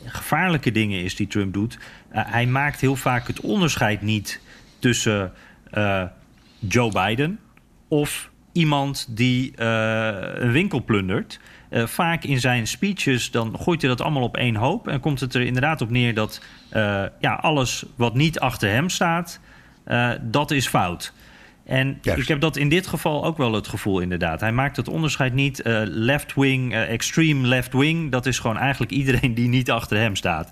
gevaarlijke 0.05 0.71
dingen 0.71 1.03
is 1.03 1.15
die 1.15 1.27
Trump 1.27 1.53
doet. 1.53 1.77
Hij 2.27 2.45
maakt 2.45 2.81
heel 2.81 2.95
vaak 2.95 3.27
het 3.27 3.41
onderscheid 3.41 4.01
niet 4.01 4.41
tussen 4.79 5.33
Joe 6.59 6.91
Biden 6.91 7.39
of 7.87 8.29
iemand 8.51 9.07
die 9.09 9.61
een 9.61 10.51
winkel 10.51 10.83
plundert. 10.83 11.39
Uh, 11.69 11.85
vaak 11.85 12.23
in 12.23 12.39
zijn 12.39 12.67
speeches 12.67 13.31
dan 13.31 13.55
gooit 13.59 13.81
hij 13.81 13.89
dat 13.89 14.01
allemaal 14.01 14.23
op 14.23 14.37
één 14.37 14.55
hoop. 14.55 14.87
En 14.87 14.99
komt 14.99 15.19
het 15.19 15.33
er 15.33 15.41
inderdaad 15.41 15.81
op 15.81 15.89
neer 15.89 16.13
dat 16.13 16.41
uh, 16.73 17.03
ja, 17.19 17.33
alles 17.33 17.85
wat 17.95 18.13
niet 18.13 18.39
achter 18.39 18.69
hem 18.69 18.89
staat, 18.89 19.39
uh, 19.87 20.11
dat 20.21 20.51
is 20.51 20.67
fout. 20.67 21.13
En 21.65 21.97
Juist. 22.01 22.21
ik 22.21 22.27
heb 22.27 22.39
dat 22.39 22.55
in 22.55 22.69
dit 22.69 22.87
geval 22.87 23.25
ook 23.25 23.37
wel 23.37 23.53
het 23.53 23.67
gevoel, 23.67 23.99
inderdaad. 23.99 24.39
Hij 24.39 24.51
maakt 24.51 24.77
het 24.77 24.87
onderscheid 24.87 25.33
niet 25.33 25.61
left-wing, 25.85 26.73
extreme 26.73 27.47
left-wing. 27.47 28.11
Dat 28.11 28.25
is 28.25 28.39
gewoon 28.39 28.57
eigenlijk 28.57 28.91
iedereen 28.91 29.33
die 29.33 29.47
niet 29.47 29.71
achter 29.71 29.97
hem 29.97 30.15
staat. 30.15 30.49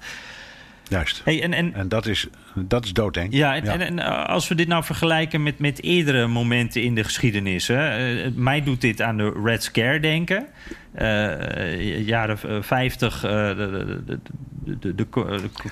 Juist. 0.90 1.22
Hey, 1.24 1.44
en, 1.44 1.54
en, 1.54 1.74
en 1.74 1.88
dat 1.88 2.06
is, 2.06 2.28
dat 2.56 2.86
is 2.86 2.94
doodeng. 2.94 3.34
Ja, 3.34 3.56
en, 3.56 3.64
ja. 3.64 3.72
En, 3.72 3.82
en, 3.82 4.28
als 4.28 4.48
we 4.48 4.56
dit 4.56 4.68
nou 4.68 4.84
vergelijken 4.84 5.44
met, 5.44 5.60
met 5.60 5.84
eerdere 5.84 6.28
momenten 6.28 6.82
in 6.84 6.96
de 6.96 7.04
geschiedenis. 7.04 7.68
Hè, 7.68 8.14
uh, 8.14 8.32
mij 8.36 8.64
doet 8.64 8.82
dit 8.82 9.02
aan 9.02 9.18
de 9.18 9.42
Red 9.44 9.64
Scare 9.64 10.00
denken. 10.00 10.48
Uh, 11.00 12.08
jaren 12.08 12.64
50, 12.64 13.16
uh, 13.16 13.32
de, 13.32 14.04
de, 14.06 14.20
de, 14.80 14.96
de, 14.96 15.08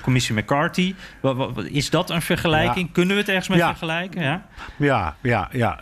commissie 0.02 0.34
McCarthy. 0.34 0.94
Wat, 1.20 1.36
wat, 1.36 1.64
is 1.64 1.90
dat 1.90 2.10
een 2.10 2.22
vergelijking? 2.22 2.86
Ja. 2.86 2.92
Kunnen 2.92 3.14
we 3.14 3.20
het 3.20 3.28
ergens 3.28 3.48
mee 3.48 3.58
ja. 3.58 3.68
vergelijken? 3.68 4.22
Ja, 4.22 4.46
ja, 4.76 5.16
ja. 5.22 5.48
ja. 5.52 5.80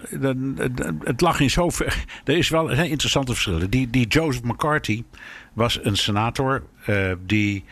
Het 1.04 1.20
lag 1.20 1.40
in 1.40 1.50
zover. 1.50 2.04
Er 2.24 2.36
is 2.36 2.48
wel 2.48 2.70
een 2.70 2.90
interessante 2.90 3.32
verschillen. 3.32 3.70
Die, 3.70 3.90
die 3.90 4.06
Joseph 4.06 4.44
McCarthy 4.44 5.04
was 5.52 5.84
een 5.84 5.96
senator 5.96 6.62
die 7.26 7.64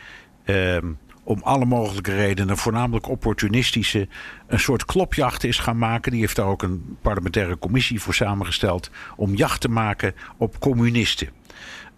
om 1.30 1.40
alle 1.42 1.64
mogelijke 1.64 2.14
redenen, 2.14 2.56
voornamelijk 2.56 3.08
opportunistische, 3.08 4.08
een 4.46 4.60
soort 4.60 4.84
klopjacht 4.84 5.44
is 5.44 5.58
gaan 5.58 5.78
maken. 5.78 6.12
Die 6.12 6.20
heeft 6.20 6.36
daar 6.36 6.46
ook 6.46 6.62
een 6.62 6.96
parlementaire 7.02 7.58
commissie 7.58 8.00
voor 8.00 8.14
samengesteld 8.14 8.90
om 9.16 9.34
jacht 9.34 9.60
te 9.60 9.68
maken 9.68 10.14
op 10.36 10.60
communisten. 10.60 11.28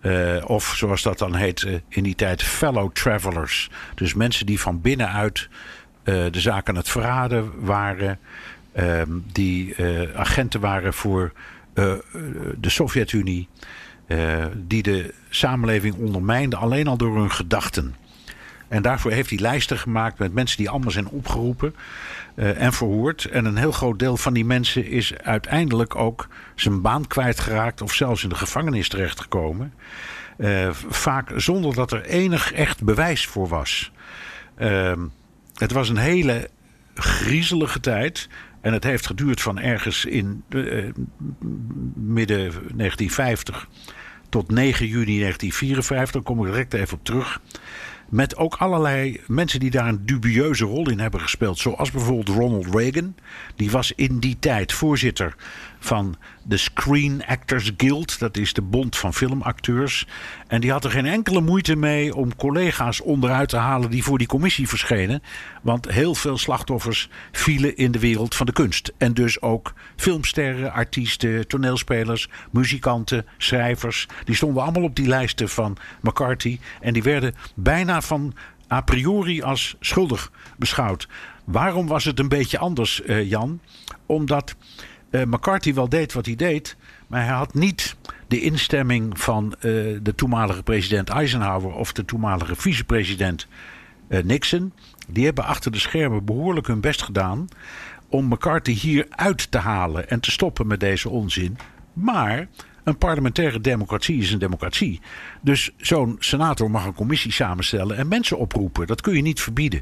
Uh, 0.03 0.45
of 0.47 0.73
zoals 0.77 1.03
dat 1.03 1.19
dan 1.19 1.35
heet 1.35 1.63
uh, 1.63 1.75
in 1.89 2.03
die 2.03 2.15
tijd, 2.15 2.43
fellow 2.43 2.93
travelers. 2.93 3.71
Dus 3.95 4.15
mensen 4.15 4.47
die 4.47 4.61
van 4.61 4.81
binnenuit 4.81 5.49
uh, 6.05 6.25
de 6.31 6.41
zaak 6.41 6.69
aan 6.69 6.77
het 6.77 6.89
verraden 6.89 7.51
waren. 7.65 8.19
die 9.33 9.77
agenten 10.15 10.61
waren 10.61 10.95
voor 10.95 11.33
de 12.61 12.71
Sovjet-Unie. 12.71 13.49
die 14.55 14.83
de 14.83 15.15
samenleving 15.29 15.95
ondermijnden 15.95 16.59
alleen 16.59 16.87
al 16.87 16.97
door 16.97 17.17
hun 17.17 17.31
gedachten. 17.31 17.95
En 18.73 18.83
daarvoor 18.83 19.11
heeft 19.11 19.31
hij 19.31 19.39
lijsten 19.39 19.79
gemaakt 19.79 20.19
met 20.19 20.33
mensen 20.33 20.57
die 20.57 20.71
allemaal 20.71 20.91
zijn 20.91 21.09
opgeroepen 21.09 21.75
uh, 22.35 22.63
en 22.63 22.73
verhoord. 22.73 23.25
En 23.25 23.45
een 23.45 23.57
heel 23.57 23.73
groot 23.73 23.99
deel 23.99 24.17
van 24.17 24.35
die 24.35 24.45
mensen 24.45 24.87
is 24.87 25.19
uiteindelijk 25.19 25.97
ook 25.97 26.29
zijn 26.55 26.81
baan 26.81 27.07
kwijtgeraakt 27.07 27.81
of 27.81 27.95
zelfs 27.95 28.23
in 28.23 28.29
de 28.29 28.35
gevangenis 28.35 28.89
terechtgekomen. 28.89 29.75
Uh, 30.37 30.69
vaak 30.73 31.31
zonder 31.37 31.75
dat 31.75 31.93
er 31.93 32.05
enig 32.05 32.53
echt 32.53 32.85
bewijs 32.85 33.27
voor 33.27 33.49
was. 33.49 33.93
Uh, 34.59 34.93
het 35.55 35.73
was 35.73 35.89
een 35.89 35.97
hele 35.97 36.49
griezelige 36.95 37.81
tijd. 37.81 38.29
En 38.61 38.73
het 38.73 38.85
heeft 38.85 39.07
geduurd 39.07 39.41
van 39.41 39.59
ergens 39.59 40.05
in 40.05 40.43
uh, 40.49 40.91
midden 41.95 42.39
1950 42.51 43.69
tot 44.29 44.51
9 44.51 44.87
juni 44.87 45.19
1954. 45.19 46.13
Daar 46.13 46.23
kom 46.23 46.47
ik 46.47 46.53
direct 46.53 46.75
even 46.75 46.99
op 46.99 47.05
terug. 47.05 47.41
Met 48.09 48.37
ook 48.37 48.55
allerlei 48.55 49.21
mensen 49.27 49.61
die 49.61 49.71
daar 49.71 49.89
een 49.89 50.07
dubieuze 50.07 50.65
rol 50.65 50.91
in 50.91 51.01
hebben 51.01 51.21
gespeeld. 51.21 51.59
Zoals 51.59 51.91
bijvoorbeeld 51.91 52.37
Ronald 52.37 52.75
Reagan. 52.75 53.15
Die 53.57 53.71
was 53.71 53.93
in 53.93 54.19
die 54.19 54.37
tijd 54.39 54.73
voorzitter 54.73 55.35
van 55.85 56.17
de 56.43 56.57
Screen 56.57 57.27
Actors 57.27 57.71
Guild. 57.77 58.19
Dat 58.19 58.37
is 58.37 58.53
de 58.53 58.63
bond 58.63 58.97
van 58.97 59.15
filmacteurs. 59.15 60.07
En 60.47 60.61
die 60.61 60.71
had 60.71 60.85
er 60.85 60.91
geen 60.91 61.07
enkele 61.07 61.41
moeite 61.41 61.77
mee 61.77 62.15
om 62.15 62.37
collega's 62.37 63.01
onderuit 63.01 63.49
te 63.49 63.57
halen 63.57 63.91
die 63.91 64.03
voor 64.03 64.19
die 64.19 64.27
commissie 64.27 64.69
verschenen. 64.69 65.23
Want 65.63 65.91
heel 65.91 66.15
veel 66.15 66.39
slachtoffers 66.39 67.09
vielen 67.33 67.77
in 67.77 67.93
de 67.93 67.99
wereld 67.99 68.35
van 68.35 68.47
de 68.47 68.53
kunst. 68.53 68.93
En 68.99 69.15
dus 69.15 69.41
ook 69.41 69.75
filmsterren, 69.97 70.73
artiesten, 70.73 71.49
toneelspelers, 71.49 72.29
muzikanten, 72.51 73.27
schrijvers. 73.39 74.07
Die 74.25 74.35
stonden 74.35 74.63
allemaal 74.63 74.83
op 74.83 74.97
die 74.97 75.09
lijsten 75.09 75.49
van 75.49 75.77
McCarthy. 76.01 76.59
En 76.81 76.93
die 76.93 77.03
werden 77.03 77.35
bijna 77.55 78.01
van 78.01 78.35
a 78.73 78.81
priori 78.81 79.43
als 79.43 79.77
schuldig 79.81 80.31
beschouwd. 80.57 81.09
Waarom 81.45 81.87
was 81.87 82.05
het 82.05 82.19
een 82.19 82.29
beetje 82.29 82.59
anders, 82.59 83.03
uh, 83.07 83.31
Jan? 83.31 83.61
Omdat 84.07 84.55
uh, 85.13 85.23
McCarthy 85.23 85.75
wel 85.75 85.89
deed 85.89 86.13
wat 86.13 86.27
hij 86.27 86.35
deed, 86.35 86.77
maar 87.07 87.25
hij 87.25 87.35
had 87.35 87.55
niet 87.55 87.97
de 88.29 88.41
instemming 88.41 89.21
van 89.21 89.55
uh, 89.57 89.63
de 90.03 90.15
toenmalige 90.15 90.63
president 90.63 91.09
Eisenhower 91.09 91.75
of 91.75 91.93
de 91.93 92.05
toenmalige 92.05 92.57
vicepresident 92.57 93.47
uh, 94.09 94.23
Nixon. 94.23 94.73
Die 95.09 95.25
hebben 95.25 95.45
achter 95.45 95.73
de 95.73 95.79
schermen 95.79 96.25
behoorlijk 96.25 96.67
hun 96.67 96.81
best 96.81 97.03
gedaan 97.03 97.49
om 98.09 98.29
McCarthy 98.29 98.73
hier 98.73 99.07
uit 99.11 99.51
te 99.51 99.59
halen 99.59 100.09
en 100.09 100.21
te 100.21 100.31
stoppen 100.31 100.67
met 100.67 100.81
deze 100.81 101.09
onzin. 101.09 101.59
Maar 101.93 102.49
een 102.85 102.99
parlementaire 102.99 103.61
democratie 103.61 104.19
is 104.21 104.33
een 104.33 104.39
democratie. 104.39 105.01
Dus 105.41 105.71
zo'n 105.77 106.17
senator 106.19 106.71
mag 106.71 106.85
een 106.85 106.95
commissie 106.95 107.33
samenstellen 107.33 107.97
en 107.97 108.09
mensen 108.09 108.39
oproepen. 108.39 108.87
Dat 108.87 109.01
kun 109.01 109.15
je 109.15 109.23
niet 109.23 109.41
verbieden. 109.41 109.81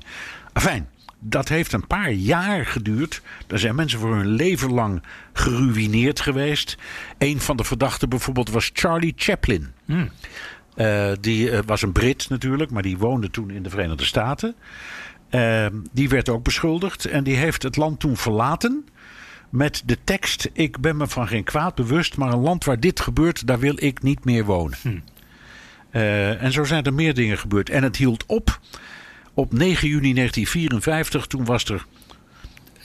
Afijn 0.53 0.89
dat 1.21 1.49
heeft 1.49 1.73
een 1.73 1.87
paar 1.87 2.11
jaar 2.11 2.67
geduurd. 2.67 3.23
Daar 3.47 3.59
zijn 3.59 3.75
mensen 3.75 3.99
voor 3.99 4.15
hun 4.15 4.29
leven 4.29 4.73
lang 4.73 5.03
geruineerd 5.33 6.21
geweest. 6.21 6.77
Een 7.19 7.41
van 7.41 7.57
de 7.57 7.65
verdachten 7.65 8.09
bijvoorbeeld 8.09 8.51
was 8.51 8.71
Charlie 8.73 9.13
Chaplin. 9.17 9.69
Hmm. 9.85 10.11
Uh, 10.77 11.13
die 11.21 11.51
uh, 11.51 11.59
was 11.67 11.83
een 11.83 11.93
Brit 11.93 12.29
natuurlijk, 12.29 12.71
maar 12.71 12.83
die 12.83 12.99
woonde 12.99 13.31
toen 13.31 13.51
in 13.51 13.63
de 13.63 13.71
Verenigde 13.71 14.05
Staten. 14.05 14.55
Uh, 15.31 15.67
die 15.93 16.09
werd 16.09 16.29
ook 16.29 16.43
beschuldigd 16.43 17.05
en 17.05 17.25
die 17.25 17.37
heeft 17.37 17.63
het 17.63 17.77
land 17.77 18.01
toen 18.01 18.17
verlaten. 18.17 18.85
Met 19.51 19.83
de 19.87 19.99
tekst: 20.05 20.51
Ik 20.53 20.81
ben 20.81 20.97
me 20.97 21.09
van 21.09 21.29
geen 21.29 21.45
kwaad 21.45 21.75
bewust, 21.75 22.17
maar 22.17 22.33
een 22.33 22.41
land 22.41 22.65
waar 22.65 22.81
dit 22.81 23.01
gebeurt, 23.01 23.47
daar 23.47 23.59
wil 23.59 23.75
ik 23.77 24.03
niet 24.03 24.25
meer 24.25 24.45
wonen. 24.45 24.79
Hmm. 24.83 25.03
en 25.91 26.53
zo 26.53 26.65
zijn 26.65 26.85
er 26.85 26.95
meer 26.95 27.15
dingen 27.15 27.39
gebeurd. 27.39 27.71
En 27.71 27.83
het 27.83 27.97
hield 27.97 28.27
op 28.27 28.61
op 29.41 29.53
9 29.53 29.89
juni 29.89 30.15
1954, 30.15 31.27
toen 31.27 31.45
was 31.45 31.65
er. 31.65 31.87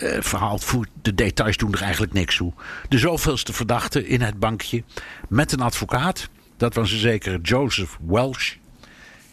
Uh, 0.01 0.22
verhaal, 0.22 0.60
de 1.01 1.16
details 1.16 1.58
doen 1.58 1.74
er 1.74 1.82
eigenlijk 1.82 2.14
niks 2.14 2.36
toe. 2.36 2.53
De 2.89 2.97
zoveelste 2.97 3.53
verdachte 3.53 4.08
in 4.08 4.22
het 4.22 4.39
bankje. 4.39 4.84
Met 5.30 5.51
een 5.51 5.62
advocaat. 5.62 6.30
Dat 6.58 6.74
was 6.74 6.91
een 6.91 6.97
zekere 6.97 7.39
Joseph 7.41 7.97
Welsh. 8.08 8.56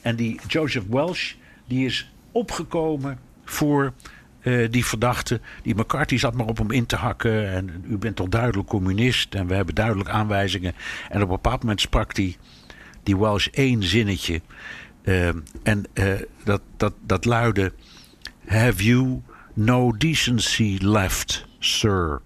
En 0.01 0.16
die 0.16 0.41
Joseph 0.47 0.87
Welsh 0.89 1.33
die 1.66 1.87
is 1.87 2.12
opgekomen 2.33 3.18
voor 3.45 3.93
uh, 4.43 4.68
die 4.70 4.85
verdachte. 4.85 5.41
Die 5.62 5.75
McCarthy 5.75 6.16
zat 6.16 6.35
maar 6.35 6.47
op 6.47 6.59
hem 6.59 6.70
in 6.70 6.87
te 6.87 6.97
hakken. 6.97 7.53
En 7.53 7.85
u 7.89 7.97
bent 7.97 8.16
toch 8.16 8.29
duidelijk 8.29 8.68
communist. 8.68 9.35
En 9.35 9.47
we 9.47 9.55
hebben 9.55 9.75
duidelijk 9.75 10.09
aanwijzingen. 10.09 10.75
En 11.09 11.16
op 11.16 11.29
een 11.29 11.35
bepaald 11.35 11.61
moment 11.61 11.81
sprak 11.81 12.14
die, 12.14 12.37
die 13.03 13.16
Welsh 13.16 13.47
één 13.47 13.83
zinnetje. 13.83 14.41
Uh, 15.05 15.28
en 15.62 15.84
uh, 15.94 16.12
dat, 16.44 16.61
dat, 16.76 16.94
dat 17.00 17.24
luidde: 17.24 17.72
Have 18.46 18.84
you 18.84 19.22
no 19.55 19.92
decency 19.96 20.78
left, 20.80 21.46
sir? 21.59 22.20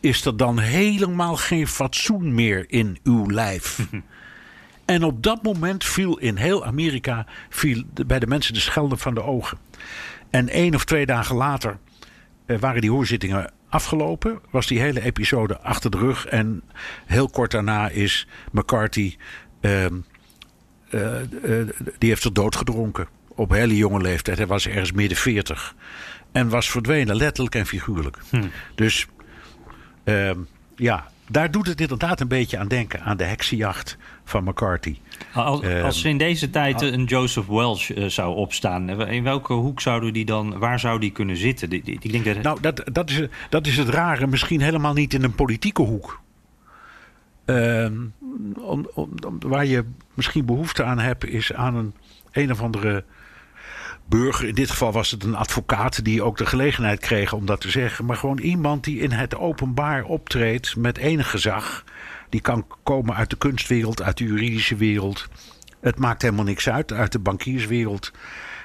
Is 0.00 0.24
er 0.24 0.36
dan 0.36 0.58
helemaal 0.58 1.36
geen 1.36 1.68
fatsoen 1.68 2.34
meer 2.34 2.64
in 2.68 2.98
uw 3.04 3.30
lijf? 3.30 3.86
en 4.84 5.04
op 5.04 5.22
dat 5.22 5.42
moment 5.42 5.84
viel 5.84 6.18
in 6.18 6.36
heel 6.36 6.64
Amerika 6.64 7.26
viel 7.48 7.82
bij 8.06 8.18
de 8.18 8.26
mensen 8.26 8.54
de 8.54 8.60
schelden 8.60 8.98
van 8.98 9.14
de 9.14 9.22
ogen. 9.22 9.58
En 10.30 10.48
één 10.48 10.74
of 10.74 10.84
twee 10.84 11.06
dagen 11.06 11.36
later 11.36 11.78
uh, 12.46 12.58
waren 12.58 12.80
die 12.80 12.90
hoorzittingen 12.90 13.52
afgelopen. 13.68 14.40
Was 14.50 14.66
die 14.66 14.80
hele 14.80 15.00
episode 15.02 15.58
achter 15.58 15.90
de 15.90 15.98
rug. 15.98 16.26
En 16.26 16.62
heel 17.06 17.28
kort 17.28 17.50
daarna 17.50 17.88
is 17.88 18.26
McCarthy. 18.52 19.16
Ehm, 19.60 19.94
die 21.98 22.08
heeft 22.08 22.24
er 22.24 22.32
dood 22.32 22.56
gedronken. 22.56 23.08
Op 23.28 23.50
hele 23.50 23.76
jonge 23.76 24.00
leeftijd. 24.00 24.38
Hij 24.38 24.46
was 24.46 24.66
ergens 24.66 24.92
midden 24.92 25.16
40. 25.16 25.74
En 26.32 26.48
was 26.48 26.70
verdwenen, 26.70 27.16
letterlijk 27.16 27.54
en 27.54 27.66
figuurlijk. 27.66 28.18
Hm. 28.30 28.46
Dus 28.74 29.06
uh, 30.04 30.30
ja, 30.76 31.06
daar 31.28 31.50
doet 31.50 31.66
het 31.66 31.80
inderdaad 31.80 32.20
een 32.20 32.28
beetje 32.28 32.58
aan 32.58 32.68
denken. 32.68 33.00
Aan 33.00 33.16
de 33.16 33.24
heksenjacht 33.24 33.96
van 34.24 34.44
McCarthy. 34.44 34.98
Als, 35.34 35.60
ehm, 35.60 35.84
als 35.84 36.04
in 36.04 36.18
deze 36.18 36.50
tijd 36.50 36.82
een 36.82 37.04
Joseph 37.04 37.46
Welch 37.46 37.96
uh, 37.96 38.06
zou 38.06 38.36
opstaan, 38.36 39.08
in 39.08 39.22
welke 39.22 39.52
hoek 39.52 39.80
zouden 39.80 40.12
die 40.12 40.24
dan, 40.24 40.58
waar 40.58 40.80
zou 40.80 41.00
die 41.00 41.10
kunnen 41.10 41.36
zitten? 41.36 41.72
Ik 41.72 42.12
denk 42.12 42.24
dat... 42.24 42.42
Nou, 42.42 42.60
dat, 42.60 42.82
dat, 42.92 43.10
is, 43.10 43.26
dat 43.50 43.66
is 43.66 43.76
het 43.76 43.88
rare. 43.88 44.26
Misschien 44.26 44.60
helemaal 44.60 44.92
niet 44.92 45.14
in 45.14 45.22
een 45.22 45.34
politieke 45.34 45.82
hoek. 45.82 46.20
Uh, 47.50 47.90
om, 48.60 48.88
om, 48.94 49.10
waar 49.40 49.66
je 49.66 49.84
misschien 50.14 50.44
behoefte 50.44 50.84
aan 50.84 50.98
hebt, 50.98 51.26
is 51.26 51.52
aan 51.52 51.74
een 51.74 51.94
een 52.32 52.50
of 52.50 52.62
andere 52.62 53.04
burger. 54.06 54.48
In 54.48 54.54
dit 54.54 54.70
geval 54.70 54.92
was 54.92 55.10
het 55.10 55.22
een 55.24 55.34
advocaat 55.34 56.04
die 56.04 56.22
ook 56.22 56.36
de 56.36 56.46
gelegenheid 56.46 57.00
kreeg 57.00 57.32
om 57.32 57.46
dat 57.46 57.60
te 57.60 57.70
zeggen. 57.70 58.04
Maar 58.04 58.16
gewoon 58.16 58.38
iemand 58.38 58.84
die 58.84 59.00
in 59.00 59.10
het 59.10 59.36
openbaar 59.36 60.04
optreedt 60.04 60.76
met 60.76 60.96
enig 60.96 61.30
gezag. 61.30 61.84
Die 62.28 62.40
kan 62.40 62.66
komen 62.82 63.14
uit 63.14 63.30
de 63.30 63.36
kunstwereld, 63.36 64.02
uit 64.02 64.16
de 64.16 64.24
juridische 64.24 64.76
wereld. 64.76 65.28
Het 65.80 65.98
maakt 65.98 66.22
helemaal 66.22 66.44
niks 66.44 66.68
uit, 66.68 66.92
uit 66.92 67.12
de 67.12 67.18
bankierswereld. 67.18 68.12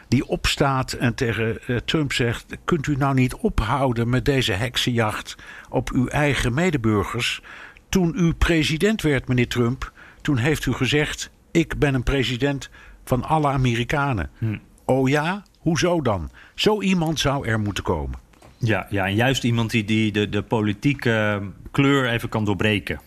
Die 0.07 0.27
opstaat 0.27 0.93
en 0.93 1.15
tegen 1.15 1.57
uh, 1.67 1.77
Trump 1.77 2.13
zegt: 2.13 2.45
Kunt 2.65 2.87
u 2.87 2.95
nou 2.95 3.13
niet 3.13 3.35
ophouden 3.35 4.09
met 4.09 4.25
deze 4.25 4.53
heksenjacht 4.53 5.35
op 5.69 5.89
uw 5.89 6.07
eigen 6.07 6.53
medeburgers? 6.53 7.41
Toen 7.89 8.13
u 8.15 8.33
president 8.33 9.01
werd, 9.01 9.27
meneer 9.27 9.47
Trump, 9.47 9.91
toen 10.21 10.37
heeft 10.37 10.65
u 10.65 10.73
gezegd: 10.73 11.29
Ik 11.51 11.77
ben 11.77 11.93
een 11.93 12.03
president 12.03 12.69
van 13.03 13.23
alle 13.23 13.47
Amerikanen. 13.47 14.29
Hm. 14.37 14.57
Oh 14.85 15.09
ja? 15.09 15.43
Hoezo 15.59 16.01
dan? 16.01 16.29
Zo 16.55 16.81
iemand 16.81 17.19
zou 17.19 17.47
er 17.47 17.59
moeten 17.59 17.83
komen. 17.83 18.19
Ja, 18.57 18.87
ja 18.89 19.05
en 19.05 19.15
juist 19.15 19.43
iemand 19.43 19.71
die, 19.71 19.83
die 19.83 20.11
de, 20.11 20.29
de 20.29 20.41
politieke 20.41 21.41
kleur 21.71 22.09
even 22.09 22.29
kan 22.29 22.45
doorbreken. 22.45 22.99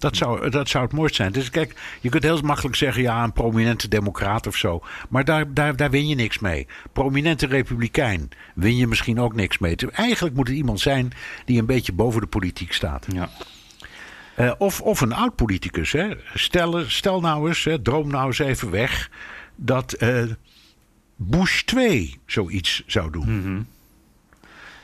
Dat 0.00 0.16
zou, 0.16 0.50
dat 0.50 0.68
zou 0.68 0.84
het 0.84 0.92
mooist 0.92 1.14
zijn. 1.14 1.32
Dus 1.32 1.50
kijk, 1.50 1.74
je 2.00 2.08
kunt 2.08 2.22
heel 2.22 2.40
makkelijk 2.40 2.76
zeggen: 2.76 3.02
ja, 3.02 3.24
een 3.24 3.32
prominente 3.32 3.88
democraat 3.88 4.46
of 4.46 4.56
zo. 4.56 4.82
Maar 5.08 5.24
daar, 5.24 5.54
daar, 5.54 5.76
daar 5.76 5.90
win 5.90 6.08
je 6.08 6.14
niks 6.14 6.38
mee. 6.38 6.66
Prominente 6.92 7.46
republikein 7.46 8.28
win 8.54 8.76
je 8.76 8.86
misschien 8.86 9.20
ook 9.20 9.34
niks 9.34 9.58
mee. 9.58 9.76
Eigenlijk 9.92 10.36
moet 10.36 10.48
het 10.48 10.56
iemand 10.56 10.80
zijn 10.80 11.12
die 11.44 11.58
een 11.58 11.66
beetje 11.66 11.92
boven 11.92 12.20
de 12.20 12.26
politiek 12.26 12.72
staat. 12.72 13.06
Ja. 13.12 13.30
Uh, 14.38 14.52
of, 14.58 14.80
of 14.80 15.00
een 15.00 15.12
oud 15.12 15.36
politicus. 15.36 15.92
Hè. 15.92 16.08
Stel, 16.34 16.84
stel 16.86 17.20
nou 17.20 17.48
eens, 17.48 17.64
hè, 17.64 17.82
droom 17.82 18.10
nou 18.10 18.26
eens 18.26 18.38
even 18.38 18.70
weg 18.70 19.10
dat 19.56 19.96
uh, 20.02 20.22
Bush 21.16 21.62
2 21.62 22.18
zoiets 22.26 22.82
zou 22.86 23.10
doen. 23.10 23.30
Mm 23.32 23.42
-hmm. 23.42 23.66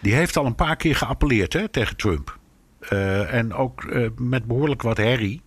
Die 0.00 0.14
heeft 0.14 0.36
al 0.36 0.46
een 0.46 0.54
paar 0.54 0.76
keer 0.76 0.96
geappelleerd 0.96 1.52
hè, 1.52 1.68
tegen 1.68 1.96
Trump. 1.96 2.38
Uh, 2.92 3.34
en 3.34 3.54
ook 3.54 3.84
uh, 3.84 4.08
met 4.16 4.44
behoorlijk 4.44 4.82
wat 4.82 4.96
herrie. 4.96 5.42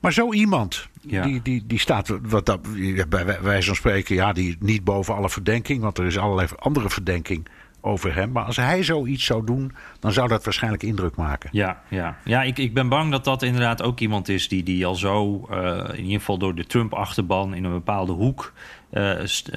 Maar 0.00 0.12
zo 0.12 0.32
iemand, 0.32 0.88
ja. 1.00 1.22
die, 1.22 1.42
die, 1.42 1.66
die 1.66 1.78
staat, 1.78 2.18
wat 2.22 2.46
dat, 2.46 2.62
bij 3.08 3.40
wijze 3.42 3.66
van 3.66 3.76
spreken, 3.76 4.14
ja, 4.14 4.32
die 4.32 4.56
niet 4.60 4.84
boven 4.84 5.14
alle 5.14 5.30
verdenking, 5.30 5.80
want 5.80 5.98
er 5.98 6.06
is 6.06 6.18
allerlei 6.18 6.48
andere 6.58 6.90
verdenking 6.90 7.48
over 7.80 8.14
hem. 8.14 8.32
Maar 8.32 8.44
als 8.44 8.56
hij 8.56 8.82
zoiets 8.82 9.24
zou 9.24 9.44
doen, 9.44 9.72
dan 10.00 10.12
zou 10.12 10.28
dat 10.28 10.44
waarschijnlijk 10.44 10.82
indruk 10.82 11.16
maken. 11.16 11.50
Ja, 11.52 11.82
ja. 11.88 12.16
ja 12.24 12.42
ik, 12.42 12.58
ik 12.58 12.74
ben 12.74 12.88
bang 12.88 13.10
dat 13.10 13.24
dat 13.24 13.42
inderdaad 13.42 13.82
ook 13.82 14.00
iemand 14.00 14.28
is 14.28 14.48
die, 14.48 14.62
die 14.62 14.86
al 14.86 14.94
zo, 14.94 15.48
uh, 15.50 15.84
in 15.92 16.04
ieder 16.04 16.18
geval 16.18 16.38
door 16.38 16.54
de 16.54 16.66
Trump-achterban, 16.66 17.54
in 17.54 17.64
een 17.64 17.72
bepaalde 17.72 18.12
hoek. 18.12 18.52
Uh, 18.92 19.12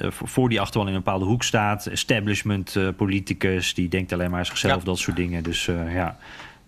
voor 0.08 0.48
die 0.48 0.60
achterban 0.60 0.88
in 0.88 0.94
een 0.94 1.02
bepaalde 1.02 1.24
hoek 1.24 1.42
staat. 1.42 1.86
Establishment 1.86 2.78
politicus, 2.96 3.74
die 3.74 3.88
denkt 3.88 4.12
alleen 4.12 4.30
maar 4.30 4.38
aan 4.38 4.46
zichzelf, 4.46 4.78
ja. 4.78 4.84
dat 4.84 4.98
soort 4.98 5.16
dingen. 5.16 5.42
Dus 5.42 5.64
ja. 5.88 6.18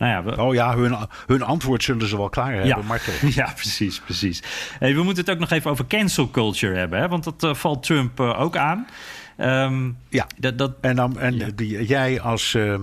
Nou 0.03 0.15
ja, 0.15 0.23
we... 0.23 0.43
Oh 0.43 0.55
ja, 0.55 0.77
hun, 0.77 0.97
hun 1.27 1.43
antwoord 1.43 1.83
zullen 1.83 2.09
ze 2.09 2.17
wel 2.17 2.29
klaar 2.29 2.53
hebben, 2.53 2.67
ja. 2.67 2.99
Ja, 3.43 3.53
precies, 3.55 4.01
precies. 4.01 4.43
Hey, 4.79 4.95
we 4.95 5.03
moeten 5.03 5.25
het 5.25 5.33
ook 5.33 5.41
nog 5.41 5.51
even 5.51 5.71
over 5.71 5.87
cancel 5.87 6.31
culture 6.31 6.77
hebben, 6.77 7.01
hè? 7.01 7.09
want 7.09 7.25
dat 7.25 7.43
uh, 7.43 7.55
valt 7.55 7.83
Trump 7.83 8.21
uh, 8.21 8.41
ook 8.41 8.57
aan. 8.57 8.87
Um, 9.39 9.99
ja, 10.09 10.27
dat, 10.39 10.59
dat, 10.59 10.73
en, 10.81 10.97
dan, 10.97 11.19
en 11.19 11.37
ja. 11.37 11.49
Die, 11.55 11.87
jij 11.87 12.21
als... 12.21 12.55
Uh, 12.55 12.75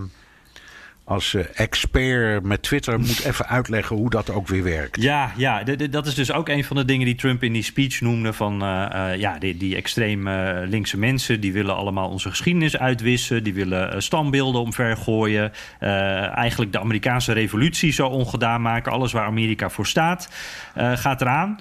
als 1.09 1.33
uh, 1.33 1.43
expert 1.53 2.43
met 2.43 2.61
Twitter 2.61 2.99
moet 2.99 3.23
even 3.25 3.47
uitleggen 3.47 3.95
hoe 3.95 4.09
dat 4.09 4.29
ook 4.29 4.47
weer 4.47 4.63
werkt. 4.63 5.01
Ja, 5.01 5.31
ja 5.37 5.63
dat 5.89 6.05
is 6.05 6.15
dus 6.15 6.31
ook 6.31 6.49
een 6.49 6.63
van 6.63 6.75
de 6.75 6.85
dingen 6.85 7.05
die 7.05 7.15
Trump 7.15 7.43
in 7.43 7.53
die 7.53 7.63
speech 7.63 8.01
noemde. 8.01 8.33
Van 8.33 8.63
uh, 8.63 8.85
uh, 8.93 9.15
ja, 9.15 9.37
die, 9.39 9.57
die 9.57 9.75
extreem 9.75 10.29
linkse 10.65 10.97
mensen 10.97 11.41
die 11.41 11.53
willen 11.53 11.75
allemaal 11.75 12.09
onze 12.09 12.29
geschiedenis 12.29 12.77
uitwissen. 12.77 13.43
Die 13.43 13.53
willen 13.53 14.03
standbeelden 14.03 14.61
omvergooien. 14.61 15.51
eigenlijk 15.79 16.71
de 16.71 16.79
Amerikaanse 16.79 17.33
revolutie 17.33 17.91
zo 17.91 18.07
ongedaan 18.07 18.61
maken. 18.61 18.91
Alles 18.91 19.11
waar 19.11 19.25
Amerika 19.25 19.69
voor 19.69 19.87
staat, 19.87 20.29
gaat 20.75 21.21
eraan. 21.21 21.59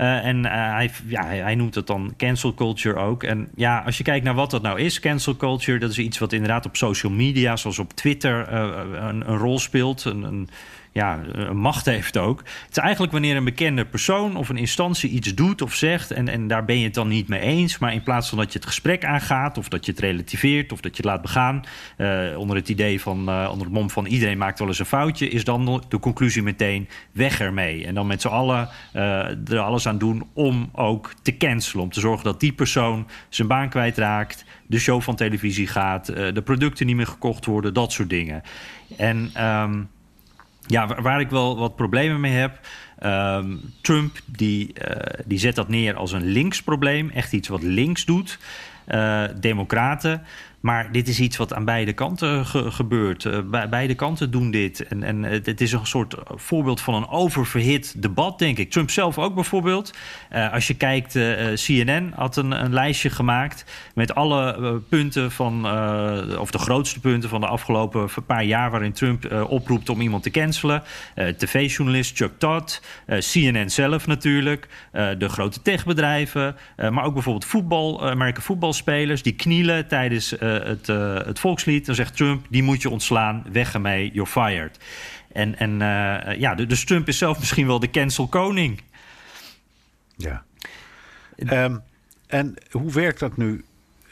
Uh, 0.00 0.24
en 0.24 0.36
uh, 0.36 0.50
hij, 0.52 0.90
ja, 1.06 1.24
hij 1.24 1.54
noemt 1.54 1.74
het 1.74 1.86
dan 1.86 2.14
cancel 2.16 2.54
culture 2.54 2.96
ook. 2.96 3.22
En 3.22 3.48
ja, 3.54 3.82
als 3.86 3.98
je 3.98 4.04
kijkt 4.04 4.24
naar 4.24 4.34
wat 4.34 4.50
dat 4.50 4.62
nou 4.62 4.80
is, 4.80 5.00
cancel 5.00 5.36
culture, 5.36 5.78
dat 5.78 5.90
is 5.90 5.98
iets 5.98 6.18
wat 6.18 6.32
inderdaad 6.32 6.66
op 6.66 6.76
social 6.76 7.12
media, 7.12 7.56
zoals 7.56 7.78
op 7.78 7.92
Twitter, 7.92 8.52
uh, 8.52 8.76
een, 8.92 9.30
een, 9.30 9.36
rol 9.36 9.58
speelt. 9.58 10.04
Een, 10.04 10.22
een, 10.22 10.48
ja, 10.92 11.20
macht 11.52 11.86
heeft 11.86 12.16
ook. 12.16 12.38
Het 12.38 12.70
is 12.70 12.76
eigenlijk 12.76 13.12
wanneer 13.12 13.36
een 13.36 13.44
bekende 13.44 13.84
persoon 13.84 14.36
of 14.36 14.48
een 14.48 14.56
instantie 14.56 15.10
iets 15.10 15.34
doet 15.34 15.62
of 15.62 15.74
zegt... 15.74 16.10
en, 16.10 16.28
en 16.28 16.48
daar 16.48 16.64
ben 16.64 16.78
je 16.78 16.84
het 16.84 16.94
dan 16.94 17.08
niet 17.08 17.28
mee 17.28 17.40
eens... 17.40 17.78
maar 17.78 17.92
in 17.92 18.02
plaats 18.02 18.28
van 18.28 18.38
dat 18.38 18.52
je 18.52 18.58
het 18.58 18.68
gesprek 18.68 19.04
aangaat... 19.04 19.58
of 19.58 19.68
dat 19.68 19.84
je 19.86 19.90
het 19.90 20.00
relativeert 20.00 20.72
of 20.72 20.80
dat 20.80 20.96
je 20.96 21.02
het 21.02 21.10
laat 21.12 21.22
begaan... 21.22 21.64
Uh, 21.98 22.38
onder 22.38 22.56
het 22.56 22.68
idee 22.68 23.00
van, 23.00 23.28
uh, 23.28 23.48
onder 23.50 23.66
het 23.66 23.74
mom 23.74 23.90
van 23.90 24.06
iedereen 24.06 24.38
maakt 24.38 24.58
wel 24.58 24.68
eens 24.68 24.78
een 24.78 24.86
foutje... 24.86 25.28
is 25.28 25.44
dan 25.44 25.84
de 25.88 25.98
conclusie 25.98 26.42
meteen 26.42 26.88
weg 27.12 27.40
ermee. 27.40 27.86
En 27.86 27.94
dan 27.94 28.06
met 28.06 28.20
z'n 28.20 28.28
allen 28.28 28.68
er 28.92 29.58
alles 29.58 29.88
aan 29.88 29.98
doen 29.98 30.28
om 30.32 30.68
ook 30.72 31.12
te 31.22 31.36
cancelen. 31.36 31.84
Om 31.84 31.90
te 31.90 32.00
zorgen 32.00 32.24
dat 32.24 32.40
die 32.40 32.52
persoon 32.52 33.06
zijn 33.28 33.48
baan 33.48 33.68
kwijtraakt... 33.68 34.44
de 34.66 34.78
show 34.78 35.00
van 35.00 35.16
televisie 35.16 35.66
gaat, 35.66 36.06
de 36.06 36.42
producten 36.44 36.86
niet 36.86 36.96
meer 36.96 37.06
gekocht 37.06 37.46
worden... 37.46 37.74
dat 37.74 37.92
soort 37.92 38.10
dingen. 38.10 38.42
En... 38.96 39.44
Um, 39.44 39.88
ja, 40.70 41.02
waar 41.02 41.20
ik 41.20 41.30
wel 41.30 41.56
wat 41.56 41.76
problemen 41.76 42.20
mee 42.20 42.32
heb. 42.32 42.60
Um, 43.04 43.60
Trump 43.80 44.18
die, 44.26 44.74
uh, 44.88 44.96
die 45.26 45.38
zet 45.38 45.54
dat 45.54 45.68
neer 45.68 45.94
als 45.94 46.12
een 46.12 46.24
links 46.24 46.62
probleem. 46.62 47.10
Echt 47.10 47.32
iets 47.32 47.48
wat 47.48 47.62
links 47.62 48.04
doet. 48.04 48.38
Uh, 48.88 49.24
democraten. 49.40 50.22
Maar 50.60 50.92
dit 50.92 51.08
is 51.08 51.20
iets 51.20 51.36
wat 51.36 51.54
aan 51.54 51.64
beide 51.64 51.92
kanten 51.92 52.46
ge 52.46 52.70
gebeurt. 52.70 53.22
Be 53.50 53.66
beide 53.70 53.94
kanten 53.94 54.30
doen 54.30 54.50
dit. 54.50 54.86
En, 54.86 55.02
en 55.02 55.22
het 55.22 55.60
is 55.60 55.72
een 55.72 55.86
soort 55.86 56.14
voorbeeld 56.24 56.80
van 56.80 56.94
een 56.94 57.08
oververhit 57.08 58.02
debat, 58.02 58.38
denk 58.38 58.58
ik. 58.58 58.70
Trump 58.70 58.90
zelf 58.90 59.18
ook 59.18 59.34
bijvoorbeeld. 59.34 59.94
Uh, 60.32 60.52
als 60.52 60.66
je 60.66 60.74
kijkt, 60.74 61.18
CNN 61.54 62.12
had 62.14 62.36
een, 62.36 62.50
een, 62.50 62.72
lijstje 62.72 63.10
gemaakt 63.10 63.64
met 63.94 64.14
alle 64.14 64.80
punten 64.88 65.30
van, 65.30 65.66
of 66.38 66.50
de 66.50 66.58
grootste 66.58 67.00
punten 67.00 67.28
van 67.28 67.40
de 67.40 67.46
afgelopen 67.46 68.08
paar 68.26 68.44
jaar 68.44 68.70
waarin 68.70 68.92
Trump 68.92 69.46
oproept 69.48 69.88
om 69.88 70.00
iemand 70.00 70.22
te 70.22 70.30
cancelen. 70.30 70.82
TV-journalist 71.36 72.16
Chuck 72.16 72.32
Todd, 72.38 72.82
CNN 73.06 73.70
zelf 73.70 74.06
natuurlijk, 74.06 74.68
de 74.92 75.28
grote 75.28 75.62
techbedrijven, 75.62 76.56
maar 76.76 77.04
ook 77.04 77.12
bijvoorbeeld 77.12 77.44
voetbal, 77.44 78.00
Amerikaanse 78.00 78.28
voetbalspelers 78.40 79.22
die 79.22 79.34
knielen 79.34 79.88
tijdens 79.88 80.34
het, 80.50 80.88
uh, 80.88 81.14
het 81.14 81.38
volkslied. 81.38 81.86
Dan 81.86 81.94
zegt 81.94 82.16
Trump, 82.16 82.46
die 82.48 82.62
moet 82.62 82.82
je 82.82 82.90
ontslaan, 82.90 83.44
weg 83.52 83.74
ermee, 83.74 84.10
you're 84.12 84.30
fired. 84.30 84.78
En, 85.32 85.58
en 85.58 85.70
uh, 85.70 86.38
ja, 86.38 86.54
dus 86.54 86.84
Trump 86.84 87.08
is 87.08 87.18
zelf 87.18 87.38
misschien 87.38 87.66
wel 87.66 87.80
de 87.80 87.90
cancel 87.90 88.26
koning. 88.26 88.80
Ja. 90.16 90.44
Um, 91.36 91.82
en 92.26 92.54
hoe 92.70 92.92
werkt 92.92 93.20
dat 93.20 93.36
nu 93.36 93.64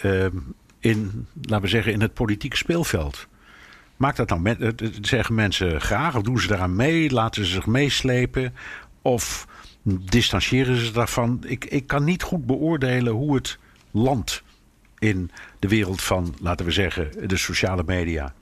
um, 0.03 0.55
in, 0.79 1.27
laten 1.43 1.61
we 1.61 1.69
zeggen, 1.69 1.93
in 1.93 2.01
het 2.01 2.15
politieke 2.15 2.57
speelveld? 2.57 3.27
Maakt 3.97 4.17
dat 4.17 4.29
nou, 4.29 4.41
met, 4.41 4.83
zeggen 5.01 5.35
mensen 5.35 5.81
graag 5.81 6.17
of 6.17 6.23
doen 6.23 6.41
ze 6.41 6.47
daaraan 6.47 6.77
mee? 6.77 7.11
Laten 7.11 7.45
ze 7.45 7.51
zich 7.51 7.67
meeslepen? 7.67 8.55
Of 9.03 9.47
distancieren 9.83 10.77
ze 10.77 10.93
daarvan? 10.93 11.43
Ik, 11.47 11.65
ik 11.65 11.87
kan 11.87 12.05
niet 12.05 12.23
goed 12.23 12.47
beoordelen 12.47 13.13
hoe 13.13 13.35
het 13.35 13.59
land 13.91 14.43
in 14.99 15.31
de 15.59 15.69
wereld 15.69 16.03
van, 16.03 16.35
laten 16.41 16.67
we 16.67 16.73
zeggen, 16.73 17.29
de 17.29 17.37
sociale 17.37 17.83
media? 17.87 18.35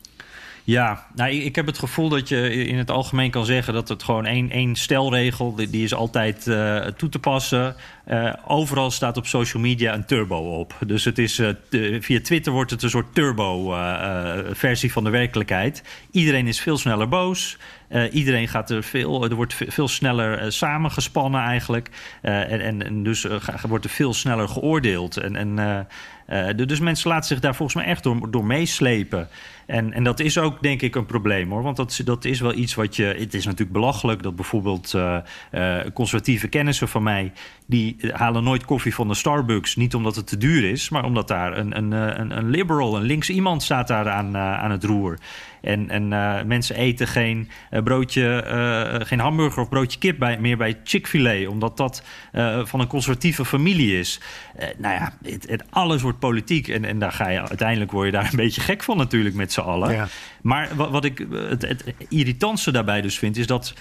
Ja, 0.67 1.07
nou, 1.15 1.31
ik 1.31 1.57
heb 1.57 1.67
het 1.67 1.79
gevoel 1.79 2.09
dat 2.09 2.29
je 2.29 2.67
in 2.67 2.79
het 2.79 2.91
algemeen 2.91 3.31
kan 3.31 3.45
zeggen 3.45 3.75
dat 3.75 3.89
het 3.89 4.03
gewoon 4.03 4.27
één, 4.27 4.51
één 4.51 4.77
stelregel, 4.77 5.55
die, 5.55 5.71
die 5.71 5.85
is 5.85 5.95
altijd 5.95 6.47
uh, 6.47 6.77
toe 6.77 7.09
te 7.09 7.19
passen. 7.19 7.77
Uh, 8.09 8.33
overal 8.47 8.91
staat 8.91 9.17
op 9.17 9.27
social 9.27 9.63
media 9.63 9.95
een 9.95 10.05
turbo 10.05 10.37
op. 10.37 10.75
Dus 10.87 11.05
het 11.05 11.19
is, 11.19 11.39
uh, 11.39 11.49
via 12.01 12.21
Twitter 12.21 12.53
wordt 12.53 12.71
het 12.71 12.83
een 12.83 12.91
soort 12.91 13.15
turbo-versie 13.15 14.93
van 14.93 15.05
de 15.05 15.11
werkelijkheid. 15.11 15.83
Iedereen 16.11 16.47
is 16.47 16.61
veel 16.61 16.79
sneller 16.79 17.09
boos. 17.09 17.59
Iedereen 18.13 18.49
gaat 18.49 18.71
er 18.71 18.83
veel, 18.83 19.25
er 19.25 19.35
wordt 19.35 19.55
veel 19.69 19.89
sneller 19.89 20.53
samengespannen 20.53 21.41
eigenlijk. 21.41 21.91
En, 22.23 22.81
en, 22.81 23.03
dus 23.03 23.27
wordt 23.69 23.85
er 23.85 23.91
veel 23.91 24.15
sneller 24.15 24.49
geoordeeld. 24.49 25.17
En, 25.17 25.37
en, 25.37 25.87
dus 26.57 26.81
mensen 26.81 27.11
laten 27.11 27.27
zich 27.27 27.41
daar 27.41 27.55
volgens 27.55 27.77
mij 27.77 27.87
echt 27.87 28.03
door, 28.03 28.31
door 28.31 28.45
meeslepen. 28.45 29.29
En, 29.67 29.93
en 29.93 30.05
dat 30.05 30.21
is 30.21 30.39
ook 30.39 30.63
denk 30.63 30.83
ik 30.83 30.95
een 30.95 31.07
probleem 31.07 31.51
hoor. 31.51 31.63
Want 31.63 31.77
dat, 31.77 32.01
dat 32.05 32.25
is 32.25 32.41
wel 32.41 32.55
iets 32.55 32.75
wat 32.75 32.97
je. 32.97 33.05
Het 33.05 33.35
is 33.35 33.45
natuurlijk 33.45 33.73
belachelijk 33.73 34.23
dat 34.23 34.37
bijvoorbeeld 34.37 34.95
conservatieve 35.95 36.49
kennissen 36.49 36.89
van 36.89 37.03
mij. 37.03 37.33
die 37.67 37.97
halen 38.13 38.45
nooit 38.45 38.65
koffie 38.65 38.95
van 38.95 39.09
de 39.09 39.15
Starbucks. 39.15 39.77
Niet 39.77 39.95
omdat 39.95 40.17
het 40.17 40.27
te 40.27 40.37
duur 40.37 40.71
is, 40.71 40.89
maar 40.89 41.05
omdat 41.05 41.29
daar 41.29 41.59
een, 41.59 41.77
een, 41.77 41.93
een, 41.93 42.37
een 42.37 42.51
liberal, 42.51 42.97
een 42.97 43.03
links 43.03 43.31
iemand 43.31 43.63
staat 43.63 43.89
daar 43.89 44.09
aan, 44.09 44.37
aan 44.37 44.71
het 44.71 44.85
roer. 44.85 45.19
En, 45.67 45.91
en 45.91 46.13
uh, 46.13 46.43
mensen 46.43 46.77
eten 46.77 47.09
geen 47.09 47.49
uh, 47.71 47.83
broodje, 47.83 48.45
uh, 48.47 49.07
geen 49.07 49.21
hamburger 49.21 49.63
of 49.63 49.69
broodje 49.69 49.99
kip 49.99 50.19
bij, 50.19 50.39
meer 50.39 50.57
bij 50.57 50.81
Chick-fil-A, 50.85 51.49
omdat 51.49 51.77
dat 51.77 52.03
van 52.65 52.81
een 52.81 52.87
conservatieve 52.87 53.45
familie 53.45 53.99
is. 53.99 54.21
nou 54.79 54.95
ja, 54.95 55.13
het, 55.23 55.49
het, 55.49 55.65
alles 55.71 56.03
wordt 56.03 56.19
politiek. 56.19 56.69
En, 56.69 56.85
en 56.85 56.99
daar 56.99 57.13
ga 57.13 57.29
je 57.29 57.49
uiteindelijk 57.49 57.91
word 57.91 58.07
je 58.07 58.13
daar 58.13 58.29
een 58.31 58.37
beetje 58.37 58.61
gek 58.61 58.83
van, 58.83 58.97
natuurlijk, 58.97 59.35
met 59.35 59.53
z'n 59.53 59.61
allen. 59.61 59.93
Ja. 59.93 60.09
Maar 60.43 60.69
wat, 60.75 60.91
wat 60.91 61.05
ik 61.05 61.27
het, 61.31 61.63
het 61.63 61.85
irritantste 62.09 62.71
daarbij 62.71 63.01
dus 63.01 63.19
vind, 63.19 63.37
is 63.37 63.47
dat 63.47 63.75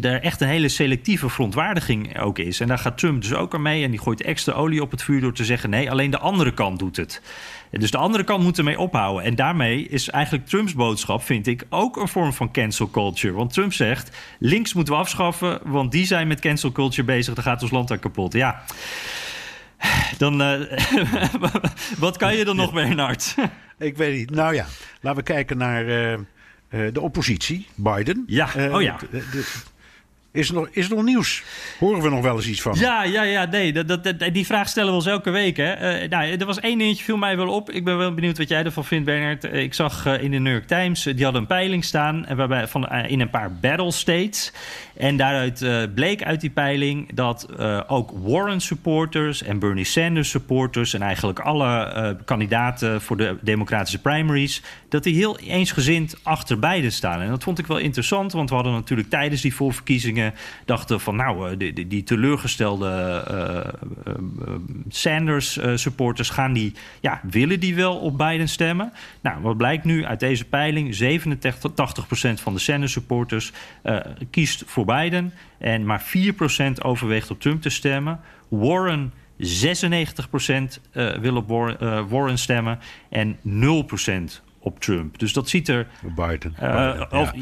er 0.00 0.22
echt 0.22 0.40
een 0.40 0.48
hele 0.48 0.68
selectieve 0.68 1.28
verontwaardiging 1.28 2.20
ook 2.20 2.38
is. 2.38 2.60
En 2.60 2.68
daar 2.68 2.78
gaat 2.78 2.98
Trump 2.98 3.22
dus 3.22 3.34
ook 3.34 3.54
aan 3.54 3.62
mee. 3.62 3.84
En 3.84 3.90
die 3.90 4.00
gooit 4.00 4.22
extra 4.22 4.52
olie 4.52 4.82
op 4.82 4.90
het 4.90 5.02
vuur 5.02 5.20
door 5.20 5.32
te 5.32 5.44
zeggen: 5.44 5.70
nee, 5.70 5.90
alleen 5.90 6.10
de 6.10 6.18
andere 6.18 6.54
kant 6.54 6.78
doet 6.78 6.96
het. 6.96 7.22
Dus 7.70 7.90
de 7.90 7.98
andere 7.98 8.24
kant 8.24 8.42
moet 8.42 8.58
ermee 8.58 8.78
ophouden. 8.78 9.24
En 9.24 9.34
daarmee 9.34 9.88
is 9.88 10.08
eigenlijk 10.08 10.46
Trumps 10.46 10.74
boodschap, 10.74 11.22
vind 11.22 11.46
ik, 11.46 11.66
ook 11.68 11.96
een 11.96 12.08
vorm 12.08 12.32
van 12.32 12.52
cancel 12.52 12.90
culture. 12.90 13.34
Want 13.34 13.52
Trump 13.52 13.72
zegt: 13.72 14.16
links 14.38 14.74
moeten 14.74 14.94
we 14.94 15.00
afschaffen, 15.00 15.60
want 15.64 15.92
die 15.92 16.06
zijn 16.06 16.28
met 16.28 16.40
cancel 16.40 16.72
culture 16.72 17.04
bezig. 17.04 17.34
Dan 17.34 17.44
gaat 17.44 17.62
ons 17.62 17.70
land 17.70 17.88
daar 17.88 17.98
kapot. 17.98 18.32
Ja. 18.32 18.62
Dan, 20.18 20.42
uh, 20.42 20.60
wat 21.98 22.16
kan 22.16 22.36
je 22.36 22.44
dan 22.44 22.56
nog, 22.56 22.72
Bernard? 22.72 23.34
ik 23.78 23.96
weet 23.96 24.16
niet. 24.16 24.30
Nou 24.30 24.54
ja, 24.54 24.66
laten 25.00 25.18
we 25.18 25.32
kijken 25.32 25.56
naar 25.56 25.84
uh, 25.84 26.18
de 26.70 27.00
oppositie, 27.00 27.66
Biden. 27.74 28.24
Ja, 28.26 28.48
oh 28.72 28.82
ja. 28.82 28.96
De, 29.10 29.24
de, 29.30 29.52
is 30.32 30.48
er, 30.48 30.54
nog, 30.54 30.68
is 30.70 30.90
er 30.90 30.94
nog 30.94 31.04
nieuws? 31.04 31.42
Horen 31.78 32.02
we 32.02 32.08
nog 32.08 32.22
wel 32.22 32.36
eens 32.36 32.46
iets 32.46 32.62
van? 32.62 32.76
Ja, 32.78 33.04
ja, 33.04 33.22
ja 33.22 33.44
nee, 33.44 33.72
dat, 33.72 34.04
dat, 34.04 34.14
die 34.32 34.46
vraag 34.46 34.68
stellen 34.68 34.90
we 34.90 34.96
ons 34.96 35.06
elke 35.06 35.30
week. 35.30 35.56
Hè. 35.56 36.02
Uh, 36.02 36.08
nou, 36.08 36.36
er 36.36 36.46
was 36.46 36.60
één 36.60 36.78
dingetje, 36.78 37.04
viel 37.04 37.16
mij 37.16 37.36
wel 37.36 37.48
op. 37.48 37.70
Ik 37.70 37.84
ben 37.84 37.98
wel 37.98 38.14
benieuwd 38.14 38.38
wat 38.38 38.48
jij 38.48 38.64
ervan 38.64 38.84
vindt, 38.84 39.04
Bernard. 39.04 39.44
Ik 39.44 39.74
zag 39.74 40.06
uh, 40.06 40.22
in 40.22 40.30
de 40.30 40.38
New 40.38 40.52
York 40.52 40.66
Times, 40.66 41.02
die 41.02 41.24
hadden 41.24 41.40
een 41.40 41.46
peiling 41.46 41.84
staan... 41.84 42.26
waarbij 42.34 42.68
van, 42.68 42.88
in 42.88 43.20
een 43.20 43.30
paar 43.30 43.52
battle 43.52 43.92
states. 43.92 44.52
En 44.96 45.16
daaruit 45.16 45.94
bleek 45.94 46.22
uit 46.22 46.40
die 46.40 46.50
peiling 46.50 47.14
dat 47.14 47.48
ook 47.86 48.10
Warren-supporters... 48.14 49.42
en 49.42 49.58
Bernie 49.58 49.84
Sanders-supporters... 49.84 50.94
en 50.94 51.02
eigenlijk 51.02 51.38
alle 51.38 52.16
kandidaten 52.24 53.00
voor 53.00 53.16
de 53.16 53.36
democratische 53.40 54.00
primaries... 54.00 54.62
dat 54.88 55.02
die 55.02 55.14
heel 55.14 55.38
eensgezind 55.38 56.16
achter 56.22 56.58
beide 56.58 56.90
staan. 56.90 57.20
En 57.20 57.28
dat 57.28 57.42
vond 57.42 57.58
ik 57.58 57.66
wel 57.66 57.78
interessant, 57.78 58.32
want 58.32 58.48
we 58.48 58.54
hadden 58.54 58.72
natuurlijk 58.72 59.10
tijdens 59.10 59.40
die 59.40 59.54
voorverkiezingen 59.54 60.19
dachten 60.64 61.00
van 61.00 61.16
nou, 61.16 61.56
die, 61.56 61.72
die, 61.72 61.86
die 61.86 62.02
teleurgestelde 62.02 63.74
Sanders-supporters 64.88 66.30
gaan 66.30 66.52
die, 66.52 66.72
ja, 67.00 67.20
willen 67.30 67.60
die 67.60 67.74
wel 67.74 67.96
op 67.96 68.18
Biden 68.18 68.48
stemmen? 68.48 68.92
Nou, 69.20 69.40
wat 69.40 69.56
blijkt 69.56 69.84
nu 69.84 70.04
uit 70.04 70.20
deze 70.20 70.44
peiling? 70.44 70.94
87% 70.94 70.98
van 72.34 72.52
de 72.52 72.58
Sanders-supporters 72.58 73.52
kiest 74.30 74.62
voor 74.66 74.84
Biden 74.84 75.32
en 75.58 75.86
maar 75.86 76.02
4% 76.02 76.82
overweegt 76.82 77.30
op 77.30 77.40
Trump 77.40 77.62
te 77.62 77.68
stemmen. 77.68 78.20
Warren 78.48 79.12
96% 79.40 79.42
uh, 80.92 81.16
wil 81.16 81.36
op 81.36 81.48
Warren 82.08 82.38
stemmen 82.38 82.78
en 83.08 83.36
0% 83.36 84.49
op 84.60 84.80
Trump. 84.80 85.18
Dus 85.18 85.32
dat 85.32 85.48
ziet 85.48 85.68
er. 85.68 85.86
Biden. 86.14 86.54
Uh, 86.62 86.90
Biden 86.90 87.12
of, 87.12 87.32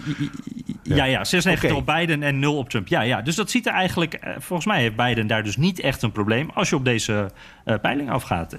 ja. 0.82 0.96
ja, 0.96 1.04
ja, 1.04 1.24
96 1.24 1.70
okay. 1.70 1.76
op 1.76 1.86
Biden 1.86 2.22
en 2.22 2.38
0 2.38 2.56
op 2.56 2.70
Trump. 2.70 2.88
Ja, 2.88 3.00
ja. 3.00 3.22
Dus 3.22 3.34
dat 3.34 3.50
ziet 3.50 3.66
er 3.66 3.72
eigenlijk. 3.72 4.14
Uh, 4.24 4.30
volgens 4.38 4.66
mij 4.66 4.80
heeft 4.80 4.96
Biden 4.96 5.26
daar 5.26 5.42
dus 5.42 5.56
niet 5.56 5.80
echt 5.80 6.02
een 6.02 6.12
probleem 6.12 6.50
als 6.54 6.68
je 6.68 6.76
op 6.76 6.84
deze 6.84 7.30
uh, 7.64 7.74
peiling 7.82 8.10
afgaat. 8.10 8.56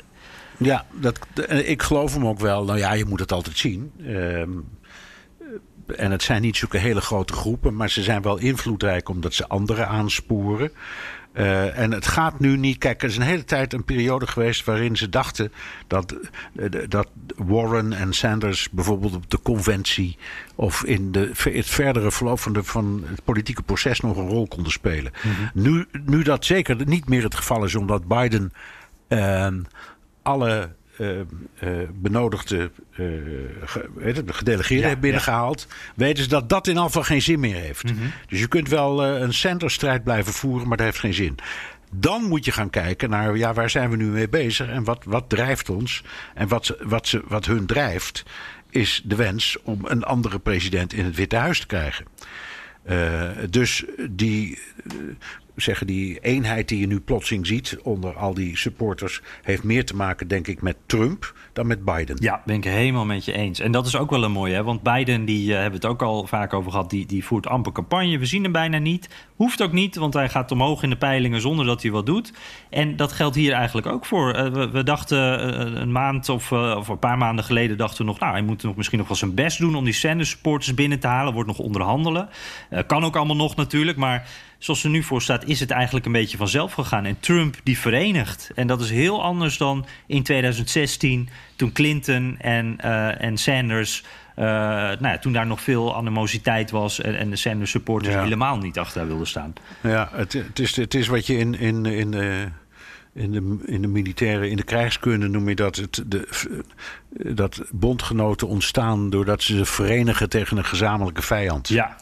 Ja, 0.57 0.85
dat, 0.91 1.19
ik 1.49 1.81
geloof 1.81 2.13
hem 2.13 2.27
ook 2.27 2.39
wel. 2.39 2.65
Nou 2.65 2.77
ja, 2.77 2.93
je 2.93 3.05
moet 3.05 3.19
het 3.19 3.31
altijd 3.31 3.57
zien. 3.57 3.91
Ehm, 4.05 4.49
en 5.95 6.11
het 6.11 6.23
zijn 6.23 6.41
niet 6.41 6.57
zulke 6.57 6.77
hele 6.77 7.01
grote 7.01 7.33
groepen, 7.33 7.75
maar 7.75 7.89
ze 7.89 8.03
zijn 8.03 8.21
wel 8.21 8.37
invloedrijk 8.37 9.09
omdat 9.09 9.33
ze 9.33 9.47
anderen 9.47 9.87
aansporen. 9.87 10.71
Uh, 11.33 11.77
en 11.77 11.91
het 11.91 12.07
gaat 12.07 12.39
nu 12.39 12.57
niet. 12.57 12.77
Kijk, 12.77 13.01
er 13.01 13.09
is 13.09 13.15
een 13.15 13.21
hele 13.21 13.45
tijd 13.45 13.73
een 13.73 13.83
periode 13.83 14.27
geweest 14.27 14.65
waarin 14.65 14.97
ze 14.97 15.09
dachten 15.09 15.51
dat, 15.87 16.15
dat 16.87 17.07
Warren 17.35 17.93
en 17.93 18.13
Sanders 18.13 18.69
bijvoorbeeld 18.69 19.15
op 19.15 19.29
de 19.29 19.41
conventie 19.41 20.17
of 20.55 20.83
in 20.83 21.11
de, 21.11 21.31
het 21.43 21.69
verdere 21.69 22.11
verloop 22.11 22.39
van, 22.39 22.53
de, 22.53 22.63
van 22.63 23.03
het 23.05 23.23
politieke 23.23 23.61
proces 23.61 23.99
nog 23.99 24.17
een 24.17 24.27
rol 24.27 24.47
konden 24.47 24.71
spelen. 24.71 25.11
Mm 25.23 25.31
-hmm. 25.31 25.49
nu, 25.53 25.85
nu 26.05 26.23
dat 26.23 26.45
zeker 26.45 26.85
niet 26.85 27.09
meer 27.09 27.23
het 27.23 27.35
geval 27.35 27.63
is, 27.63 27.75
omdat 27.75 28.07
Biden 28.07 28.53
uh, 29.07 29.47
alle 30.21 30.69
benodigde 31.93 32.71
uh, 32.91 33.05
ge, 33.65 33.89
gedelegeerden 34.25 34.83
ja, 34.83 34.87
heeft 34.87 34.99
binnengehaald, 34.99 35.65
ja. 35.69 35.75
weten 35.95 36.23
ze 36.23 36.29
dat 36.29 36.49
dat 36.49 36.67
in 36.67 36.77
afval 36.77 37.03
geen 37.03 37.21
zin 37.21 37.39
meer 37.39 37.55
heeft. 37.55 37.83
Mm 37.83 37.97
-hmm. 37.97 38.11
Dus 38.27 38.39
je 38.39 38.47
kunt 38.47 38.69
wel 38.69 39.05
een 39.05 39.33
centerstrijd 39.33 40.03
blijven 40.03 40.33
voeren, 40.33 40.67
maar 40.67 40.77
dat 40.77 40.85
heeft 40.85 40.99
geen 40.99 41.13
zin. 41.13 41.35
Dan 41.91 42.23
moet 42.23 42.45
je 42.45 42.51
gaan 42.51 42.69
kijken 42.69 43.09
naar 43.09 43.37
ja, 43.37 43.53
waar 43.53 43.69
zijn 43.69 43.89
we 43.89 43.95
nu 43.95 44.05
mee 44.05 44.29
bezig 44.29 44.67
en 44.67 44.83
wat, 44.83 45.03
wat 45.03 45.29
drijft 45.29 45.69
ons. 45.69 46.03
En 46.33 46.47
wat, 46.47 46.75
wat, 46.81 47.07
ze, 47.07 47.21
wat 47.27 47.45
hun 47.45 47.65
drijft, 47.65 48.23
is 48.69 49.01
de 49.05 49.15
wens 49.15 49.57
om 49.63 49.79
een 49.83 50.03
andere 50.03 50.39
president 50.39 50.93
in 50.93 51.05
het 51.05 51.15
Witte 51.15 51.35
Huis 51.35 51.59
te 51.59 51.65
krijgen. 51.65 52.05
dus 53.49 53.85
die 54.09 54.59
zeggen, 55.61 55.87
die 55.87 56.19
eenheid 56.19 56.67
die 56.67 56.79
je 56.79 56.87
nu 56.87 56.99
plotseling 56.99 57.47
ziet 57.47 57.77
onder 57.83 58.15
al 58.15 58.33
die 58.33 58.57
supporters, 58.57 59.21
heeft 59.41 59.63
meer 59.63 59.85
te 59.85 59.95
maken, 59.95 60.27
denk 60.27 60.47
ik, 60.47 60.61
met 60.61 60.75
Trump 60.85 61.33
dan 61.53 61.67
met 61.67 61.85
Biden. 61.85 62.17
Ja, 62.19 62.41
ben 62.45 62.55
ik 62.55 62.63
helemaal 62.63 63.05
met 63.05 63.25
je 63.25 63.31
eens. 63.31 63.59
En 63.59 63.71
dat 63.71 63.85
is 63.85 63.95
ook 63.95 64.09
wel 64.09 64.23
een 64.23 64.31
mooie, 64.31 64.53
hè? 64.53 64.63
want 64.63 64.83
Biden, 64.83 65.25
die 65.25 65.47
uh, 65.47 65.53
hebben 65.53 65.79
we 65.79 65.87
het 65.87 65.95
ook 65.95 66.01
al 66.01 66.27
vaak 66.27 66.53
over 66.53 66.71
gehad, 66.71 66.89
die, 66.89 67.05
die 67.05 67.25
voert 67.25 67.47
amper 67.47 67.71
campagne. 67.71 68.17
We 68.17 68.25
zien 68.25 68.43
hem 68.43 68.51
bijna 68.51 68.77
niet. 68.77 69.09
Hoeft 69.35 69.61
ook 69.61 69.71
niet, 69.71 69.95
want 69.95 70.13
hij 70.13 70.29
gaat 70.29 70.51
omhoog 70.51 70.83
in 70.83 70.89
de 70.89 70.95
peilingen 70.95 71.41
zonder 71.41 71.65
dat 71.65 71.81
hij 71.81 71.91
wat 71.91 72.05
doet. 72.05 72.33
En 72.69 72.95
dat 72.95 73.11
geldt 73.11 73.35
hier 73.35 73.53
eigenlijk 73.53 73.87
ook 73.87 74.05
voor. 74.05 74.35
Uh, 74.35 74.71
we, 74.71 74.83
dachten 74.83 75.17
uh, 75.19 75.81
een 75.81 75.91
maand 75.91 76.29
of, 76.29 76.51
of, 76.51 76.87
een 76.87 76.99
paar 76.99 77.17
maanden 77.17 77.45
geleden 77.45 77.77
dachten 77.77 77.97
we 77.97 78.11
nog, 78.11 78.19
nou, 78.19 78.31
hij 78.31 78.41
moet 78.41 78.63
nog 78.63 78.75
misschien 78.75 78.97
nog 78.99 79.07
wel 79.07 79.17
zijn 79.17 79.33
best 79.33 79.59
doen 79.59 79.75
om 79.75 79.83
die 79.83 79.93
Sanders 79.93 80.29
supporters 80.29 80.73
binnen 80.73 80.99
te 80.99 81.07
halen. 81.07 81.33
Wordt 81.33 81.47
nog 81.47 81.59
onderhandelen. 81.59 82.29
kan 82.87 83.03
ook 83.03 83.15
allemaal 83.15 83.35
nog 83.35 83.55
natuurlijk, 83.55 83.97
maar 83.97 84.27
zoals 84.59 84.83
er 84.83 84.89
nu 84.89 85.03
voor 85.03 85.21
staat, 85.21 85.45
is 85.45 85.59
het 85.59 85.71
eigenlijk 85.71 86.05
een 86.05 86.11
beetje 86.11 86.37
vanzelf 86.37 86.73
gegaan. 86.73 87.05
En 87.05 87.19
Trump 87.19 87.55
die 87.63 87.77
verenigt. 87.77 88.51
En 88.55 88.67
dat 88.67 88.81
is 88.81 88.89
heel 88.89 89.23
anders 89.23 89.57
dan 89.57 89.85
in 90.07 90.23
2016, 90.23 91.29
toen 91.55 91.71
Clinton 91.71 92.37
en, 92.39 92.77
uh, 92.85 93.21
en 93.21 93.37
Sanders. 93.37 94.03
Uh, 94.35 94.45
nou 94.45 95.07
ja, 95.07 95.17
toen 95.17 95.33
daar 95.33 95.47
nog 95.47 95.61
veel 95.61 95.95
animositeit 95.95 96.71
was 96.71 97.01
en, 97.01 97.17
en 97.17 97.29
de 97.29 97.35
Sanders 97.35 97.71
supporters 97.71 98.13
ja. 98.13 98.23
helemaal 98.23 98.57
niet 98.57 98.79
achter 98.79 99.07
wilden 99.07 99.27
staan. 99.27 99.53
Ja, 99.81 100.09
het, 100.11 100.33
het, 100.33 100.59
is, 100.59 100.75
het 100.75 100.93
is 100.93 101.07
wat 101.07 101.27
je 101.27 101.37
in, 101.37 101.59
in, 101.59 101.85
in, 101.85 102.11
de, 102.11 102.47
in, 103.13 103.31
de, 103.31 103.57
in 103.65 103.81
de 103.81 103.87
militaire, 103.87 104.49
in 104.49 104.57
de 104.57 104.63
krijgskunde 104.63 105.27
noem 105.27 105.49
je 105.49 105.55
dat. 105.55 105.75
Het, 105.75 106.03
de, 106.05 106.27
dat 107.09 107.61
bondgenoten 107.71 108.47
ontstaan 108.47 109.09
doordat 109.09 109.43
ze 109.43 109.55
zich 109.57 109.69
verenigen 109.69 110.29
tegen 110.29 110.57
een 110.57 110.65
gezamenlijke 110.65 111.21
vijand. 111.21 111.67
Ja, 111.67 111.97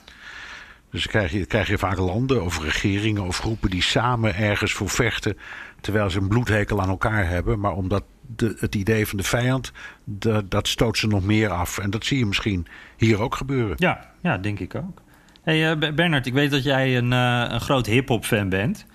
dus 0.91 1.03
dan 1.03 1.11
krijg 1.11 1.31
je, 1.31 1.45
krijg 1.45 1.67
je 1.67 1.77
vaak 1.77 1.97
landen 1.97 2.43
of 2.43 2.59
regeringen 2.59 3.23
of 3.23 3.37
groepen 3.37 3.69
die 3.69 3.81
samen 3.81 4.35
ergens 4.35 4.73
voor 4.73 4.89
vechten. 4.89 5.37
Terwijl 5.81 6.09
ze 6.09 6.19
een 6.19 6.27
bloedhekel 6.27 6.81
aan 6.81 6.89
elkaar 6.89 7.27
hebben. 7.27 7.59
Maar 7.59 7.73
omdat 7.73 8.03
de, 8.35 8.55
het 8.59 8.75
idee 8.75 9.07
van 9.07 9.17
de 9.17 9.23
vijand, 9.23 9.71
de, 10.03 10.45
dat 10.47 10.67
stoot 10.67 10.97
ze 10.97 11.07
nog 11.07 11.23
meer 11.23 11.49
af. 11.49 11.77
En 11.77 11.89
dat 11.89 12.05
zie 12.05 12.17
je 12.17 12.25
misschien 12.25 12.67
hier 12.97 13.21
ook 13.21 13.35
gebeuren. 13.35 13.75
Ja, 13.79 14.11
ja 14.21 14.37
denk 14.37 14.59
ik 14.59 14.75
ook. 14.75 15.01
Hey, 15.43 15.71
uh, 15.71 15.93
Bernard, 15.93 16.25
ik 16.25 16.33
weet 16.33 16.51
dat 16.51 16.63
jij 16.63 16.97
een, 16.97 17.11
uh, 17.11 17.45
een 17.47 17.61
groot 17.61 17.85
hip-hop 17.85 18.25
fan 18.25 18.49
bent. 18.49 18.85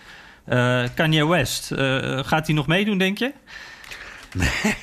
Uh, 0.48 0.84
Kanye 0.94 1.26
West, 1.26 1.72
gaat 2.26 2.46
hij 2.46 2.54
nog 2.54 2.66
meedoen, 2.66 2.98
denk 2.98 3.18
je? 3.18 3.32
Nee, 4.32 4.74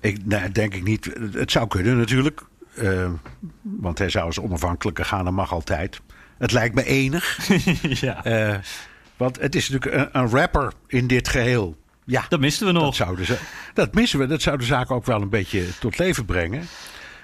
ik, 0.00 0.18
nee, 0.24 0.50
denk 0.50 0.74
ik 0.74 0.82
niet. 0.82 1.10
Het 1.32 1.50
zou 1.50 1.68
kunnen 1.68 1.98
natuurlijk. 1.98 2.42
want 3.62 3.98
hij 3.98 4.08
zou 4.08 4.26
als 4.26 4.40
onafhankelijke 4.40 5.04
gaan, 5.04 5.24
dat 5.24 5.34
mag 5.34 5.52
altijd. 5.52 6.00
Het 6.42 6.52
lijkt 6.52 6.74
me 6.74 6.84
enig. 6.84 7.48
ja. 8.06 8.26
Uh, 8.26 8.58
want 9.16 9.40
het 9.40 9.54
is 9.54 9.68
natuurlijk 9.68 10.14
een, 10.14 10.20
een, 10.20 10.28
rapper 10.28 10.72
in 10.86 11.06
dit 11.06 11.28
geheel. 11.28 11.76
Ja, 12.04 12.24
dat 12.28 12.40
misten 12.40 12.66
we 12.66 12.72
nog. 12.72 12.82
Dat, 12.82 12.94
zouden 12.94 13.26
ze, 13.26 13.38
dat 13.74 13.94
missen 13.94 14.18
we. 14.18 14.26
Dat 14.26 14.42
zou 14.42 14.58
de 14.58 14.64
zaak 14.64 14.90
ook 14.90 15.04
wel 15.06 15.22
een 15.22 15.28
beetje 15.28 15.78
tot 15.78 15.98
leven 15.98 16.24
brengen. 16.24 16.66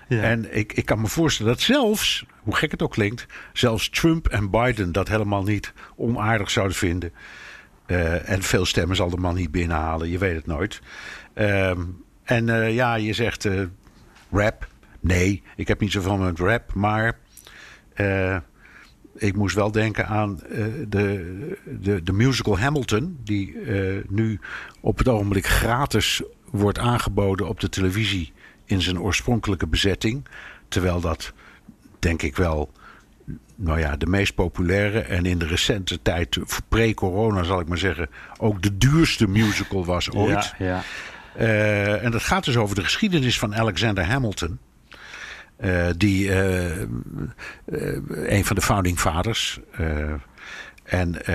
Ja. 0.09 0.23
En 0.23 0.57
ik, 0.57 0.73
ik 0.73 0.85
kan 0.85 1.01
me 1.01 1.07
voorstellen 1.07 1.53
dat 1.53 1.61
zelfs, 1.61 2.25
hoe 2.43 2.57
gek 2.57 2.71
het 2.71 2.83
ook 2.83 2.93
klinkt, 2.93 3.27
zelfs 3.53 3.89
Trump 3.89 4.29
en 4.29 4.51
Biden 4.51 4.93
dat 4.93 5.09
helemaal 5.09 5.43
niet 5.43 5.73
onaardig 5.97 6.51
zouden 6.51 6.77
vinden. 6.77 7.13
Uh, 7.87 8.31
en 8.31 8.43
veel 8.43 8.65
stemmen 8.65 8.97
zal 8.97 9.11
de 9.11 9.17
man 9.17 9.35
niet 9.35 9.51
binnenhalen, 9.51 10.11
je 10.11 10.19
weet 10.19 10.37
het 10.37 10.47
nooit. 10.47 10.81
Uh, 11.35 11.71
en 12.25 12.49
uh, 12.49 12.75
ja, 12.75 12.95
je 12.95 13.13
zegt 13.13 13.49
rap. 14.31 14.69
Nee, 15.01 15.43
ik 15.57 15.69
heb 15.69 15.81
niet 15.81 15.93
zoveel 15.93 16.17
met 16.17 16.39
rap, 16.39 16.75
maar 16.75 17.19
ik 19.19 19.37
moest 19.37 19.55
wel 19.55 19.73
denken 19.73 20.07
aan 20.07 20.41
uh, 20.49 20.65
de, 20.89 21.57
de, 21.81 22.03
de, 22.03 22.13
musical 22.13 22.59
Hamilton, 22.59 23.19
die 23.25 23.53
uh, 23.53 24.05
nu 24.09 24.41
op 24.81 24.99
het 24.99 25.09
ogenblik 25.09 25.47
gratis 25.47 26.23
wordt 26.51 26.79
aangeboden 26.79 27.49
op 27.49 27.61
de 27.61 27.69
televisie 27.69 28.33
in 28.65 28.83
zijn 28.83 29.01
oorspronkelijke 29.01 29.67
bezetting. 29.67 30.25
Terwijl 30.69 31.01
dat, 31.01 31.33
denk 31.99 32.23
ik 32.23 32.37
wel, 32.37 32.73
nou 33.55 33.79
ja, 33.79 33.97
de 33.97 34.07
meest 34.07 34.35
populaire 34.35 35.01
en 35.01 35.27
in 35.27 35.39
de 35.39 35.47
recente 35.47 36.03
tijd, 36.03 36.39
pre-corona 36.69 37.43
zal 37.43 37.61
ik 37.61 37.69
maar 37.69 37.79
zeggen, 37.79 38.09
ook 38.37 38.63
de 38.63 38.79
duurste 38.79 39.29
musical 39.29 39.85
was 39.85 40.11
ooit. 40.11 40.55
Ja, 40.59 40.67
ja. 40.67 40.83
Uh, 41.39 42.05
en 42.05 42.11
dat 42.11 42.23
gaat 42.23 42.45
dus 42.45 42.57
over 42.57 42.75
de 42.75 42.85
geschiedenis 42.85 43.39
van 43.39 43.55
Alexander 43.55 44.05
Hamilton. 44.05 44.59
Uh, 45.61 45.89
die 45.97 46.29
uh, 46.29 46.81
uh, 46.81 46.87
een 48.09 48.45
van 48.45 48.57
de 48.57 48.63
founding 48.63 48.99
fathers. 48.99 49.61
en, 50.85 51.27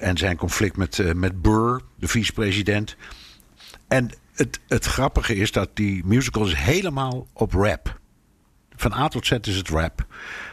en 0.00 0.16
zijn 0.16 0.36
conflict 0.36 0.76
met, 0.76 1.14
met 1.14 1.42
Burr, 1.42 1.80
de 1.96 2.08
vicepresident. 2.08 2.96
En 3.88 4.10
het, 4.34 4.60
het 4.68 4.84
grappige 4.84 5.34
is 5.34 5.52
dat 5.52 5.70
die 5.74 6.02
musical 6.04 6.46
is 6.46 6.54
helemaal 6.54 7.26
op 7.32 7.52
rap. 7.52 8.00
Van 8.76 8.92
A 8.92 9.08
tot 9.08 9.26
Z 9.26 9.30
is 9.30 9.56
het 9.56 9.68
rap. 9.68 10.06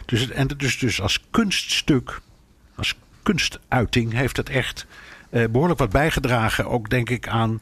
Dus 0.06 0.22
het, 0.22 0.32
en 0.32 0.48
dus, 0.48 0.80
dus 0.80 1.02
als 1.02 1.26
kunststuk, 1.30 2.22
als 2.76 2.96
kunstuiting 3.24 4.14
heeft 4.14 4.38
het 4.38 4.50
echt 4.50 4.86
behoorlijk 5.30 5.80
wat 5.80 5.90
bijgedragen. 5.90 6.68
Ook 6.68 6.90
denk 6.90 7.10
ik 7.10 7.28
aan 7.28 7.62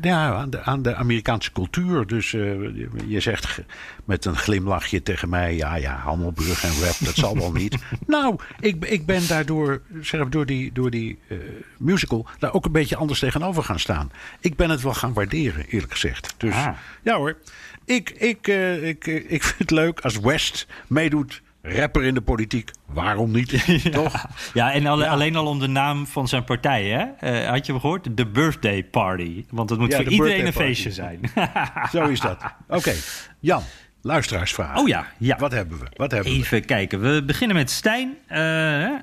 ja, 0.00 0.34
aan 0.34 0.50
de, 0.50 0.62
aan 0.62 0.82
de 0.82 0.94
Amerikaanse 0.94 1.52
cultuur. 1.52 2.06
Dus 2.06 2.32
uh, 2.32 2.86
je 3.06 3.20
zegt 3.20 3.60
met 4.04 4.24
een 4.24 4.36
glimlachje 4.36 5.02
tegen 5.02 5.28
mij: 5.28 5.56
ja, 5.56 5.74
ja, 5.74 5.96
Hammelburg 5.96 6.64
en 6.64 6.84
rap, 6.84 6.96
dat 6.98 7.14
zal 7.14 7.36
wel 7.36 7.52
niet. 7.52 7.76
nou, 8.06 8.38
ik, 8.60 8.84
ik 8.84 9.06
ben 9.06 9.26
daardoor, 9.28 9.82
zeg, 10.00 10.28
door 10.28 10.46
die, 10.46 10.72
door 10.72 10.90
die 10.90 11.18
uh, 11.28 11.38
musical, 11.78 12.26
daar 12.38 12.52
ook 12.52 12.64
een 12.64 12.72
beetje 12.72 12.96
anders 12.96 13.18
tegenover 13.18 13.62
gaan 13.62 13.80
staan. 13.80 14.10
Ik 14.40 14.56
ben 14.56 14.70
het 14.70 14.82
wel 14.82 14.94
gaan 14.94 15.12
waarderen, 15.12 15.66
eerlijk 15.66 15.92
gezegd. 15.92 16.34
Dus 16.36 16.54
ah. 16.54 16.68
ja 17.02 17.16
hoor, 17.16 17.36
ik, 17.84 18.10
ik, 18.10 18.48
uh, 18.48 18.88
ik, 18.88 19.06
ik 19.06 19.42
vind 19.42 19.58
het 19.58 19.70
leuk 19.70 20.00
als 20.00 20.18
West 20.18 20.66
meedoet 20.86 21.42
rapper 21.62 22.04
in 22.04 22.14
de 22.14 22.20
politiek. 22.20 22.70
Waarom 22.86 23.30
niet? 23.30 23.50
ja. 23.66 23.90
Toch? 23.90 24.26
Ja, 24.54 24.72
en 24.72 24.86
alle, 24.86 25.04
ja. 25.04 25.10
alleen 25.10 25.36
al 25.36 25.46
om 25.46 25.58
de 25.58 25.66
naam 25.66 26.06
van 26.06 26.28
zijn 26.28 26.44
partij, 26.44 26.84
hè? 26.84 27.40
Uh, 27.42 27.48
had 27.48 27.66
je 27.66 27.72
hem 27.72 27.80
gehoord? 27.80 28.16
De 28.16 28.26
Birthday 28.26 28.84
Party. 28.84 29.44
Want 29.50 29.70
het 29.70 29.78
moet 29.78 29.90
ja, 29.90 29.96
voor 29.96 30.06
iedereen 30.06 30.46
een 30.46 30.52
feestje 30.52 30.92
zijn. 30.92 31.20
Zo 31.92 32.04
is 32.04 32.20
dat. 32.20 32.38
Oké, 32.68 32.76
okay. 32.76 32.96
Jan. 33.40 33.62
Luisteraarsvragen. 34.02 34.80
Oh 34.80 34.88
ja, 34.88 35.06
ja. 35.18 35.36
Wat 35.38 35.52
hebben 35.52 35.78
we? 35.78 35.84
Wat 35.96 36.10
hebben 36.10 36.32
we? 36.32 36.38
Even 36.38 36.64
kijken. 36.64 37.00
We 37.00 37.22
beginnen 37.26 37.56
met 37.56 37.70
Stijn. 37.70 38.14
Uh, 38.32 38.38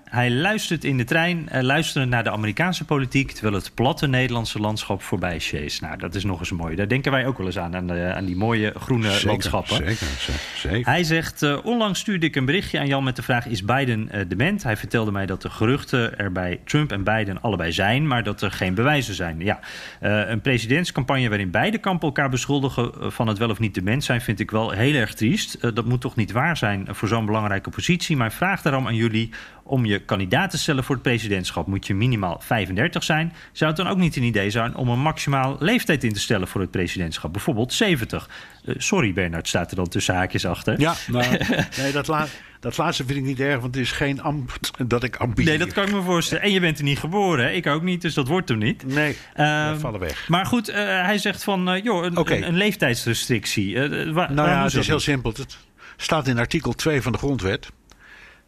hij 0.04 0.32
luistert 0.32 0.84
in 0.84 0.98
de 0.98 1.04
trein, 1.04 1.50
uh, 1.54 1.62
luisterend 1.62 2.10
naar 2.10 2.24
de 2.24 2.32
Amerikaanse 2.32 2.86
politiek... 2.86 3.32
terwijl 3.32 3.56
het 3.56 3.72
platte 3.74 4.08
Nederlandse 4.08 4.60
landschap 4.60 5.02
voorbij 5.02 5.40
sjeest. 5.40 5.82
Nou, 5.82 5.98
dat 5.98 6.16
is 6.16 6.24
nog 6.24 6.40
eens 6.40 6.52
mooi. 6.52 6.76
Daar 6.76 6.88
denken 6.88 7.12
wij 7.12 7.26
ook 7.26 7.38
wel 7.38 7.46
eens 7.46 7.58
aan, 7.58 7.76
aan, 7.76 7.88
de, 7.88 8.14
aan 8.16 8.26
die 8.26 8.36
mooie 8.36 8.74
groene 8.78 9.12
zeker, 9.12 9.28
landschappen. 9.28 9.76
Zeker, 9.76 10.08
zeker. 10.56 10.92
Hij 10.92 11.04
zegt, 11.04 11.42
uh, 11.42 11.58
onlangs 11.64 12.00
stuurde 12.00 12.26
ik 12.26 12.36
een 12.36 12.46
berichtje 12.46 12.80
aan 12.80 12.88
Jan 12.88 13.04
met 13.04 13.16
de 13.16 13.22
vraag... 13.22 13.48
is 13.48 13.64
Biden 13.64 14.10
dement? 14.28 14.64
Hij 14.64 14.78
vertelde 14.78 15.12
mij 15.12 15.26
dat 15.26 15.42
de 15.42 15.50
geruchten 15.50 16.18
er 16.18 16.32
bij 16.32 16.60
Trump 16.66 16.92
en 16.92 17.04
Biden 17.04 17.42
allebei 17.42 17.72
zijn... 17.72 18.08
maar 18.08 18.24
dat 18.24 18.42
er 18.42 18.52
geen 18.52 18.74
bewijzen 18.74 19.14
zijn. 19.14 19.40
Ja, 19.40 19.60
een 20.00 20.42
presidentscampagne 20.42 21.30
waarin 21.30 21.52
beide 21.52 21.78
kampen 21.78 22.08
elkaar 22.08 22.30
beschuldigen... 22.30 23.12
van 23.12 23.28
het 23.28 23.38
wel 23.38 23.50
of 23.50 23.60
niet 23.60 23.74
dement 23.74 24.04
zijn, 24.04 24.22
vind 24.22 24.40
ik 24.40 24.52
wel 24.52 24.72
heel 24.72 24.88
heel 24.90 25.00
erg 25.00 25.14
triest. 25.14 25.58
Uh, 25.62 25.72
dat 25.74 25.86
moet 25.86 26.02
toch 26.02 26.16
niet 26.16 26.32
waar 26.32 26.58
zijn 26.58 26.88
voor 26.90 27.08
zo'n 27.08 27.26
belangrijke 27.26 27.70
positie. 27.70 28.18
Maar 28.18 28.32
vraag 28.32 28.62
daarom 28.62 28.88
aan 28.88 28.96
jullie 28.96 29.30
om 29.64 29.86
je 29.86 30.00
kandidaat 30.00 30.50
te 30.50 30.58
stellen 30.58 30.84
voor 30.84 30.96
het 30.96 31.04
presidentschap. 31.04 31.68
Moet 31.68 31.88
je 31.88 31.96
minimaal 31.96 32.40
35 32.40 33.04
zijn? 33.04 33.34
Zou 33.52 33.72
het 33.72 33.80
dan 33.80 33.90
ook 33.90 33.98
niet 33.98 34.16
een 34.16 34.24
idee 34.24 34.50
zijn 34.50 34.76
om 34.76 34.90
een 34.90 35.00
maximaal 35.00 35.56
leeftijd 35.60 36.04
in 36.04 36.14
te 36.14 36.20
stellen 36.20 36.48
voor 36.48 36.62
het 36.62 36.72
presidentschap? 36.72 37.34
Bijvoorbeeld 37.34 37.74
70. 37.74 38.30
Uh, 38.66 38.76
sorry 38.78 39.14
Bernard, 39.14 39.48
staat 39.48 39.70
er 39.70 39.76
dan 39.76 39.88
tussen 39.88 40.16
haakjes 40.16 40.46
achter. 40.46 40.80
Ja, 40.80 40.94
nou, 41.08 41.26
nee, 41.80 41.92
dat, 41.92 42.08
la 42.08 42.28
dat 42.60 42.78
laatste 42.78 43.06
vind 43.06 43.18
ik 43.18 43.24
niet 43.26 43.40
erg, 43.40 43.60
want 43.60 43.76
het 43.76 43.84
is 43.84 43.92
geen 43.92 44.22
ambt 44.22 44.72
dat 44.88 45.04
ik 45.04 45.16
ambieer. 45.16 45.48
Nee, 45.48 45.58
dat 45.58 45.74
kan 45.74 45.86
ik 45.86 45.92
me 45.92 46.02
voorstellen. 46.02 46.44
En 46.44 46.52
je 46.52 46.60
bent 46.60 46.78
er 46.78 46.84
niet 46.84 47.00
geboren, 47.00 47.46
hè? 47.46 47.52
ik 47.52 47.68
ook 47.68 47.82
niet, 47.82 48.02
dus 48.02 48.14
dat 48.14 48.28
wordt 48.28 48.50
hem 48.50 48.58
niet. 48.58 48.88
Nee, 48.88 49.18
uh, 49.38 49.78
vallen 49.78 50.00
weg. 50.00 50.28
Maar 50.28 50.46
goed, 50.46 50.70
uh, 50.70 50.76
hij 50.76 51.18
zegt 51.18 51.44
van, 51.44 51.76
uh, 51.76 51.84
joh, 51.84 52.06
een, 52.06 52.18
okay. 52.18 52.38
een, 52.38 52.48
een 52.48 52.58
leeftijdsrestrictie. 52.58 53.76
Waar, 54.14 54.34
nou 54.34 54.50
ja, 54.50 54.64
het 54.64 54.74
is 54.74 54.88
heel 54.88 55.00
simpel. 55.00 55.34
Het 55.36 55.58
staat 55.98 56.28
in 56.28 56.38
artikel 56.38 56.74
2 56.74 57.02
van 57.02 57.12
de 57.12 57.18
grondwet... 57.18 57.70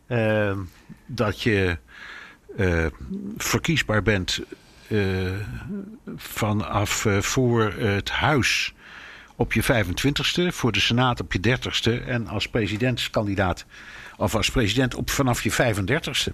Uh, 0.07 0.51
dat 1.05 1.41
je 1.41 1.77
verkiesbaar 3.37 4.03
bent 4.03 4.39
vanaf 6.15 7.07
voor 7.19 7.73
het 7.77 8.09
huis 8.09 8.73
op 9.35 9.53
je 9.53 9.63
25ste, 9.63 10.47
voor 10.47 10.71
de 10.71 10.79
Senaat 10.79 11.19
op 11.19 11.33
je 11.33 11.39
30ste 11.39 12.07
en 12.07 12.27
als 12.27 12.47
presidentskandidaat 12.47 13.65
of 14.21 14.35
als 14.35 14.51
president 14.51 14.95
op 14.95 15.09
vanaf 15.09 15.43
je 15.43 15.51
35ste. 15.51 16.33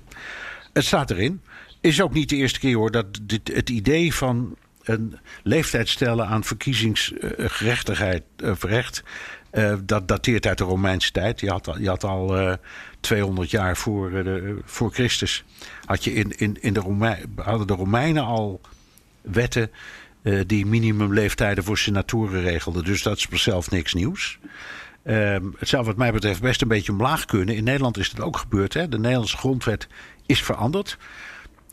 Het 0.74 0.86
staat 0.86 1.12
erin. 1.12 1.42
Is 1.82 2.02
ook 2.02 2.14
niet 2.14 2.30
de 2.30 2.36
eerste 2.36 2.60
keer 2.60 2.76
hoor 2.76 2.92
dat 2.92 3.06
dit, 3.22 3.54
het 3.54 3.70
idee 3.70 4.14
van 4.14 4.56
een 4.84 5.18
leeftijd 5.44 5.90
stellen 5.90 6.28
aan 6.28 6.44
verkiezingsgerechtigheid 6.44 8.24
uh, 8.38 8.54
recht, 8.60 9.04
uh, 9.54 9.76
dat 9.84 10.08
dateert 10.08 10.46
uit 10.46 10.58
de 10.58 10.64
Romeinse 10.64 11.12
tijd. 11.12 11.40
Je 11.40 11.50
had 11.50 11.76
je 11.80 11.88
had 11.88 12.04
al 12.04 12.40
uh, 12.42 12.54
200 13.00 13.50
jaar 13.50 13.78
voor, 13.78 14.12
voor 14.66 14.94
Christus. 14.94 15.44
Had 15.86 16.04
je 16.04 16.14
in, 16.14 16.38
in, 16.38 16.58
in 16.62 16.74
de 16.74 16.80
Romein, 16.80 17.34
hadden 17.36 17.68
de 17.68 17.74
Romeinen 17.74 18.24
al 18.24 18.62
wetten 19.22 19.72
die 20.48 20.66
minimumleeftijden 20.66 21.64
voor 21.64 21.78
senatoren 21.78 22.42
regelden. 22.42 22.84
Dus 22.84 23.04
dat 23.04 23.18
is 23.18 23.44
zelf 23.44 23.72
niks 23.72 23.94
nieuws. 23.94 24.40
Uh, 25.08 25.36
het 25.58 25.68
zou 25.68 25.86
wat 25.86 25.98
mij 25.98 26.12
betreft 26.12 26.42
best 26.42 26.62
een 26.62 26.68
beetje 26.68 26.92
omlaag 26.92 27.26
kunnen. 27.26 27.56
In 27.56 27.64
Nederland 27.64 27.98
is 27.98 28.12
dat 28.12 28.26
ook 28.26 28.38
gebeurd. 28.38 28.74
Hè? 28.74 28.90
De 28.90 29.00
Nederlandse 29.00 29.38
grondwet 29.38 29.88
is 30.26 30.44
veranderd. 30.44 30.98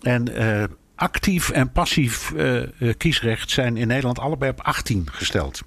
En 0.00 0.42
uh, 0.42 0.64
actief 0.94 1.50
en 1.50 1.72
passief 1.72 2.30
uh, 2.30 2.64
kiesrecht 2.96 3.50
zijn 3.50 3.76
in 3.76 3.86
Nederland 3.86 4.18
allebei 4.18 4.50
op 4.50 4.60
18 4.60 5.08
gesteld. 5.10 5.62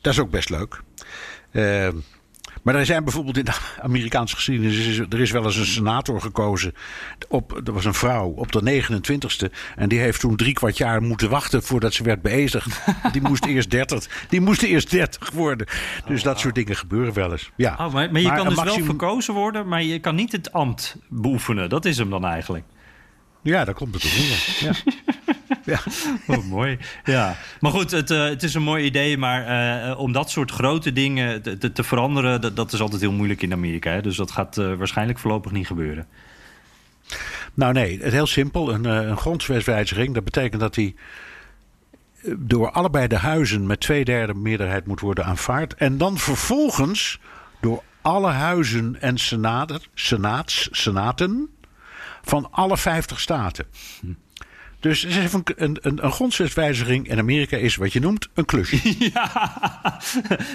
Dat 0.00 0.12
is 0.12 0.18
ook 0.18 0.30
best 0.30 0.50
leuk. 0.50 0.80
Uh, 1.52 1.88
maar 2.64 2.74
er 2.74 2.86
zijn 2.86 3.04
bijvoorbeeld 3.04 3.36
in 3.36 3.44
de 3.44 3.54
Amerikaanse 3.82 4.34
geschiedenis... 4.34 4.98
er 4.98 5.20
is 5.20 5.30
wel 5.30 5.44
eens 5.44 5.56
een 5.56 5.66
senator 5.66 6.20
gekozen. 6.20 6.72
Op, 7.28 7.60
er 7.66 7.72
was 7.72 7.84
een 7.84 7.94
vrouw 7.94 8.28
op 8.28 8.52
de 8.52 8.82
29ste. 8.82 9.52
En 9.76 9.88
die 9.88 9.98
heeft 9.98 10.20
toen 10.20 10.36
drie 10.36 10.52
kwart 10.52 10.76
jaar 10.76 11.02
moeten 11.02 11.30
wachten 11.30 11.62
voordat 11.62 11.94
ze 11.94 12.02
werd 12.02 12.22
beëzigd. 12.22 12.80
Die 13.12 13.22
moest 13.22 13.44
eerst 13.44 13.70
30, 13.70 14.26
die 14.28 14.40
moest 14.40 14.62
eerst 14.62 14.90
30 14.90 15.30
worden. 15.30 15.66
Dus 16.06 16.22
dat 16.22 16.40
soort 16.40 16.54
dingen 16.54 16.76
gebeuren 16.76 17.14
wel 17.14 17.32
eens. 17.32 17.50
Ja. 17.56 17.72
Oh, 17.72 17.78
maar, 17.78 18.12
maar 18.12 18.20
je 18.20 18.26
maar 18.26 18.36
kan 18.36 18.48
dus 18.48 18.56
maximum... 18.56 18.86
wel 18.86 18.96
verkozen 18.96 19.34
worden... 19.34 19.68
maar 19.68 19.82
je 19.82 19.98
kan 19.98 20.14
niet 20.14 20.32
het 20.32 20.52
ambt 20.52 20.96
beoefenen. 21.08 21.68
Dat 21.68 21.84
is 21.84 21.98
hem 21.98 22.10
dan 22.10 22.24
eigenlijk. 22.24 22.64
Ja, 23.42 23.64
daar 23.64 23.74
komt 23.74 23.94
het 23.94 24.04
op 24.04 24.10
neer. 24.10 24.56
Ja. 24.60 24.72
ja. 25.72 25.80
Oh, 26.26 26.44
mooi. 26.44 26.78
Ja. 27.04 27.36
Maar 27.60 27.70
goed, 27.70 27.90
het, 27.90 28.10
uh, 28.10 28.24
het 28.24 28.42
is 28.42 28.54
een 28.54 28.62
mooi 28.62 28.84
idee. 28.84 29.18
Maar 29.18 29.88
uh, 29.90 29.98
om 29.98 30.12
dat 30.12 30.30
soort 30.30 30.50
grote 30.50 30.92
dingen 30.92 31.42
te, 31.42 31.72
te, 31.72 31.84
veranderen, 31.84 32.40
dat, 32.40 32.56
dat, 32.56 32.72
is 32.72 32.80
altijd 32.80 33.00
heel 33.00 33.12
moeilijk 33.12 33.42
in 33.42 33.52
Amerika. 33.52 33.90
Hè? 33.90 34.02
Dus 34.02 34.16
dat 34.16 34.30
gaat 34.30 34.56
uh, 34.56 34.74
waarschijnlijk 34.74 35.18
voorlopig 35.18 35.52
niet 35.52 35.66
gebeuren. 35.66 36.06
Nou 37.54 37.72
nee, 37.72 38.02
het 38.02 38.12
heel 38.12 38.26
simpel. 38.26 38.72
Een, 38.72 38.84
een 38.84 39.16
grondwetswijziging, 39.16 40.14
dat 40.14 40.24
betekent 40.24 40.60
dat 40.60 40.74
die 40.74 40.96
door 42.36 42.70
allebei 42.70 43.06
de 43.06 43.16
huizen 43.16 43.66
met 43.66 43.80
twee 43.80 44.04
derde 44.04 44.34
meerderheid 44.34 44.86
moet 44.86 45.00
worden 45.00 45.24
aanvaard. 45.24 45.74
En 45.74 45.98
dan 45.98 46.18
vervolgens 46.18 47.20
door 47.60 47.82
alle 48.02 48.30
huizen 48.30 49.00
en 49.00 49.18
senaten, 49.18 49.80
senaats, 49.94 50.68
senaten 50.72 51.48
van 52.22 52.48
alle 52.50 52.76
50 52.76 53.20
staten. 53.20 53.66
Hm. 54.00 54.12
Dus 54.84 55.02
een, 55.02 55.42
een, 55.56 55.78
een, 55.80 56.04
een 56.04 56.12
grondwetswijziging 56.12 57.08
in 57.08 57.18
Amerika 57.18 57.56
is 57.56 57.76
wat 57.76 57.92
je 57.92 58.00
noemt 58.00 58.28
een 58.34 58.44
klusje. 58.44 58.96
Ja, 59.14 60.00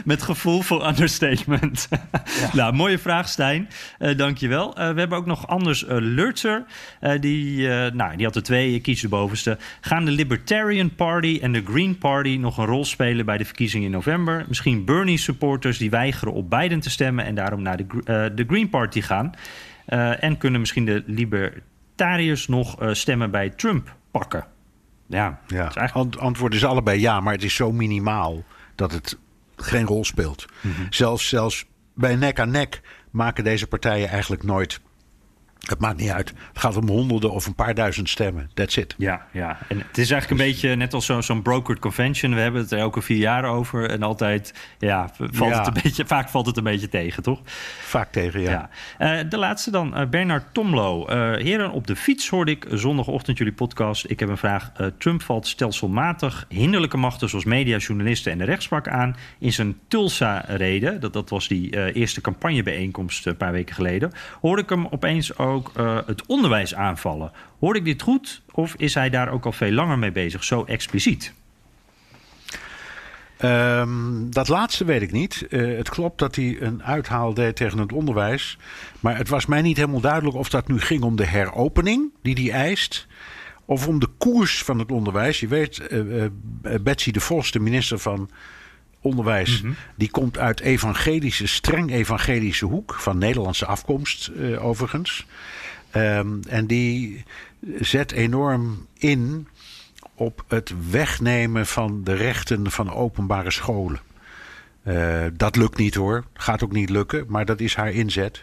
met 0.05 0.21
gevoel 0.21 0.61
voor 0.61 0.87
understatement. 0.87 1.87
Ja. 1.91 2.49
nou, 2.53 2.73
mooie 2.73 2.97
vraag, 2.97 3.29
Stijn. 3.29 3.69
Uh, 3.99 4.17
Dank 4.17 4.37
je 4.37 4.47
wel. 4.47 4.69
Uh, 4.69 4.75
we 4.75 4.99
hebben 4.99 5.17
ook 5.17 5.25
nog 5.25 5.47
Anders 5.47 5.83
uh, 5.83 5.89
Lurtzer. 5.89 6.65
die, 7.19 7.67
nou, 7.67 8.15
die 8.15 8.25
had 8.25 8.35
er 8.35 8.43
twee, 8.43 8.79
kies 8.79 9.01
de 9.01 9.07
bovenste. 9.07 9.57
Gaan 9.81 10.05
de 10.05 10.11
Libertarian 10.11 10.95
Party 10.95 11.39
en 11.41 11.51
de 11.51 11.63
Green 11.65 11.97
Party 11.97 12.37
nog 12.39 12.57
een 12.57 12.65
rol 12.65 12.85
spelen 12.85 13.25
bij 13.25 13.37
de 13.37 13.45
verkiezingen 13.45 13.85
in 13.85 13.91
november? 13.91 14.45
Misschien 14.47 14.85
Bernie-supporters 14.85 15.77
die 15.77 15.89
weigeren 15.89 16.33
op 16.33 16.49
Biden 16.49 16.79
te 16.79 16.89
stemmen... 16.89 17.25
en 17.25 17.35
daarom 17.35 17.61
naar 17.61 17.77
de, 17.77 18.31
de 18.35 18.45
Green 18.47 18.69
Party 18.69 19.01
gaan. 19.01 19.31
en 20.19 20.37
kunnen 20.37 20.59
misschien 20.59 20.85
de 20.85 21.03
libertariërs 21.05 22.47
nog 22.47 22.77
stemmen 22.91 23.31
bij 23.31 23.49
Trump 23.49 23.97
pakken? 24.11 24.45
Ja, 25.05 25.39
ja. 25.47 25.75
Eigenlijk... 25.75 26.15
antwoord 26.15 26.53
is 26.53 26.65
allebei 26.65 26.99
ja, 26.99 27.19
maar 27.19 27.33
het 27.33 27.43
is 27.43 27.55
zo 27.55 27.71
minimaal 27.71 28.43
dat 28.75 28.91
het 28.91 29.17
geen 29.55 29.85
rol 29.85 30.05
speelt. 30.05 30.45
Mm 30.61 30.71
-hmm. 30.71 30.87
zelfs, 30.89 31.29
zelfs 31.29 31.65
bij 31.93 32.15
nek 32.15 32.39
aan 32.39 32.51
nek 32.51 32.81
maken 33.11 33.43
deze 33.43 33.67
partijen 33.67 34.09
eigenlijk 34.09 34.43
nooit 34.43 34.79
het 35.69 35.79
maakt 35.79 35.99
niet 35.99 36.09
uit. 36.09 36.29
Het 36.29 36.59
gaat 36.59 36.77
om 36.77 36.87
honderden 36.87 37.31
of 37.31 37.45
een 37.45 37.55
paar 37.55 37.73
duizend 37.73 38.09
stemmen. 38.09 38.49
That's 38.53 38.77
it. 38.77 38.95
Ja, 38.97 39.25
ja. 39.31 39.57
en 39.67 39.77
het 39.77 39.97
is 39.97 40.11
eigenlijk 40.11 40.41
een 40.41 40.47
beetje 40.47 40.75
net 40.75 40.93
als 40.93 41.05
zo'n 41.05 41.23
zo 41.23 41.41
brokered 41.41 41.79
convention. 41.79 42.35
We 42.35 42.41
hebben 42.41 42.61
het 42.61 42.71
er 42.71 42.79
elke 42.79 43.01
vier 43.01 43.17
jaar 43.17 43.45
over. 43.45 43.89
En 43.89 44.03
altijd, 44.03 44.53
ja, 44.79 45.09
valt 45.17 45.51
Ja. 45.51 45.57
Het 45.57 45.67
een 45.67 45.81
beetje, 45.83 46.05
vaak 46.05 46.29
valt 46.29 46.45
het 46.45 46.57
een 46.57 46.63
beetje 46.63 46.89
tegen, 46.89 47.23
toch? 47.23 47.41
Vaak 47.79 48.11
tegen, 48.11 48.41
ja. 48.41 48.51
Ja. 48.51 48.69
Eh, 48.97 49.29
de 49.29 49.37
laatste 49.37 49.71
dan, 49.71 49.95
eh, 49.95 50.07
Bernard 50.07 50.53
Tomlo. 50.53 51.05
Eh, 51.05 51.17
heren, 51.43 51.71
op 51.71 51.87
de 51.87 51.95
fiets 51.95 52.29
hoorde 52.29 52.51
ik 52.51 52.65
zondagochtend 52.69 53.37
jullie 53.37 53.53
podcast. 53.53 54.09
Ik 54.09 54.19
heb 54.19 54.29
een 54.29 54.37
vraag. 54.37 54.71
Trump 54.97 55.21
valt 55.21 55.47
stelselmatig 55.47 56.45
hinderlijke 56.49 56.97
machten 56.97 57.29
zoals 57.29 57.45
media, 57.45 57.77
journalisten 57.77 58.31
en 58.31 58.37
de 58.37 58.43
rechtspraak 58.43 58.87
aan 58.87 59.15
in 59.39 59.53
zijn 59.53 59.77
Tulsa-reden. 59.87 60.99
Dat, 60.99 61.13
dat 61.13 61.29
was 61.29 61.47
die 61.47 61.93
eerste 61.93 62.21
campagnebijeenkomst 62.21 63.25
een 63.25 63.37
paar 63.37 63.51
weken 63.51 63.75
geleden. 63.75 64.11
Hoorde 64.41 64.61
ik 64.61 64.69
hem 64.69 64.87
opeens 64.89 65.37
ook 65.37 65.58
eh, 65.67 65.97
het 66.05 66.25
onderwijs 66.25 66.75
aanvallen. 66.75 67.31
Hoorde 67.59 67.79
ik 67.79 67.85
dit 67.85 68.01
goed 68.01 68.41
of 68.51 68.73
is 68.77 68.93
hij 68.93 69.09
daar 69.09 69.31
ook 69.31 69.45
al 69.45 69.51
veel 69.51 69.71
langer 69.71 69.99
mee 69.99 70.11
bezig, 70.11 70.43
zo 70.43 70.63
expliciet? 70.63 71.33
Um, 73.43 74.31
dat 74.31 74.47
laatste 74.47 74.85
weet 74.85 75.01
ik 75.01 75.11
niet. 75.11 75.45
Uh, 75.49 75.77
het 75.77 75.89
klopt 75.89 76.19
dat 76.19 76.35
hij 76.35 76.57
een 76.61 76.83
uithaal 76.83 77.33
deed 77.33 77.55
tegen 77.55 77.79
het 77.79 77.93
onderwijs. 77.93 78.57
Maar 78.99 79.17
het 79.17 79.29
was 79.29 79.45
mij 79.45 79.61
niet 79.61 79.77
helemaal 79.77 80.01
duidelijk 80.01 80.35
of 80.35 80.49
dat 80.49 80.67
nu 80.67 80.79
ging 80.79 81.03
om 81.03 81.15
de 81.15 81.25
heropening 81.25 82.11
die 82.21 82.51
hij 82.51 82.61
eist. 82.61 83.07
Of 83.65 83.87
om 83.87 83.99
de 83.99 84.09
koers 84.17 84.63
van 84.63 84.79
het 84.79 84.91
onderwijs. 84.91 85.39
Je 85.39 85.47
weet, 85.47 85.81
uh, 85.91 86.25
Betsy 86.81 87.11
de 87.11 87.19
Vos, 87.19 87.51
de 87.51 87.59
minister 87.59 87.99
van 87.99 88.29
Onderwijs, 89.01 89.61
mm 89.61 89.67
-hmm. 89.67 89.77
die 89.95 90.11
komt 90.11 90.37
uit 90.37 90.59
evangelische, 90.59 91.47
streng 91.47 91.91
evangelische 91.91 92.65
hoek. 92.65 92.93
Van 92.93 93.17
Nederlandse 93.17 93.65
afkomst 93.65 94.31
overigens. 94.59 95.25
Um, 95.95 96.39
en 96.47 96.67
die 96.67 97.23
zet 97.79 98.11
enorm 98.11 98.87
in 98.97 99.47
op 100.15 100.43
het 100.47 100.73
wegnemen 100.89 101.67
van 101.67 102.03
de 102.03 102.13
rechten 102.13 102.71
van 102.71 102.93
openbare 102.93 103.51
scholen. 103.51 103.99
Uh, 104.83 105.25
dat 105.33 105.55
lukt 105.55 105.77
niet 105.77 105.95
hoor, 105.95 106.23
gaat 106.33 106.63
ook 106.63 106.71
niet 106.71 106.89
lukken, 106.89 107.25
maar 107.27 107.45
dat 107.45 107.59
is 107.59 107.75
haar 107.75 107.91
inzet. 107.91 108.41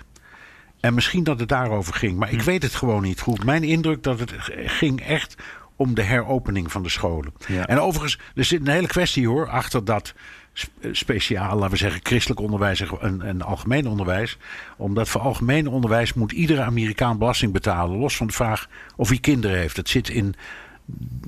En 0.80 0.94
misschien 0.94 1.24
dat 1.24 1.40
het 1.40 1.48
daarover 1.48 1.94
ging, 1.94 2.18
maar 2.18 2.32
ik 2.32 2.42
weet 2.42 2.62
het 2.62 2.74
gewoon 2.74 3.02
niet 3.02 3.20
goed. 3.20 3.44
Mijn 3.44 3.64
indruk 3.64 4.02
dat 4.02 4.20
het 4.20 4.32
ging 4.66 5.00
echt 5.00 5.36
om 5.76 5.94
de 5.94 6.02
heropening 6.02 6.72
van 6.72 6.82
de 6.82 6.88
scholen. 6.88 7.32
Ja. 7.46 7.66
En 7.66 7.80
overigens, 7.80 8.18
er 8.34 8.44
zit 8.44 8.60
een 8.60 8.72
hele 8.72 8.86
kwestie 8.86 9.28
hoor 9.28 9.48
achter 9.48 9.84
dat 9.84 10.14
eh, 10.14 10.45
speciaal, 10.92 11.54
laten 11.54 11.70
we 11.70 11.76
zeggen, 11.76 12.00
christelijk 12.02 12.40
onderwijs 12.40 12.80
en, 13.00 13.22
en 13.22 13.42
algemeen 13.42 13.86
onderwijs. 13.88 14.38
Omdat 14.76 15.08
voor 15.08 15.20
algemeen 15.20 15.68
onderwijs 15.68 16.12
moet 16.14 16.32
iedere 16.32 16.62
Amerikaan 16.62 17.18
belasting 17.18 17.52
betalen, 17.52 17.98
los 17.98 18.16
van 18.16 18.26
de 18.26 18.32
vraag 18.32 18.68
of 18.96 19.08
hij 19.08 19.18
kinderen 19.18 19.58
heeft. 19.58 19.76
Het 19.76 19.88
zit 19.88 20.08
in 20.08 20.34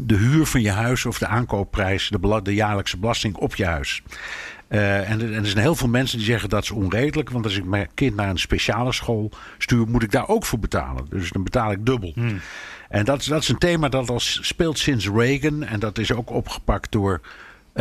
de 0.00 0.14
huur 0.16 0.46
van 0.46 0.60
je 0.62 0.70
huis 0.70 1.06
of 1.06 1.18
de 1.18 1.26
aankoopprijs, 1.26 2.08
de, 2.08 2.18
bela- 2.18 2.40
de 2.40 2.54
jaarlijkse 2.54 2.98
belasting 2.98 3.36
op 3.36 3.54
je 3.54 3.64
huis. 3.64 4.02
Eh, 4.68 5.10
en, 5.10 5.20
er- 5.20 5.32
en 5.34 5.40
er 5.42 5.46
zijn 5.46 5.62
heel 5.62 5.74
veel 5.74 5.88
mensen 5.88 6.16
die 6.18 6.26
zeggen 6.26 6.48
dat 6.48 6.62
is 6.62 6.70
onredelijk. 6.70 7.30
Want 7.30 7.44
als 7.44 7.56
ik 7.56 7.64
mijn 7.64 7.88
kind 7.94 8.14
naar 8.16 8.28
een 8.28 8.38
speciale 8.38 8.92
school 8.92 9.30
stuur, 9.58 9.86
moet 9.88 10.02
ik 10.02 10.10
daar 10.10 10.28
ook 10.28 10.44
voor 10.44 10.58
betalen. 10.58 11.06
Dus 11.08 11.30
dan 11.30 11.44
betaal 11.44 11.70
ik 11.72 11.86
dubbel. 11.86 12.12
En 12.88 13.04
dat, 13.04 13.20
is- 13.20 13.26
dat 13.26 13.42
is 13.42 13.48
een 13.48 13.58
thema 13.58 13.88
dat 13.88 14.10
al 14.10 14.20
speelt 14.20 14.78
sinds 14.78 15.08
Reagan. 15.08 15.62
En 15.62 15.80
dat 15.80 15.98
is 15.98 16.12
ook 16.12 16.30
opgepakt 16.30 16.92
door 16.92 17.20
eh, 17.22 17.28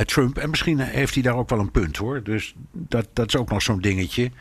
Trump. 0.06 0.38
En 0.38 0.50
misschien 0.50 0.80
heeft 0.80 1.14
hij 1.14 1.24
daar 1.24 1.36
ook 1.36 1.50
wel 1.50 1.60
een 1.60 1.72
punt 1.72 1.98
hoor. 1.98 2.24
Dus 2.24 2.54
dat, 2.72 3.08
dat 3.14 3.28
is 3.28 3.36
ook 3.36 3.50
nog 3.50 3.62
zo'n 3.62 3.82
dingetje. 3.82 4.32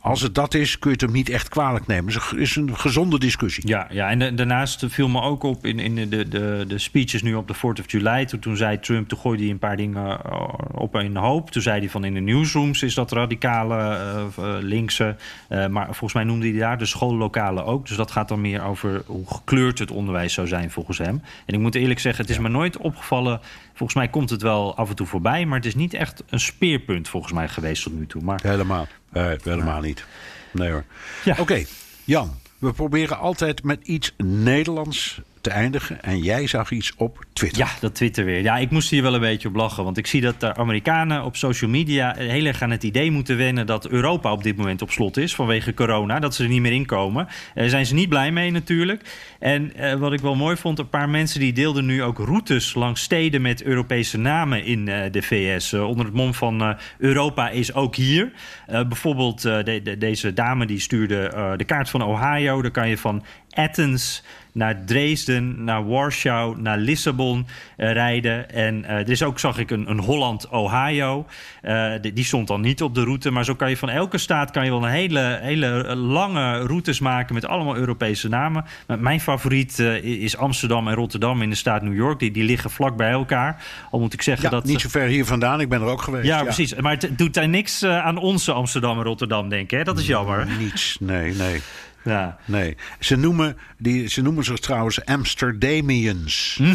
Als 0.00 0.20
het 0.20 0.34
dat 0.34 0.54
is, 0.54 0.78
kun 0.78 0.90
je 0.90 0.96
het 0.96 1.04
hem 1.04 1.12
niet 1.14 1.28
echt 1.28 1.48
kwalijk 1.48 1.86
nemen. 1.86 2.12
Het 2.12 2.32
is 2.36 2.56
een- 2.56 2.76
gezonde 2.76 3.18
discussie. 3.18 3.66
Ja, 3.68 3.86
ja 3.90 4.10
en 4.10 4.18
da- 4.18 4.30
daarnaast 4.30 4.84
viel 4.88 5.08
me 5.08 5.20
ook 5.20 5.42
op 5.42 5.66
in, 5.66 5.78
in 5.78 5.94
de, 6.10 6.28
de, 6.28 6.64
de 6.68 6.78
speeches 6.78 7.22
nu 7.22 7.34
op 7.34 7.48
de 7.48 7.56
4th 7.56 7.60
of 7.80 7.90
July. 7.90 8.24
Toen, 8.26 8.40
toen 8.40 8.56
zei 8.56 8.80
Trump, 8.80 9.08
toen 9.08 9.18
gooide 9.18 9.42
hij 9.42 9.52
een 9.52 9.58
paar 9.58 9.76
dingen 9.76 10.20
eh, 10.24 10.42
op 10.74 10.94
een 10.94 11.16
hoop. 11.16 11.50
Toen 11.50 11.62
zei 11.62 11.78
hij 11.80 11.90
van 11.90 12.04
in 12.04 12.14
de 12.14 12.20
newsrooms 12.20 12.82
is 12.82 12.94
dat 12.94 13.12
radicale, 13.12 13.76
eh, 13.76 14.24
eh, 14.38 14.62
linkse. 14.62 15.16
Eh, 15.48 15.66
maar 15.66 15.84
volgens 15.84 16.12
mij 16.12 16.24
noemde 16.24 16.48
hij 16.50 16.58
daar 16.58 16.78
de 16.78 16.86
schoollokalen 16.86 17.64
ook. 17.64 17.86
Dus 17.88 17.96
dat 17.96 18.10
gaat 18.10 18.28
dan 18.28 18.40
meer 18.40 18.62
over 18.64 19.02
hoe 19.06 19.26
gekleurd 19.26 19.78
het 19.78 19.90
onderwijs 19.90 20.32
zou 20.34 20.46
zijn 20.46 20.70
volgens 20.70 20.98
hem. 20.98 21.22
En 21.46 21.54
ik 21.54 21.60
moet 21.60 21.74
eerlijk 21.74 22.00
zeggen, 22.00 22.22
het 22.24 22.32
is 22.32 22.38
me 22.38 22.48
nooit 22.48 22.76
opgevallen. 22.76 23.40
Volgens 23.78 23.98
mij 23.98 24.08
komt 24.08 24.30
het 24.30 24.42
wel 24.42 24.76
af 24.76 24.88
en 24.88 24.94
toe 24.94 25.06
voorbij. 25.06 25.46
Maar 25.46 25.56
het 25.56 25.66
is 25.66 25.74
niet 25.74 25.94
echt 25.94 26.22
een 26.28 26.40
speerpunt 26.40 27.08
volgens 27.08 27.32
mij 27.32 27.48
geweest 27.48 27.82
tot 27.82 27.92
nu 27.92 28.06
toe. 28.06 28.22
Maar 28.22 28.40
Helemaal. 28.42 28.86
Nee, 29.12 29.38
helemaal 29.42 29.80
niet. 29.80 30.04
Nee 30.50 30.70
hoor. 30.70 30.84
Ja. 31.24 31.36
Oké, 31.38 31.64
Jan. 32.04 32.34
We 32.58 32.72
proberen 32.72 33.18
altijd 33.18 33.62
met 33.62 33.86
iets 33.86 34.14
Nederlands 34.16 35.20
te 35.40 35.50
eindigen. 35.50 36.02
En 36.02 36.18
jij 36.18 36.46
zag 36.46 36.70
iets 36.70 36.92
op 36.96 37.24
Twitter. 37.32 37.58
Ja, 37.58 37.68
dat 37.80 37.94
Twitter 37.94 38.24
weer. 38.24 38.42
Ja, 38.42 38.56
ik 38.56 38.70
moest 38.70 38.90
hier 38.90 39.02
wel 39.02 39.14
een 39.14 39.20
beetje 39.20 39.48
op 39.48 39.54
lachen. 39.54 39.84
Want 39.84 39.96
ik 39.98 40.06
zie 40.06 40.20
dat 40.20 40.40
de 40.40 40.54
Amerikanen 40.54 41.24
op 41.24 41.36
social 41.36 41.70
media 41.70 42.14
heel 42.16 42.44
erg 42.44 42.62
aan 42.62 42.70
het 42.70 42.82
idee 42.82 43.10
moeten 43.10 43.36
wennen 43.36 43.66
dat 43.66 43.88
Europa 43.88 44.32
op 44.32 44.42
dit 44.42 44.56
moment 44.56 44.82
op 44.82 44.90
slot 44.90 45.16
is 45.16 45.34
vanwege 45.34 45.74
corona. 45.74 46.18
Dat 46.18 46.34
ze 46.34 46.42
er 46.42 46.48
niet 46.48 46.60
meer 46.60 46.72
in 46.72 46.86
komen. 46.86 47.28
Daar 47.54 47.68
zijn 47.68 47.86
ze 47.86 47.94
niet 47.94 48.08
blij 48.08 48.32
mee 48.32 48.50
natuurlijk. 48.50 49.02
En 49.38 49.74
eh, 49.76 49.94
wat 49.94 50.12
ik 50.12 50.20
wel 50.20 50.34
mooi 50.34 50.56
vond, 50.56 50.78
een 50.78 50.88
paar 50.88 51.08
mensen 51.08 51.40
die 51.40 51.52
deelden 51.52 51.86
nu 51.86 52.02
ook 52.02 52.18
routes 52.18 52.74
langs 52.74 53.02
steden 53.02 53.42
met 53.42 53.62
Europese 53.62 54.18
namen 54.18 54.64
in 54.64 54.88
eh, 54.88 55.10
de 55.12 55.22
VS. 55.22 55.72
eh, 55.72 55.88
onder 55.88 56.04
het 56.06 56.14
mom 56.14 56.34
van 56.34 56.62
eh, 56.62 56.70
Europa 56.98 57.48
is 57.50 57.74
ook 57.74 57.96
hier. 57.96 58.32
Eh, 58.66 58.86
bijvoorbeeld 58.88 59.44
eh, 59.44 59.64
de, 59.64 59.80
de- 59.82 59.98
deze 59.98 60.32
dame 60.32 60.66
die 60.66 60.80
stuurde 60.80 61.16
eh, 61.28 61.52
de 61.56 61.64
kaart 61.64 61.90
van 61.90 62.02
Ohio. 62.02 62.62
Daar 62.62 62.70
kan 62.70 62.88
je 62.88 62.98
van 62.98 63.24
Athens 63.50 64.22
naar 64.58 64.84
Dresden, 64.84 65.64
naar 65.64 65.86
Warschau, 65.86 66.60
naar 66.60 66.78
Lissabon 66.78 67.46
eh, 67.76 67.92
rijden. 67.92 68.50
En 68.50 68.84
eh, 68.84 68.96
er 68.96 69.10
is 69.10 69.22
ook, 69.22 69.38
zag 69.38 69.58
ik, 69.58 69.70
een, 69.70 69.90
een 69.90 69.98
Holland-Ohio. 69.98 71.26
Eh, 71.62 71.92
die, 72.00 72.12
die 72.12 72.24
stond 72.24 72.46
dan 72.46 72.60
niet 72.60 72.82
op 72.82 72.94
de 72.94 73.04
route. 73.04 73.30
Maar 73.30 73.44
zo 73.44 73.54
kan 73.54 73.70
je 73.70 73.76
van 73.76 73.88
elke 73.88 74.18
staat 74.18 74.50
kan 74.50 74.64
je 74.64 74.70
wel 74.70 74.84
een 74.84 74.90
hele, 74.90 75.38
hele 75.42 75.96
lange 75.96 76.58
routes 76.58 77.00
maken 77.00 77.34
met 77.34 77.46
allemaal 77.46 77.76
Europese 77.76 78.28
namen. 78.28 78.64
Maar 78.86 78.98
mijn 78.98 79.20
favoriet 79.20 79.78
is 80.02 80.36
Amsterdam 80.36 80.88
en 80.88 80.94
Rotterdam 80.94 81.42
in 81.42 81.50
de 81.50 81.56
staat 81.56 81.82
New 81.82 81.94
York. 81.94 82.18
Die, 82.18 82.30
die 82.30 82.44
liggen 82.44 82.70
vlak 82.70 82.96
bij 82.96 83.10
elkaar. 83.10 83.64
Al 83.90 84.00
moet 84.00 84.12
ik 84.12 84.22
zeggen 84.22 84.44
Ja, 84.44 84.50
dat... 84.50 84.64
niet 84.64 84.80
zo 84.80 84.88
ver 84.88 85.06
hier 85.06 85.24
vandaan. 85.24 85.60
Ik 85.60 85.68
ben 85.68 85.80
er 85.80 85.86
ook 85.86 86.02
geweest. 86.02 86.26
ja, 86.26 86.42
precies. 86.42 86.74
Maar 86.74 86.92
het 86.92 87.18
doet 87.18 87.34
daar 87.34 87.48
niks 87.48 87.84
aan 87.84 88.16
onze 88.16 88.52
Amsterdam 88.52 88.98
en 88.98 89.04
Rotterdam, 89.04 89.48
denk 89.48 89.72
ik. 89.72 89.78
Hè? 89.78 89.84
Dat 89.84 89.98
is 89.98 90.06
jammer. 90.06 90.46
Niets. 90.58 90.96
Nee, 91.00 91.34
nee. 91.34 91.60
Ja. 92.04 92.38
Nee, 92.44 92.76
ze 93.00 93.16
noemen, 93.16 93.56
die, 93.78 94.08
ze 94.08 94.22
noemen 94.22 94.44
zich 94.44 94.58
trouwens 94.58 95.04
Amsterdamians. 95.04 96.54
Hm? 96.58 96.74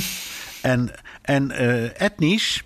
En, 0.62 0.92
en 1.22 1.52
eh, 1.52 2.02
etnisch, 2.02 2.64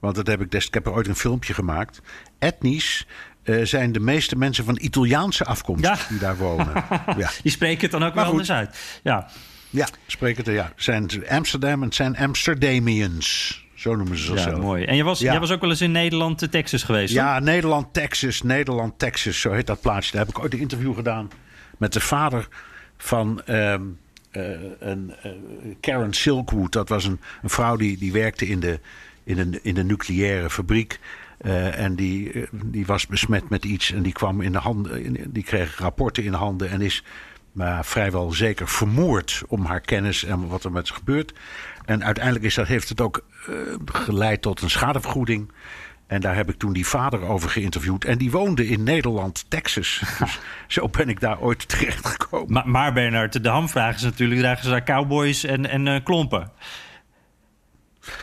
want 0.00 0.14
dat 0.14 0.26
heb 0.26 0.40
ik, 0.40 0.50
des, 0.50 0.66
ik 0.66 0.74
heb 0.74 0.86
er 0.86 0.92
ooit 0.92 1.08
een 1.08 1.16
filmpje 1.16 1.54
gemaakt. 1.54 2.00
Etnisch 2.38 3.06
eh, 3.42 3.64
zijn 3.64 3.92
de 3.92 4.00
meeste 4.00 4.36
mensen 4.36 4.64
van 4.64 4.78
Italiaanse 4.80 5.44
afkomst 5.44 5.84
Ja. 5.84 5.96
die 6.08 6.18
daar 6.18 6.36
wonen. 6.36 6.72
ja. 7.18 7.30
Die 7.42 7.52
spreken 7.52 7.80
het 7.80 7.90
dan 7.90 8.04
ook 8.04 8.14
Maar 8.14 8.24
wel 8.24 8.32
goed. 8.34 8.50
anders 8.50 8.50
uit. 8.50 9.00
Ja. 9.02 9.28
ja, 9.70 9.88
spreek 10.06 10.36
het 10.36 10.46
er. 10.48 10.54
Ja, 10.54 10.72
zijn 10.76 11.08
Amsterdam 11.28 11.82
en 11.82 11.92
zijn 11.92 12.16
Amsterdamians. 12.16 13.64
Zo 13.74 13.94
noemen 13.96 14.18
ze 14.18 14.30
Ja, 14.30 14.36
zichzelf. 14.38 14.60
mooi. 14.62 14.84
En 14.84 14.94
jij 14.94 15.04
was, 15.04 15.18
Ja. 15.20 15.30
jij 15.30 15.40
was 15.40 15.50
ook 15.50 15.60
wel 15.60 15.70
eens 15.70 15.80
in 15.80 15.92
Nederland, 15.92 16.42
eh, 16.42 16.48
Texas 16.48 16.82
geweest? 16.82 17.12
Ja, 17.14 17.38
Nederland, 17.38 17.92
Texas, 17.94 18.42
Nederland, 18.42 18.98
Texas, 18.98 19.40
zo 19.40 19.52
heet 19.52 19.66
dat 19.66 19.80
plaatsje. 19.80 20.12
Daar 20.16 20.26
heb 20.26 20.36
ik 20.36 20.42
ooit 20.42 20.52
een 20.52 20.58
interview 20.58 20.94
gedaan 20.94 21.30
met 21.76 21.92
de 21.92 22.00
vader 22.00 22.48
van 22.96 23.42
ehm, 23.44 23.82
eh, 24.30 24.42
een, 24.78 25.14
eh, 25.22 25.30
Karen 25.80 26.12
Silkwood. 26.12 26.72
Dat 26.72 26.88
was 26.88 27.04
een, 27.04 27.20
vrouw 27.44 27.76
die, 27.76 27.98
die 27.98 28.12
werkte 28.12 28.46
in 28.46 28.60
de, 28.60 28.80
in, 29.24 29.38
een, 29.38 29.64
in 29.64 29.74
de 29.74 29.84
nucleaire 29.84 30.50
fabriek. 30.50 30.98
Eh, 31.38 31.78
en 31.78 31.94
die, 31.94 32.46
die 32.64 32.86
was 32.86 33.06
besmet 33.06 33.48
met 33.48 33.64
iets 33.64 33.92
en 33.92 34.02
die 34.02 34.12
kwam 34.12 34.40
in 34.40 34.52
de 34.52 34.58
handen, 34.58 35.32
die 35.32 35.42
kreeg 35.42 35.78
rapporten 35.78 36.24
in 36.24 36.32
handen 36.32 36.70
en 36.70 36.80
is 36.80 37.04
maar 37.52 37.84
vrijwel 37.84 38.32
zeker 38.32 38.68
vermoord 38.68 39.42
om 39.46 39.64
haar 39.64 39.80
kennis 39.80 40.24
en 40.24 40.48
wat 40.48 40.64
er 40.64 40.72
met 40.72 40.86
ze 40.86 40.94
gebeurt. 40.94 41.32
En 41.84 42.04
uiteindelijk 42.04 42.44
is 42.44 42.54
dat, 42.54 42.66
heeft 42.66 42.88
het 42.88 43.00
ook 43.00 43.24
geleid 43.84 44.42
tot 44.42 44.62
een 44.62 44.70
schadevergoeding. 44.70 45.52
En 46.06 46.20
daar 46.20 46.34
heb 46.34 46.48
ik 46.48 46.58
toen 46.58 46.72
die 46.72 46.86
vader 46.86 47.22
over 47.22 47.50
geïnterviewd. 47.50 48.04
En 48.04 48.18
die 48.18 48.30
woonde 48.30 48.68
in 48.68 48.82
Nederland, 48.82 49.44
Texas. 49.48 50.02
Dus 50.18 50.38
zo 50.66 50.88
ben 50.88 51.08
ik 51.08 51.20
daar 51.20 51.40
ooit 51.40 51.68
terecht 51.68 52.06
gekomen. 52.06 52.52
Maar, 52.52 52.68
maar 52.68 52.92
Bernard, 52.92 53.42
de 53.42 53.48
hamvraag 53.48 53.94
is 53.94 54.02
natuurlijk... 54.02 54.40
dragen 54.40 54.64
ze 54.64 54.70
daar 54.70 54.84
cowboys 54.84 55.44
en, 55.44 55.70
en 55.70 55.88
eh, 55.88 56.04
klompen? 56.04 56.50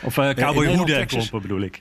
Of 0.02 0.18
eh 0.18 0.30
cowboyhoeden 0.30 0.98
en 0.98 1.06
klompen 1.06 1.42
bedoel 1.42 1.60
ik. 1.60 1.80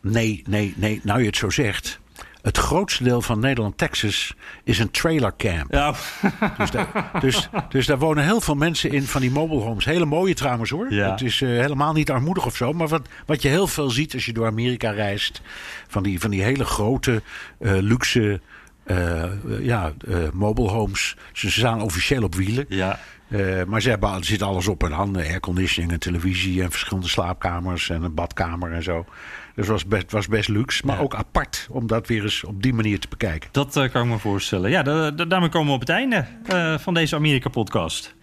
Nee, 0.00 0.42
nee, 0.46 0.74
nee. 0.76 1.00
Nou 1.02 1.20
je 1.20 1.26
het 1.26 1.36
zo 1.36 1.50
zegt. 1.50 2.00
Het 2.44 2.58
grootste 2.58 3.04
deel 3.04 3.22
van 3.22 3.40
Nederland, 3.40 3.78
Texas 3.78 4.34
is 4.64 4.78
een 4.78 4.90
trailercamp. 4.90 5.72
Ja, 5.72 5.94
Dus, 6.58 6.70
daar, 6.70 7.10
dus, 7.20 7.48
dus 7.68 7.86
daar 7.86 7.98
wonen 7.98 8.24
heel 8.24 8.40
veel 8.40 8.54
mensen 8.54 8.90
in 8.90 9.02
van 9.02 9.20
die 9.20 9.30
mobile 9.30 9.60
homes. 9.60 9.84
Hele 9.84 10.04
mooie 10.04 10.34
trouwens 10.34 10.70
hoor. 10.70 10.92
Ja. 10.92 11.10
Het 11.10 11.20
is 11.20 11.42
eh, 11.42 11.48
helemaal 11.48 11.92
niet 11.92 12.10
armoedig 12.10 12.46
of 12.46 12.56
zo. 12.56 12.72
Maar 12.72 12.88
wat, 12.88 13.08
wat 13.26 13.42
je 13.42 13.48
heel 13.48 13.66
veel 13.66 13.90
ziet 13.90 14.14
als 14.14 14.24
je 14.24 14.32
door 14.32 14.46
Amerika 14.46 14.90
reist. 14.90 15.40
Van 15.88 16.02
die, 16.02 16.20
van 16.20 16.30
die 16.30 16.42
hele 16.42 16.64
grote, 16.64 17.22
eh, 17.58 17.72
luxe 17.80 18.40
eh, 18.84 19.22
ja, 19.60 19.92
mobile 20.32 20.68
homes. 20.68 21.16
Ze 21.32 21.50
staan 21.50 21.82
officieel 21.82 22.22
op 22.22 22.34
wielen. 22.34 22.64
ja. 22.68 22.98
Maar 23.66 23.82
ze 23.82 23.88
hebben, 23.88 24.10
er 24.12 24.24
zit 24.24 24.42
alles 24.42 24.68
op 24.68 24.84
en 24.84 24.92
handen. 24.92 25.22
Airconditioning 25.22 25.92
en 25.92 25.98
televisie 25.98 26.62
en 26.62 26.70
verschillende 26.70 27.08
slaapkamers 27.08 27.90
en 27.90 28.02
een 28.02 28.14
badkamer 28.14 28.72
en 28.72 28.82
zo. 28.82 29.04
Dus 29.54 29.66
het 29.66 29.72
was 29.72 29.86
best, 29.86 30.12
was 30.12 30.26
best 30.28 30.48
luxe. 30.48 30.86
Maar 30.86 30.96
Ja. 30.96 31.02
ook 31.02 31.14
apart 31.14 31.66
om 31.70 31.86
dat 31.86 32.06
weer 32.06 32.22
eens 32.22 32.44
op 32.44 32.62
die 32.62 32.74
manier 32.74 32.98
te 33.00 33.08
bekijken. 33.08 33.48
dat 33.52 33.76
eh, 33.76 33.90
kan 33.90 34.02
ik 34.02 34.08
me 34.08 34.18
voorstellen. 34.18 34.70
Ja, 34.70 34.82
da- 34.82 35.10
da- 35.10 35.24
daarmee 35.24 35.48
komen 35.48 35.68
we 35.68 35.74
op 35.74 35.80
het 35.80 35.88
einde 35.88 36.24
eh, 36.46 36.78
van 36.78 36.94
deze 36.94 37.14
Amerika-podcast. 37.16 38.14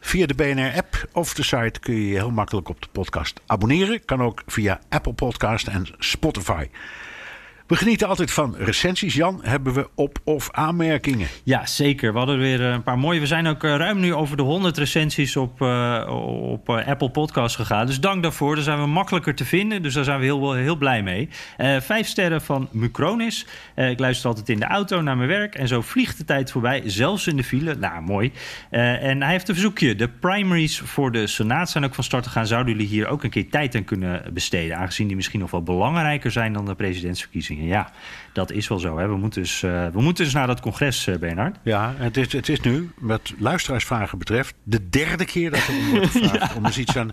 Via 0.00 0.26
de 0.26 0.34
BNR-app 0.34 1.08
of 1.12 1.34
de 1.34 1.42
site 1.42 1.80
kun 1.80 1.94
je 1.94 2.06
je 2.08 2.14
heel 2.14 2.30
makkelijk 2.30 2.68
op 2.68 2.80
de 2.82 2.88
podcast 2.92 3.40
abonneren. 3.46 4.04
Kan 4.04 4.22
ook 4.22 4.42
via 4.46 4.80
Apple 4.88 5.12
Podcast 5.12 5.66
en 5.66 5.86
Spotify. 5.98 6.66
We 7.66 7.76
genieten 7.76 8.08
altijd 8.08 8.32
van 8.32 8.54
recensies. 8.58 9.14
Jan, 9.14 9.40
hebben 9.42 9.72
we 9.74 9.88
op- 9.94 10.18
of 10.24 10.48
aanmerkingen? 10.52 11.28
Ja, 11.44 11.66
zeker. 11.66 12.12
We 12.12 12.18
hadden 12.18 12.38
weer 12.38 12.60
eh, 12.60 12.72
een 12.72 12.82
paar 12.82 12.98
mooie. 12.98 13.20
We 13.20 13.26
zijn 13.26 13.46
ook 13.46 13.64
eh, 13.64 13.76
ruim 13.76 14.00
nu 14.00 14.14
over 14.14 14.36
de 14.36 14.42
100 14.42 14.78
recensies 14.78 15.36
op, 15.36 15.62
eh, 15.62 16.06
op 16.50 16.70
Apple 16.70 17.10
Podcasts 17.10 17.56
gegaan. 17.56 17.86
Dus 17.86 18.00
dank 18.00 18.22
daarvoor. 18.22 18.54
Daar 18.54 18.64
zijn 18.64 18.80
we 18.80 18.86
makkelijker 18.86 19.34
te 19.34 19.44
vinden. 19.44 19.82
Dus 19.82 19.94
daar 19.94 20.04
zijn 20.04 20.18
we 20.18 20.24
heel, 20.24 20.52
heel 20.52 20.76
blij 20.76 21.02
mee. 21.02 21.28
Vijf 21.80 22.06
sterren 22.06 22.42
van 22.42 22.68
Mucronis. 22.70 23.46
Ik 23.74 23.98
luister 23.98 24.28
altijd 24.28 24.48
in 24.48 24.58
de 24.58 24.66
auto 24.66 25.00
naar 25.00 25.16
mijn 25.16 25.28
werk. 25.28 25.54
En 25.54 25.68
zo 25.68 25.80
vliegt 25.80 26.18
de 26.18 26.24
tijd 26.24 26.50
voorbij, 26.50 26.82
zelfs 26.84 27.26
in 27.26 27.36
de 27.36 27.44
file. 27.44 27.74
Nou, 27.74 28.02
mooi. 28.02 28.32
En 28.70 29.22
hij 29.22 29.30
heeft 29.32 29.48
een 29.48 29.54
verzoekje. 29.54 29.94
De 29.94 30.08
primaries 30.08 30.78
voor 30.78 31.12
de 31.12 31.26
Senaat 31.26 31.70
zijn 31.70 31.84
ook 31.84 31.94
van 31.94 32.04
start 32.04 32.26
gegaan. 32.26 32.46
Zouden 32.46 32.72
jullie 32.72 32.88
hier 32.88 33.06
ook 33.06 33.24
een 33.24 33.30
keer 33.30 33.50
tijd 33.50 33.74
aan 33.74 33.84
kunnen 33.84 34.22
besteden? 34.32 34.76
Aangezien 34.76 35.06
die 35.06 35.16
misschien 35.16 35.40
nog 35.40 35.50
wel 35.50 35.62
belangrijker 35.62 36.30
zijn 36.30 36.52
dan 36.52 36.64
de 36.64 36.74
presidentsverkiezingen. 36.74 37.55
Ja, 37.56 37.92
dat 38.32 38.50
is 38.52 38.68
wel 38.68 38.78
zo. 38.78 38.98
Hè? 38.98 39.08
We, 39.08 39.16
moeten 39.16 39.42
dus, 39.42 39.60
we 39.60 39.90
moeten 39.92 40.24
dus 40.24 40.32
naar 40.34 40.46
dat 40.46 40.60
congres, 40.60 41.06
eh, 41.06 41.16
Bernard. 41.16 41.56
Ja, 41.62 41.94
het 41.96 42.16
is, 42.16 42.32
het 42.32 42.48
is 42.48 42.60
nu, 42.60 42.90
wat 42.98 43.32
luisteraarsvragen 43.38 44.18
betreft, 44.18 44.54
de 44.62 44.88
derde 44.88 45.24
keer 45.24 45.50
dat 45.50 45.60
er 45.60 45.74
om 45.74 45.90
wordt 45.90 46.10
gevraagd. 46.10 46.54
om 46.56 46.64
eens 46.66 46.78
iets 46.78 46.96
aan... 46.96 47.10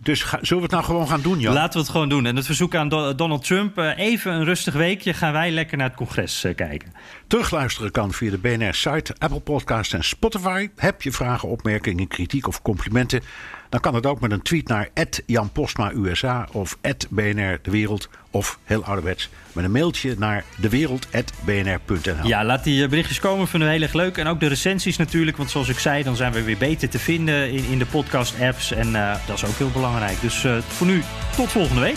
Dus 0.00 0.22
ga- 0.22 0.38
zullen 0.40 0.56
we 0.56 0.62
het 0.62 0.70
nou 0.70 0.84
gewoon 0.84 1.08
gaan 1.08 1.20
doen, 1.20 1.40
Jan? 1.40 1.54
Laten 1.54 1.72
we 1.72 1.78
het 1.78 1.88
gewoon 1.88 2.08
doen. 2.08 2.26
En 2.26 2.36
het 2.36 2.46
verzoek 2.46 2.74
aan 2.74 2.88
Do- 2.88 3.14
Donald 3.14 3.44
Trump, 3.44 3.78
eh, 3.78 3.98
even 3.98 4.32
een 4.32 4.44
rustig 4.44 4.74
weekje, 4.74 5.14
gaan 5.14 5.32
wij 5.32 5.50
lekker 5.50 5.76
naar 5.76 5.86
het 5.88 5.96
congres 5.96 6.44
kijken. 6.56 6.92
Terugluisteren 7.26 7.90
kan 7.90 8.12
via 8.12 8.30
de 8.30 8.38
BNR-site, 8.38 9.14
Apple 9.18 9.40
Podcast 9.40 9.94
en 9.94 10.04
Spotify. 10.04 10.68
Heb 10.76 11.02
je 11.02 11.12
vragen, 11.12 11.48
opmerkingen, 11.48 12.06
kritiek 12.08 12.46
of 12.48 12.62
complimenten? 12.62 13.20
Dan 13.68 13.80
kan 13.80 13.94
het 13.94 14.06
ook 14.06 14.20
met 14.20 14.30
een 14.30 14.42
tweet 14.42 14.68
naar 14.68 14.88
Jan 15.26 15.50
of 16.52 16.76
BNR 17.10 17.58
De 17.62 17.70
Wereld. 17.70 18.08
Of 18.30 18.58
heel 18.64 18.84
ouderwets 18.84 19.30
met 19.52 19.64
een 19.64 19.70
mailtje 19.70 20.14
naar 20.18 20.44
dewereld.bnr.nl. 20.56 22.26
Ja, 22.26 22.44
laat 22.44 22.64
die 22.64 22.88
berichtjes 22.88 23.20
komen. 23.20 23.48
Vinden 23.48 23.68
we 23.68 23.74
heel 23.74 23.82
erg 23.82 23.92
leuk. 23.92 24.18
En 24.18 24.26
ook 24.26 24.40
de 24.40 24.46
recensies 24.46 24.96
natuurlijk. 24.96 25.36
Want 25.36 25.50
zoals 25.50 25.68
ik 25.68 25.78
zei, 25.78 26.02
dan 26.02 26.16
zijn 26.16 26.32
we 26.32 26.42
weer 26.42 26.58
beter 26.58 26.88
te 26.88 26.98
vinden 26.98 27.52
in, 27.52 27.64
in 27.70 27.78
de 27.78 27.86
podcast-apps. 27.86 28.72
En 28.72 28.88
uh, 28.88 29.16
dat 29.26 29.36
is 29.36 29.44
ook 29.44 29.56
heel 29.56 29.70
belangrijk. 29.70 30.20
Dus 30.20 30.44
uh, 30.44 30.56
voor 30.58 30.86
nu, 30.86 31.02
tot 31.36 31.48
volgende 31.48 31.80
week. 31.80 31.96